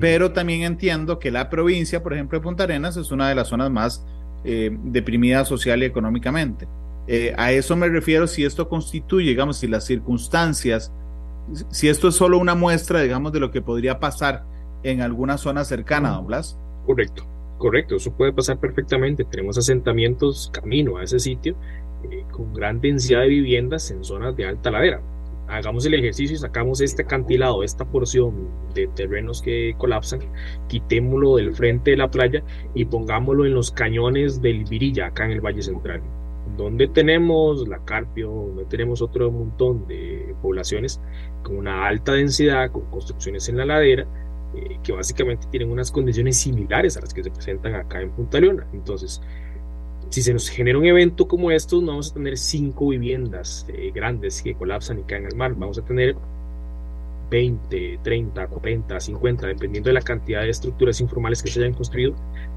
pero 0.00 0.30
también 0.30 0.62
entiendo 0.62 1.18
que 1.18 1.32
la 1.32 1.50
provincia, 1.50 2.04
por 2.04 2.14
ejemplo, 2.14 2.38
de 2.38 2.42
Punta 2.44 2.62
Arenas 2.62 2.96
es 2.96 3.10
una 3.10 3.28
de 3.28 3.34
las 3.34 3.48
zonas 3.48 3.68
más 3.68 4.06
eh, 4.44 4.70
deprimidas 4.84 5.48
social 5.48 5.82
y 5.82 5.86
económicamente. 5.86 6.68
A 7.36 7.50
eso 7.50 7.74
me 7.74 7.88
refiero 7.88 8.28
si 8.28 8.44
esto 8.44 8.68
constituye, 8.68 9.30
digamos, 9.30 9.56
si 9.56 9.66
las 9.66 9.84
circunstancias, 9.84 10.92
si 11.68 11.88
esto 11.88 12.08
es 12.08 12.14
solo 12.14 12.38
una 12.38 12.54
muestra, 12.54 13.00
digamos, 13.00 13.32
de 13.32 13.40
lo 13.40 13.50
que 13.50 13.60
podría 13.60 13.98
pasar 13.98 14.44
en 14.82 15.00
alguna 15.00 15.38
zona 15.38 15.64
cercana, 15.64 16.10
don 16.10 16.26
Blas. 16.26 16.56
Correcto, 16.86 17.24
correcto, 17.58 17.96
eso 17.96 18.12
puede 18.16 18.32
pasar 18.32 18.58
perfectamente. 18.58 19.24
Tenemos 19.24 19.58
asentamientos 19.58 20.50
camino 20.52 20.96
a 20.96 21.04
ese 21.04 21.18
sitio 21.18 21.56
eh, 22.10 22.24
con 22.30 22.54
gran 22.54 22.80
densidad 22.80 23.20
de 23.20 23.28
viviendas 23.28 23.90
en 23.90 24.04
zonas 24.04 24.36
de 24.36 24.46
alta 24.46 24.70
ladera 24.70 25.02
hagamos 25.48 25.86
el 25.86 25.94
ejercicio 25.94 26.36
y 26.36 26.38
sacamos 26.38 26.80
este 26.80 27.02
acantilado, 27.02 27.62
esta 27.62 27.84
porción 27.84 28.48
de 28.74 28.86
terrenos 28.88 29.42
que 29.42 29.74
colapsan, 29.78 30.20
quitémoslo 30.68 31.36
del 31.36 31.54
frente 31.54 31.92
de 31.92 31.96
la 31.96 32.10
playa 32.10 32.42
y 32.74 32.84
pongámoslo 32.84 33.46
en 33.46 33.54
los 33.54 33.70
cañones 33.70 34.40
del 34.42 34.64
Virilla, 34.64 35.06
acá 35.06 35.24
en 35.24 35.32
el 35.32 35.40
Valle 35.40 35.62
Central, 35.62 36.02
donde 36.56 36.86
tenemos 36.88 37.66
la 37.66 37.78
Carpio, 37.84 38.30
donde 38.30 38.66
tenemos 38.66 39.00
otro 39.00 39.30
montón 39.30 39.86
de 39.86 40.34
poblaciones 40.42 41.00
con 41.42 41.56
una 41.56 41.86
alta 41.86 42.12
densidad, 42.12 42.70
con 42.70 42.84
construcciones 42.90 43.48
en 43.48 43.56
la 43.56 43.64
ladera, 43.64 44.06
eh, 44.54 44.78
que 44.82 44.92
básicamente 44.92 45.46
tienen 45.50 45.70
unas 45.70 45.90
condiciones 45.90 46.36
similares 46.36 46.96
a 46.96 47.00
las 47.00 47.12
que 47.12 47.22
se 47.22 47.30
presentan 47.30 47.74
acá 47.74 48.00
en 48.00 48.10
Punta 48.10 48.40
Leona. 48.40 48.66
Entonces, 48.72 49.20
si 50.10 50.22
se 50.22 50.32
nos 50.32 50.48
genera 50.48 50.78
un 50.78 50.86
evento 50.86 51.28
como 51.28 51.50
estos, 51.50 51.82
no 51.82 51.88
vamos 51.88 52.10
a 52.10 52.14
tener 52.14 52.38
cinco 52.38 52.88
viviendas 52.88 53.66
eh, 53.68 53.90
grandes 53.94 54.42
que 54.42 54.54
colapsan 54.54 55.00
y 55.00 55.02
caen 55.02 55.26
al 55.26 55.36
mar, 55.36 55.54
vamos 55.54 55.78
a 55.78 55.84
tener 55.84 56.16
20, 57.30 58.00
30, 58.02 58.46
40, 58.46 59.00
50, 59.00 59.46
dependiendo 59.48 59.88
de 59.88 59.94
la 59.94 60.00
cantidad 60.00 60.42
de 60.42 60.50
estructuras 60.50 61.00
informales 61.00 61.42
que 61.42 61.50
se 61.50 61.60
hayan 61.60 61.74
construido, 61.74 62.14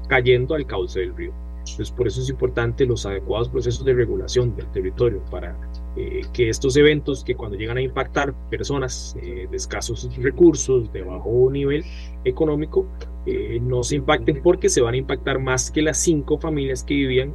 cayendo 0.08 0.54
al 0.54 0.66
cauce 0.66 1.00
del 1.00 1.14
río. 1.14 1.32
Entonces, 1.58 1.90
por 1.90 2.06
eso 2.06 2.20
es 2.20 2.28
importante 2.28 2.86
los 2.86 3.06
adecuados 3.06 3.48
procesos 3.48 3.84
de 3.84 3.92
regulación 3.92 4.56
del 4.56 4.66
territorio 4.72 5.22
para 5.30 5.56
eh, 5.94 6.22
que 6.32 6.48
estos 6.48 6.76
eventos 6.76 7.22
que 7.22 7.34
cuando 7.34 7.56
llegan 7.58 7.76
a 7.76 7.82
impactar 7.82 8.32
personas 8.48 9.14
eh, 9.22 9.46
de 9.50 9.56
escasos 9.56 10.08
recursos, 10.16 10.90
de 10.92 11.02
bajo 11.02 11.50
nivel 11.50 11.84
económico, 12.24 12.86
eh, 13.26 13.58
no 13.60 13.82
se 13.82 13.96
impacten 13.96 14.42
porque 14.42 14.70
se 14.70 14.80
van 14.80 14.94
a 14.94 14.96
impactar 14.96 15.38
más 15.38 15.70
que 15.70 15.82
las 15.82 15.98
cinco 15.98 16.38
familias 16.38 16.82
que 16.82 16.94
vivían 16.94 17.34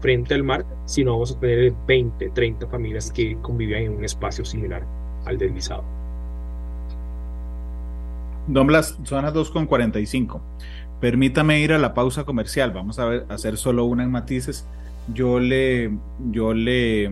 frente 0.00 0.34
al 0.34 0.44
mar, 0.44 0.64
sino 0.84 1.12
vamos 1.12 1.32
a 1.32 1.40
tener 1.40 1.72
20, 1.88 2.30
30 2.30 2.66
familias 2.68 3.10
que 3.10 3.36
convivían 3.42 3.82
en 3.82 3.92
un 3.92 4.04
espacio 4.04 4.44
similar 4.44 4.86
al 5.24 5.38
deslizado. 5.38 5.84
Don 8.46 8.66
Blas, 8.66 8.98
son 9.04 9.24
las 9.24 9.34
2.45. 9.34 10.40
Permítame 11.00 11.60
ir 11.60 11.72
a 11.72 11.78
la 11.78 11.94
pausa 11.94 12.24
comercial. 12.24 12.72
Vamos 12.72 12.98
a, 12.98 13.06
ver, 13.06 13.26
hacer 13.28 13.56
solo 13.56 13.84
una 13.84 14.04
en 14.04 14.10
matices. 14.10 14.66
Yo 15.12 15.40
le, 15.40 15.90
yo 16.30 16.54
le, 16.54 17.10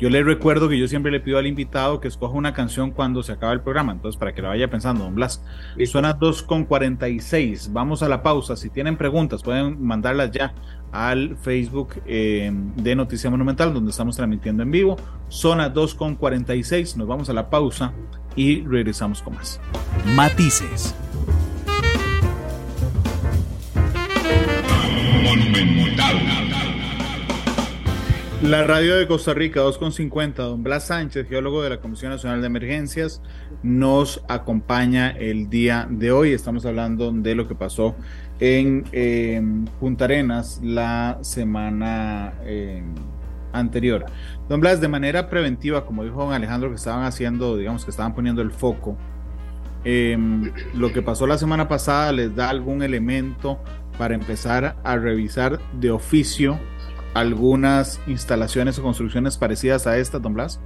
yo 0.00 0.08
le 0.08 0.22
recuerdo 0.22 0.70
que 0.70 0.78
yo 0.78 0.88
siempre 0.88 1.12
le 1.12 1.20
pido 1.20 1.36
al 1.36 1.46
invitado 1.46 2.00
que 2.00 2.08
escoja 2.08 2.34
una 2.34 2.54
canción 2.54 2.90
cuando 2.90 3.22
se 3.22 3.32
acaba 3.32 3.52
el 3.52 3.60
programa, 3.60 3.92
entonces 3.92 4.18
para 4.18 4.34
que 4.34 4.40
la 4.40 4.48
vaya 4.48 4.70
pensando, 4.70 5.04
don 5.04 5.14
Blas. 5.14 5.44
Suena 5.84 6.18
2.46, 6.18 7.70
vamos 7.70 8.02
a 8.02 8.08
la 8.08 8.22
pausa. 8.22 8.56
Si 8.56 8.70
tienen 8.70 8.96
preguntas, 8.96 9.42
pueden 9.42 9.84
mandarlas 9.84 10.30
ya 10.30 10.54
al 10.90 11.36
Facebook 11.36 12.00
eh, 12.06 12.50
de 12.76 12.96
Noticia 12.96 13.28
Monumental, 13.28 13.74
donde 13.74 13.90
estamos 13.90 14.16
transmitiendo 14.16 14.62
en 14.62 14.70
vivo. 14.70 14.96
Zona 15.28 15.72
2.46, 15.72 16.96
nos 16.96 17.06
vamos 17.06 17.28
a 17.28 17.34
la 17.34 17.50
pausa 17.50 17.92
y 18.36 18.62
regresamos 18.62 19.20
con 19.20 19.34
más. 19.34 19.60
Matices. 20.16 20.94
Monumental. 25.22 26.49
La 28.42 28.64
radio 28.64 28.96
de 28.96 29.06
Costa 29.06 29.34
Rica 29.34 29.60
2.50, 29.60 30.36
don 30.36 30.62
Blas 30.62 30.86
Sánchez, 30.86 31.28
geólogo 31.28 31.62
de 31.62 31.68
la 31.68 31.76
Comisión 31.82 32.10
Nacional 32.10 32.40
de 32.40 32.46
Emergencias, 32.46 33.20
nos 33.62 34.24
acompaña 34.28 35.10
el 35.10 35.50
día 35.50 35.86
de 35.90 36.10
hoy. 36.10 36.32
Estamos 36.32 36.64
hablando 36.64 37.12
de 37.12 37.34
lo 37.34 37.46
que 37.46 37.54
pasó 37.54 37.94
en 38.38 38.84
em, 38.92 39.66
Punta 39.78 40.06
Arenas 40.06 40.58
la 40.64 41.18
semana 41.20 42.32
em, 42.46 42.94
anterior. 43.52 44.06
Don 44.48 44.58
Blas, 44.58 44.80
de 44.80 44.88
manera 44.88 45.28
preventiva, 45.28 45.84
como 45.84 46.02
dijo 46.02 46.24
don 46.24 46.32
Alejandro, 46.32 46.70
que 46.70 46.76
estaban 46.76 47.04
haciendo, 47.04 47.58
digamos 47.58 47.84
que 47.84 47.90
estaban 47.90 48.14
poniendo 48.14 48.40
el 48.40 48.52
foco, 48.52 48.96
em, 49.84 50.50
lo 50.72 50.90
que 50.94 51.02
pasó 51.02 51.26
la 51.26 51.36
semana 51.36 51.68
pasada 51.68 52.10
les 52.12 52.34
da 52.34 52.48
algún 52.48 52.82
elemento 52.82 53.60
para 53.98 54.14
empezar 54.14 54.76
a 54.82 54.96
revisar 54.96 55.60
de 55.74 55.90
oficio 55.90 56.58
algunas 57.14 58.00
instalaciones 58.06 58.78
o 58.78 58.82
construcciones 58.82 59.36
parecidas 59.36 59.86
a 59.86 59.98
esta, 59.98 60.18
don 60.18 60.34
Blas? 60.34 60.60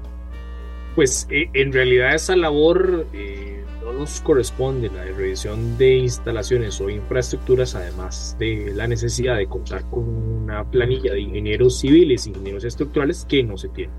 Pues 0.94 1.26
eh, 1.30 1.50
en 1.54 1.72
realidad 1.72 2.14
esa 2.14 2.36
labor 2.36 3.06
eh, 3.12 3.64
no 3.82 3.92
nos 3.92 4.20
corresponde, 4.20 4.90
la 4.90 5.04
de 5.04 5.12
revisión 5.12 5.76
de 5.76 5.96
instalaciones 5.96 6.80
o 6.80 6.88
infraestructuras, 6.88 7.74
además 7.74 8.36
de 8.38 8.72
la 8.74 8.86
necesidad 8.86 9.36
de 9.36 9.46
contar 9.46 9.82
con 9.90 10.04
una 10.08 10.68
planilla 10.70 11.12
de 11.12 11.20
ingenieros 11.20 11.80
civiles, 11.80 12.26
ingenieros 12.26 12.64
estructurales 12.64 13.26
que 13.28 13.42
no 13.42 13.56
se 13.56 13.68
tiene. 13.70 13.92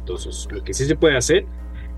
Entonces, 0.00 0.48
lo 0.50 0.64
que 0.64 0.72
sí 0.72 0.86
se 0.86 0.96
puede 0.96 1.16
hacer 1.16 1.44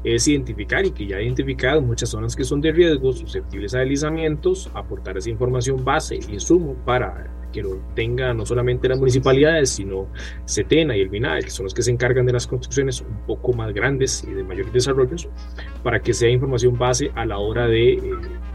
es 0.02 0.26
identificar 0.26 0.84
y 0.84 0.90
que 0.90 1.06
ya 1.06 1.16
ha 1.16 1.22
identificado 1.22 1.80
muchas 1.82 2.08
zonas 2.08 2.34
que 2.34 2.44
son 2.44 2.60
de 2.60 2.72
riesgo, 2.72 3.12
susceptibles 3.12 3.74
a 3.74 3.80
deslizamientos, 3.80 4.70
aportar 4.74 5.18
esa 5.18 5.30
información 5.30 5.84
base 5.84 6.18
y 6.28 6.32
insumo 6.32 6.74
para 6.84 7.30
que 7.52 7.62
lo 7.62 7.80
tengan 7.94 8.36
no 8.36 8.46
solamente 8.46 8.88
las 8.88 8.98
municipalidades, 8.98 9.70
sino 9.70 10.08
CETENA 10.46 10.96
y 10.96 11.00
el 11.00 11.10
MINAE, 11.10 11.42
que 11.42 11.50
son 11.50 11.64
los 11.64 11.74
que 11.74 11.82
se 11.82 11.90
encargan 11.90 12.26
de 12.26 12.32
las 12.32 12.46
construcciones 12.46 13.00
un 13.00 13.26
poco 13.26 13.52
más 13.52 13.72
grandes 13.72 14.24
y 14.24 14.32
de 14.32 14.44
mayores 14.44 14.72
desarrollos, 14.72 15.28
para 15.82 16.00
que 16.00 16.12
sea 16.12 16.30
información 16.30 16.78
base 16.78 17.10
a 17.14 17.24
la 17.26 17.38
hora 17.38 17.66
de 17.66 17.92
eh, 17.94 18.00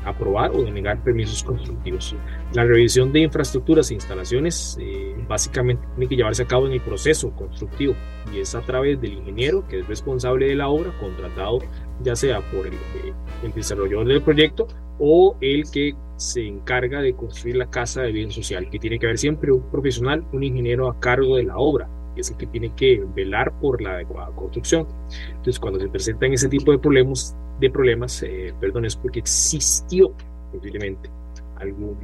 aprobar 0.06 0.52
o 0.52 0.64
denegar 0.64 1.04
permisos 1.04 1.43
constructivos. 1.43 2.16
La 2.54 2.64
revisión 2.64 3.12
de 3.12 3.22
infraestructuras 3.22 3.91
e 3.91 3.96
instalaciones 3.96 4.78
eh, 4.80 5.16
básicamente 5.28 5.86
tiene 5.96 6.08
que 6.08 6.16
llevarse 6.16 6.43
a 6.43 6.48
cabo 6.48 6.68
en 6.68 6.74
el 6.74 6.82
proceso 6.82 7.32
constructivo 7.32 7.96
y 8.34 8.39
es 8.39 8.56
a 8.56 8.62
través 8.62 9.00
del 9.02 9.14
ingeniero 9.14 9.68
que 9.68 9.80
es 9.80 9.88
responsable 9.88 10.48
de 10.48 10.56
la 10.56 10.70
obra, 10.70 10.91
contratado 11.00 11.60
ya 12.02 12.16
sea 12.16 12.41
por 12.52 12.68
el, 12.68 12.74
eh, 12.74 13.14
el 13.43 13.54
desarrollador 13.54 14.08
del 14.08 14.22
proyecto 14.22 14.68
o 15.00 15.36
el 15.41 15.70
que 15.72 15.96
se 16.18 16.46
encarga 16.46 17.02
de 17.02 17.14
construir 17.14 17.58
la 17.58 17.70
casa 17.70 18.02
de 18.04 18.12
bien 18.12 18.32
social, 18.32 18.70
que 18.70 18.80
tiene 18.80 19.00
que 19.00 19.06
haber 19.08 19.18
siempre 19.18 19.52
un 19.52 19.64
profesional, 19.70 20.26
un 20.32 20.43
ingeniero 20.43 20.89
a 20.89 21.00
cargo 21.00 21.36
de 21.36 21.43
la 21.43 21.58
obra, 21.58 21.89
que 22.16 22.22
es 22.22 22.32
el 22.32 22.38
que 22.38 22.48
tiene 22.48 22.74
que 22.76 23.04
velar 23.14 23.52
por 23.60 23.82
la 23.82 23.91
adecuada 23.91 24.34
construcción. 24.36 24.88
Entonces, 25.30 25.60
cuando 25.60 25.80
se 25.80 25.89
presentan 25.89 26.32
ese 26.34 26.48
tipo 26.48 26.72
de 26.72 26.80
problemas, 26.80 27.36
de 27.60 27.70
problemas 27.70 28.24
eh, 28.24 28.54
perdón, 28.60 28.86
es 28.86 28.96
porque 28.96 29.20
existió 29.20 30.14
posiblemente 30.52 31.10
algún 31.58 31.98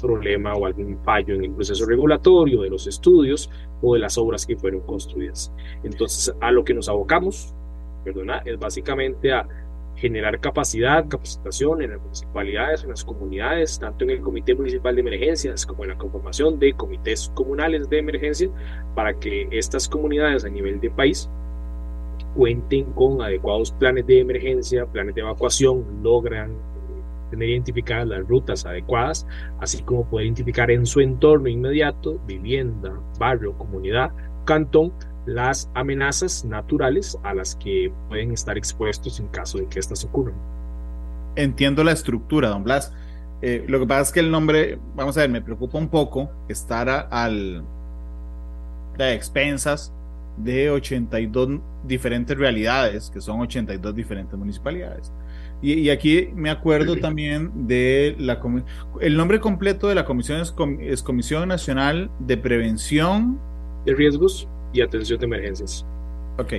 problema 0.00 0.52
o 0.54 0.66
algún 0.66 0.98
fallo 0.98 1.34
en 1.34 1.44
el 1.44 1.50
proceso 1.52 1.86
regulatorio 1.86 2.60
de 2.60 2.68
los 2.68 2.86
estudios 2.86 3.50
o 3.80 3.94
de 3.94 4.00
las 4.00 4.18
obras 4.18 4.44
que 4.44 4.56
fueron 4.56 4.80
construidas. 4.82 5.50
Entonces, 5.82 6.34
a 6.40 6.50
lo 6.50 6.62
que 6.64 6.74
nos 6.74 6.88
abocamos, 6.90 7.54
perdona, 8.04 8.42
es 8.44 8.58
básicamente 8.58 9.32
a 9.32 9.46
generar 9.96 10.40
capacidad, 10.40 11.06
capacitación 11.08 11.82
en 11.82 11.92
las 11.92 12.00
municipalidades, 12.00 12.82
en 12.82 12.90
las 12.90 13.04
comunidades, 13.04 13.78
tanto 13.78 14.04
en 14.04 14.10
el 14.10 14.20
Comité 14.20 14.54
Municipal 14.54 14.94
de 14.94 15.00
Emergencias 15.00 15.64
como 15.64 15.84
en 15.84 15.90
la 15.90 15.98
conformación 15.98 16.58
de 16.58 16.72
comités 16.74 17.30
comunales 17.34 17.88
de 17.88 17.98
emergencia, 17.98 18.50
para 18.94 19.14
que 19.18 19.48
estas 19.50 19.88
comunidades 19.88 20.44
a 20.44 20.48
nivel 20.48 20.80
de 20.80 20.90
país 20.90 21.30
cuenten 22.34 22.84
con 22.92 23.22
adecuados 23.22 23.72
planes 23.72 24.06
de 24.06 24.20
emergencia, 24.20 24.86
planes 24.86 25.14
de 25.14 25.20
evacuación, 25.20 25.84
logran 26.02 26.56
tener 27.30 27.48
identificadas 27.48 28.08
las 28.08 28.26
rutas 28.28 28.66
adecuadas, 28.66 29.26
así 29.60 29.82
como 29.82 30.04
poder 30.08 30.26
identificar 30.26 30.70
en 30.70 30.86
su 30.86 31.00
entorno 31.00 31.48
inmediato, 31.48 32.18
vivienda, 32.26 32.92
barrio, 33.18 33.56
comunidad, 33.56 34.10
cantón, 34.44 34.92
las 35.26 35.70
amenazas 35.74 36.44
naturales 36.44 37.18
a 37.22 37.34
las 37.34 37.56
que 37.56 37.92
pueden 38.08 38.32
estar 38.32 38.58
expuestos 38.58 39.20
en 39.20 39.28
caso 39.28 39.58
de 39.58 39.66
que 39.66 39.78
estas 39.78 40.04
ocurran. 40.04 40.34
entiendo 41.36 41.82
la 41.82 41.92
estructura, 41.92 42.48
don 42.48 42.62
Blas. 42.62 42.92
Eh, 43.42 43.64
lo 43.66 43.80
que 43.80 43.86
pasa 43.86 44.02
es 44.02 44.12
que 44.12 44.20
el 44.20 44.30
nombre, 44.30 44.78
vamos 44.94 45.16
a 45.16 45.22
ver, 45.22 45.30
me 45.30 45.42
preocupa 45.42 45.78
un 45.78 45.88
poco 45.88 46.30
estar 46.48 46.88
a, 46.88 47.00
al 47.00 47.64
de 48.96 49.14
expensas 49.14 49.92
de 50.36 50.70
82 50.70 51.60
diferentes 51.84 52.36
realidades, 52.36 53.10
que 53.10 53.20
son 53.20 53.40
82 53.40 53.94
diferentes 53.94 54.38
municipalidades. 54.38 55.12
Y, 55.62 55.88
aquí 55.88 56.28
me 56.34 56.50
acuerdo 56.50 56.96
también 56.96 57.66
de 57.66 58.16
la 58.18 58.38
el 59.00 59.16
nombre 59.16 59.40
completo 59.40 59.88
de 59.88 59.94
la 59.94 60.04
comisión 60.04 60.42
es, 60.80 61.02
Comisión 61.02 61.48
Nacional 61.48 62.10
de 62.18 62.36
Prevención 62.36 63.40
de 63.86 63.94
Riesgos 63.94 64.46
y 64.74 64.82
Atención 64.82 65.18
de 65.18 65.26
Emergencias. 65.26 65.86
Ok, 66.38 66.52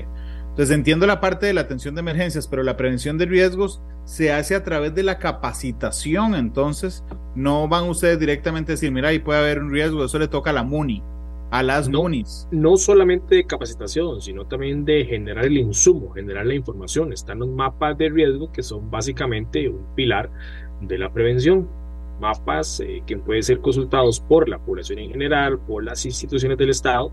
entonces 0.49 0.72
entiendo 0.76 1.05
la 1.05 1.20
parte 1.20 1.45
de 1.45 1.53
la 1.53 1.61
atención 1.61 1.95
de 1.95 1.99
emergencias, 1.99 2.47
pero 2.47 2.63
la 2.63 2.78
prevención 2.78 3.18
de 3.18 3.26
riesgos 3.26 3.82
se 4.05 4.32
hace 4.32 4.55
a 4.55 4.63
través 4.63 4.95
de 4.95 5.03
la 5.03 5.20
capacitación, 5.20 6.34
entonces 6.34 7.03
no 7.36 7.68
van 7.68 7.89
ustedes 7.89 8.18
directamente 8.20 8.72
a 8.72 8.76
decir, 8.76 8.91
mira, 8.91 9.09
ahí 9.09 9.20
puede 9.20 9.39
haber 9.39 9.59
un 9.59 9.72
riesgo, 9.72 10.05
eso 10.05 10.18
le 10.18 10.30
toca 10.30 10.51
a 10.51 10.53
la 10.53 10.63
MUNI 10.63 11.03
a 11.51 11.63
las 11.63 11.88
no, 11.88 12.05
No 12.51 12.78
solamente 12.78 13.36
de 13.36 13.45
capacitación, 13.45 14.22
sino 14.22 14.45
también 14.45 14.84
de 14.84 15.05
generar 15.05 15.45
el 15.45 15.57
insumo, 15.57 16.11
generar 16.11 16.45
la 16.45 16.55
información. 16.55 17.13
Están 17.13 17.39
los 17.39 17.49
mapas 17.49 17.97
de 17.97 18.09
riesgo 18.09 18.51
que 18.51 18.63
son 18.63 18.89
básicamente 18.89 19.70
un 19.70 19.86
pilar 19.95 20.30
de 20.82 20.97
la 20.97 21.11
prevención. 21.13 21.68
Mapas 22.20 22.80
eh, 22.80 23.03
que 23.05 23.18
pueden 23.18 23.43
ser 23.43 23.59
consultados 23.59 24.20
por 24.20 24.49
la 24.49 24.57
población 24.57 24.99
en 24.99 25.11
general, 25.11 25.59
por 25.59 25.84
las 25.84 26.05
instituciones 26.05 26.57
del 26.57 26.70
Estado, 26.70 27.11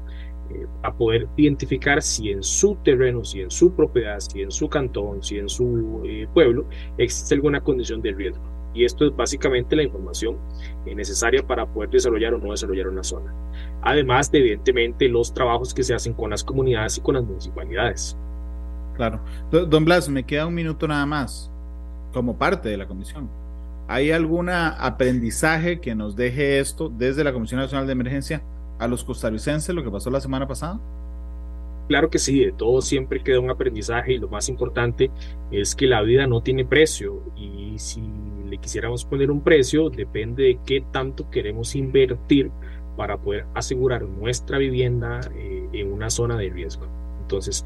eh, 0.55 0.67
a 0.83 0.93
poder 0.93 1.29
identificar 1.37 2.03
si 2.03 2.31
en 2.31 2.43
su 2.43 2.77
terreno, 2.85 3.25
si 3.25 3.41
en 3.41 3.51
su 3.51 3.73
propiedad, 3.75 4.21
si 4.21 4.43
en 4.43 4.51
su 4.51 4.69
cantón, 4.69 5.23
si 5.23 5.39
en 5.39 5.49
su 5.49 6.03
eh, 6.05 6.27
pueblo 6.33 6.67
existe 6.99 7.35
alguna 7.35 7.61
condición 7.61 8.03
de 8.03 8.13
riesgo. 8.13 8.43
Y 8.75 8.85
esto 8.85 9.07
es 9.07 9.15
básicamente 9.15 9.77
la 9.77 9.83
información 9.83 10.39
necesaria 10.87 11.47
para 11.47 11.67
poder 11.67 11.91
desarrollar 11.91 12.33
o 12.33 12.39
no 12.39 12.53
desarrollar 12.53 12.89
una 12.89 13.03
zona 13.03 13.35
además 13.83 14.31
de 14.31 14.39
evidentemente 14.39 15.09
los 15.09 15.35
trabajos 15.35 15.75
que 15.75 15.83
se 15.83 15.95
hacen 15.95 16.15
con 16.15 16.31
las 16.31 16.43
comunidades 16.43 16.99
y 16.99 17.01
con 17.01 17.17
las 17.17 17.25
municipalidades. 17.25 18.17
Claro. 18.95 19.21
Don 19.51 19.85
Blas, 19.85 20.09
me 20.09 20.25
queda 20.25 20.47
un 20.47 20.55
minuto 20.55 20.87
nada 20.87 21.05
más 21.05 21.51
como 22.13 22.37
parte 22.37 22.69
de 22.69 22.77
la 22.77 22.87
comisión. 22.87 23.29
¿Hay 23.89 24.13
algún 24.13 24.49
aprendizaje 24.49 25.81
que 25.81 25.95
nos 25.95 26.15
deje 26.15 26.61
esto 26.61 26.89
desde 26.89 27.25
la 27.25 27.33
Comisión 27.33 27.61
Nacional 27.61 27.87
de 27.87 27.93
Emergencia 27.93 28.43
a 28.83 28.89
los 28.89 29.05
costarricenses, 29.05 29.75
lo 29.75 29.83
que 29.83 29.91
pasó 29.91 30.11
la 30.11 30.21
semana 30.21 30.47
pasada? 30.47 30.81
Claro 31.89 32.11
que 32.11 32.19
sí, 32.19 32.45
de 32.45 32.53
todo 32.53 32.81
siempre 32.81 33.23
queda 33.23 33.41
un 33.41 33.51
aprendizaje 33.51 34.15
y 34.15 34.19
lo 34.19 34.29
más 34.29 34.49
importante 34.49 35.11
es 35.51 35.75
que 35.75 35.87
la 35.87 36.01
vida 36.03 36.27
no 36.27 36.41
tiene 36.41 36.65
precio 36.65 37.23
y 37.37 37.75
si 37.79 38.03
le 38.49 38.59
quisiéramos 38.59 39.05
poner 39.05 39.31
un 39.31 39.43
precio 39.43 39.91
depende 39.91 40.45
de 40.45 40.59
qué 40.65 40.85
tanto 40.93 41.29
queremos 41.31 41.75
invertir 41.75 42.51
para 42.97 43.19
poder 43.19 43.47
asegurar 43.55 44.03
nuestra 44.03 44.59
vivienda 44.59 45.21
eh, 45.35 45.69
en 45.73 45.93
una 45.93 46.09
zona 46.09 46.37
de 46.37 46.51
riesgo. 46.51 46.87
Entonces, 47.21 47.65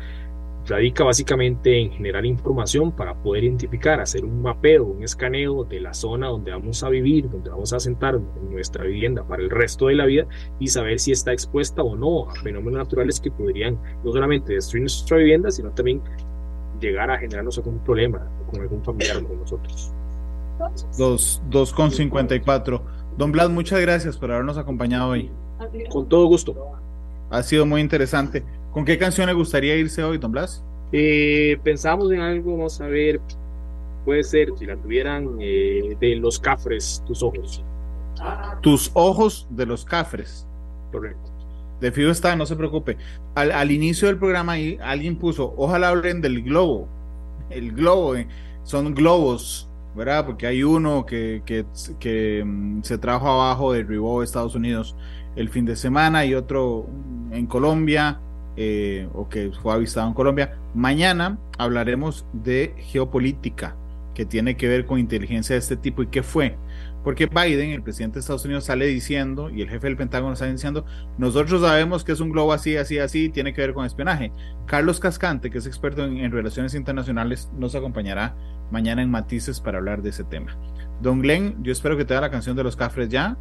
radica 0.66 1.04
básicamente 1.04 1.80
en 1.80 1.92
generar 1.92 2.26
información 2.26 2.90
para 2.92 3.14
poder 3.14 3.44
identificar, 3.44 4.00
hacer 4.00 4.24
un 4.24 4.42
mapeo, 4.42 4.84
un 4.84 5.02
escaneo 5.02 5.64
de 5.64 5.80
la 5.80 5.94
zona 5.94 6.28
donde 6.28 6.50
vamos 6.50 6.82
a 6.82 6.88
vivir, 6.88 7.30
donde 7.30 7.50
vamos 7.50 7.72
a 7.72 7.80
sentar 7.80 8.18
nuestra 8.50 8.84
vivienda 8.84 9.22
para 9.24 9.42
el 9.42 9.50
resto 9.50 9.86
de 9.86 9.94
la 9.94 10.06
vida 10.06 10.26
y 10.58 10.68
saber 10.68 10.98
si 10.98 11.12
está 11.12 11.32
expuesta 11.32 11.82
o 11.82 11.96
no 11.96 12.28
a 12.28 12.34
fenómenos 12.36 12.78
naturales 12.78 13.20
que 13.20 13.30
podrían 13.30 13.78
no 14.04 14.12
solamente 14.12 14.54
destruir 14.54 14.82
nuestra 14.82 15.18
vivienda, 15.18 15.50
sino 15.50 15.70
también 15.70 16.02
llegar 16.80 17.10
a 17.10 17.18
generarnos 17.18 17.58
algún 17.58 17.78
problema 17.80 18.28
con 18.50 18.60
algún 18.60 18.82
familiar 18.84 19.22
de 19.22 19.36
nosotros. 19.36 19.92
2,54. 20.98 22.80
Don 23.16 23.32
Blas, 23.32 23.50
muchas 23.50 23.80
gracias 23.80 24.16
por 24.16 24.30
habernos 24.32 24.58
acompañado 24.58 25.10
hoy. 25.10 25.30
Con 25.90 26.08
todo 26.08 26.26
gusto. 26.26 26.54
Ha 27.30 27.42
sido 27.42 27.66
muy 27.66 27.80
interesante. 27.80 28.44
¿Con 28.76 28.84
qué 28.84 28.98
canción 28.98 29.26
le 29.26 29.32
gustaría 29.32 29.74
irse 29.74 30.04
hoy, 30.04 30.18
Don 30.18 30.30
Blas? 30.30 30.62
Eh, 30.92 31.58
pensamos 31.64 32.12
en 32.12 32.20
algo, 32.20 32.58
vamos 32.58 32.78
a 32.82 32.86
ver, 32.86 33.22
puede 34.04 34.22
ser, 34.22 34.50
si 34.58 34.66
la 34.66 34.76
tuvieran, 34.76 35.38
eh, 35.40 35.96
de 35.98 36.16
los 36.16 36.38
cafres, 36.38 37.02
tus 37.06 37.22
ojos. 37.22 37.64
Tus 38.60 38.90
ojos 38.92 39.46
de 39.48 39.64
los 39.64 39.82
cafres. 39.82 40.46
Correcto. 40.92 41.30
De 41.80 41.90
fijo 41.90 42.10
está, 42.10 42.36
no 42.36 42.44
se 42.44 42.54
preocupe. 42.54 42.98
Al, 43.34 43.50
al, 43.50 43.70
inicio 43.70 44.08
del 44.08 44.18
programa 44.18 44.52
ahí 44.52 44.76
alguien 44.82 45.16
puso, 45.16 45.54
ojalá 45.56 45.88
hablen 45.88 46.20
del 46.20 46.42
globo. 46.42 46.86
El 47.48 47.72
globo, 47.72 48.14
eh, 48.14 48.28
son 48.62 48.94
globos 48.94 49.70
¿verdad? 49.96 50.26
Porque 50.26 50.46
hay 50.46 50.62
uno 50.62 51.06
que, 51.06 51.42
que, 51.46 52.44
mm, 52.44 52.82
se 52.82 52.98
trajo 52.98 53.26
abajo, 53.26 53.72
derribó 53.72 54.22
Estados 54.22 54.54
Unidos 54.54 54.94
el 55.34 55.48
fin 55.48 55.64
de 55.64 55.74
semana 55.74 56.26
y 56.26 56.34
otro 56.34 56.86
en 57.30 57.46
Colombia, 57.46 58.20
eh, 58.56 59.08
o 59.14 59.28
que 59.28 59.50
fue 59.62 59.74
avistado 59.74 60.08
en 60.08 60.14
Colombia. 60.14 60.56
Mañana 60.74 61.38
hablaremos 61.58 62.26
de 62.32 62.74
geopolítica, 62.78 63.76
que 64.14 64.24
tiene 64.24 64.56
que 64.56 64.68
ver 64.68 64.86
con 64.86 64.98
inteligencia 64.98 65.54
de 65.54 65.60
este 65.60 65.76
tipo 65.76 66.02
y 66.02 66.06
qué 66.06 66.22
fue. 66.22 66.56
Porque 67.04 67.26
Biden, 67.26 67.70
el 67.70 67.82
presidente 67.82 68.14
de 68.14 68.20
Estados 68.20 68.44
Unidos, 68.44 68.64
sale 68.64 68.86
diciendo, 68.86 69.48
y 69.48 69.62
el 69.62 69.68
jefe 69.68 69.86
del 69.86 69.96
Pentágono 69.96 70.34
sale 70.34 70.52
diciendo, 70.52 70.84
nosotros 71.18 71.60
sabemos 71.60 72.02
que 72.02 72.10
es 72.10 72.18
un 72.18 72.30
globo 72.30 72.52
así, 72.52 72.76
así, 72.76 72.98
así, 72.98 73.28
tiene 73.28 73.54
que 73.54 73.60
ver 73.60 73.74
con 73.74 73.86
espionaje. 73.86 74.32
Carlos 74.66 74.98
Cascante, 74.98 75.50
que 75.50 75.58
es 75.58 75.66
experto 75.66 76.04
en 76.04 76.32
relaciones 76.32 76.74
internacionales, 76.74 77.48
nos 77.56 77.76
acompañará 77.76 78.34
mañana 78.72 79.02
en 79.02 79.10
Matices 79.10 79.60
para 79.60 79.78
hablar 79.78 80.02
de 80.02 80.10
ese 80.10 80.24
tema. 80.24 80.56
Don 81.00 81.20
Glenn, 81.20 81.62
yo 81.62 81.70
espero 81.70 81.96
que 81.96 82.04
te 82.04 82.14
da 82.14 82.20
la 82.20 82.30
canción 82.30 82.56
de 82.56 82.64
los 82.64 82.74
cafres 82.74 83.08
ya. 83.08 83.36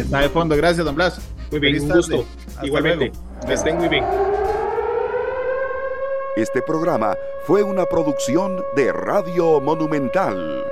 Está 0.00 0.20
de 0.20 0.28
fondo. 0.28 0.56
Gracias, 0.56 0.84
don 0.84 0.94
Blas. 0.94 1.20
Muy 1.50 1.60
bien, 1.60 1.82
un 1.82 1.90
gusto. 1.90 2.24
Igualmente. 2.62 3.12
Estén 3.48 3.76
muy 3.76 3.88
bien. 3.88 4.04
Este 6.36 6.62
programa 6.62 7.16
fue 7.44 7.62
una 7.62 7.86
producción 7.86 8.62
de 8.76 8.92
Radio 8.92 9.60
Monumental. 9.60 10.64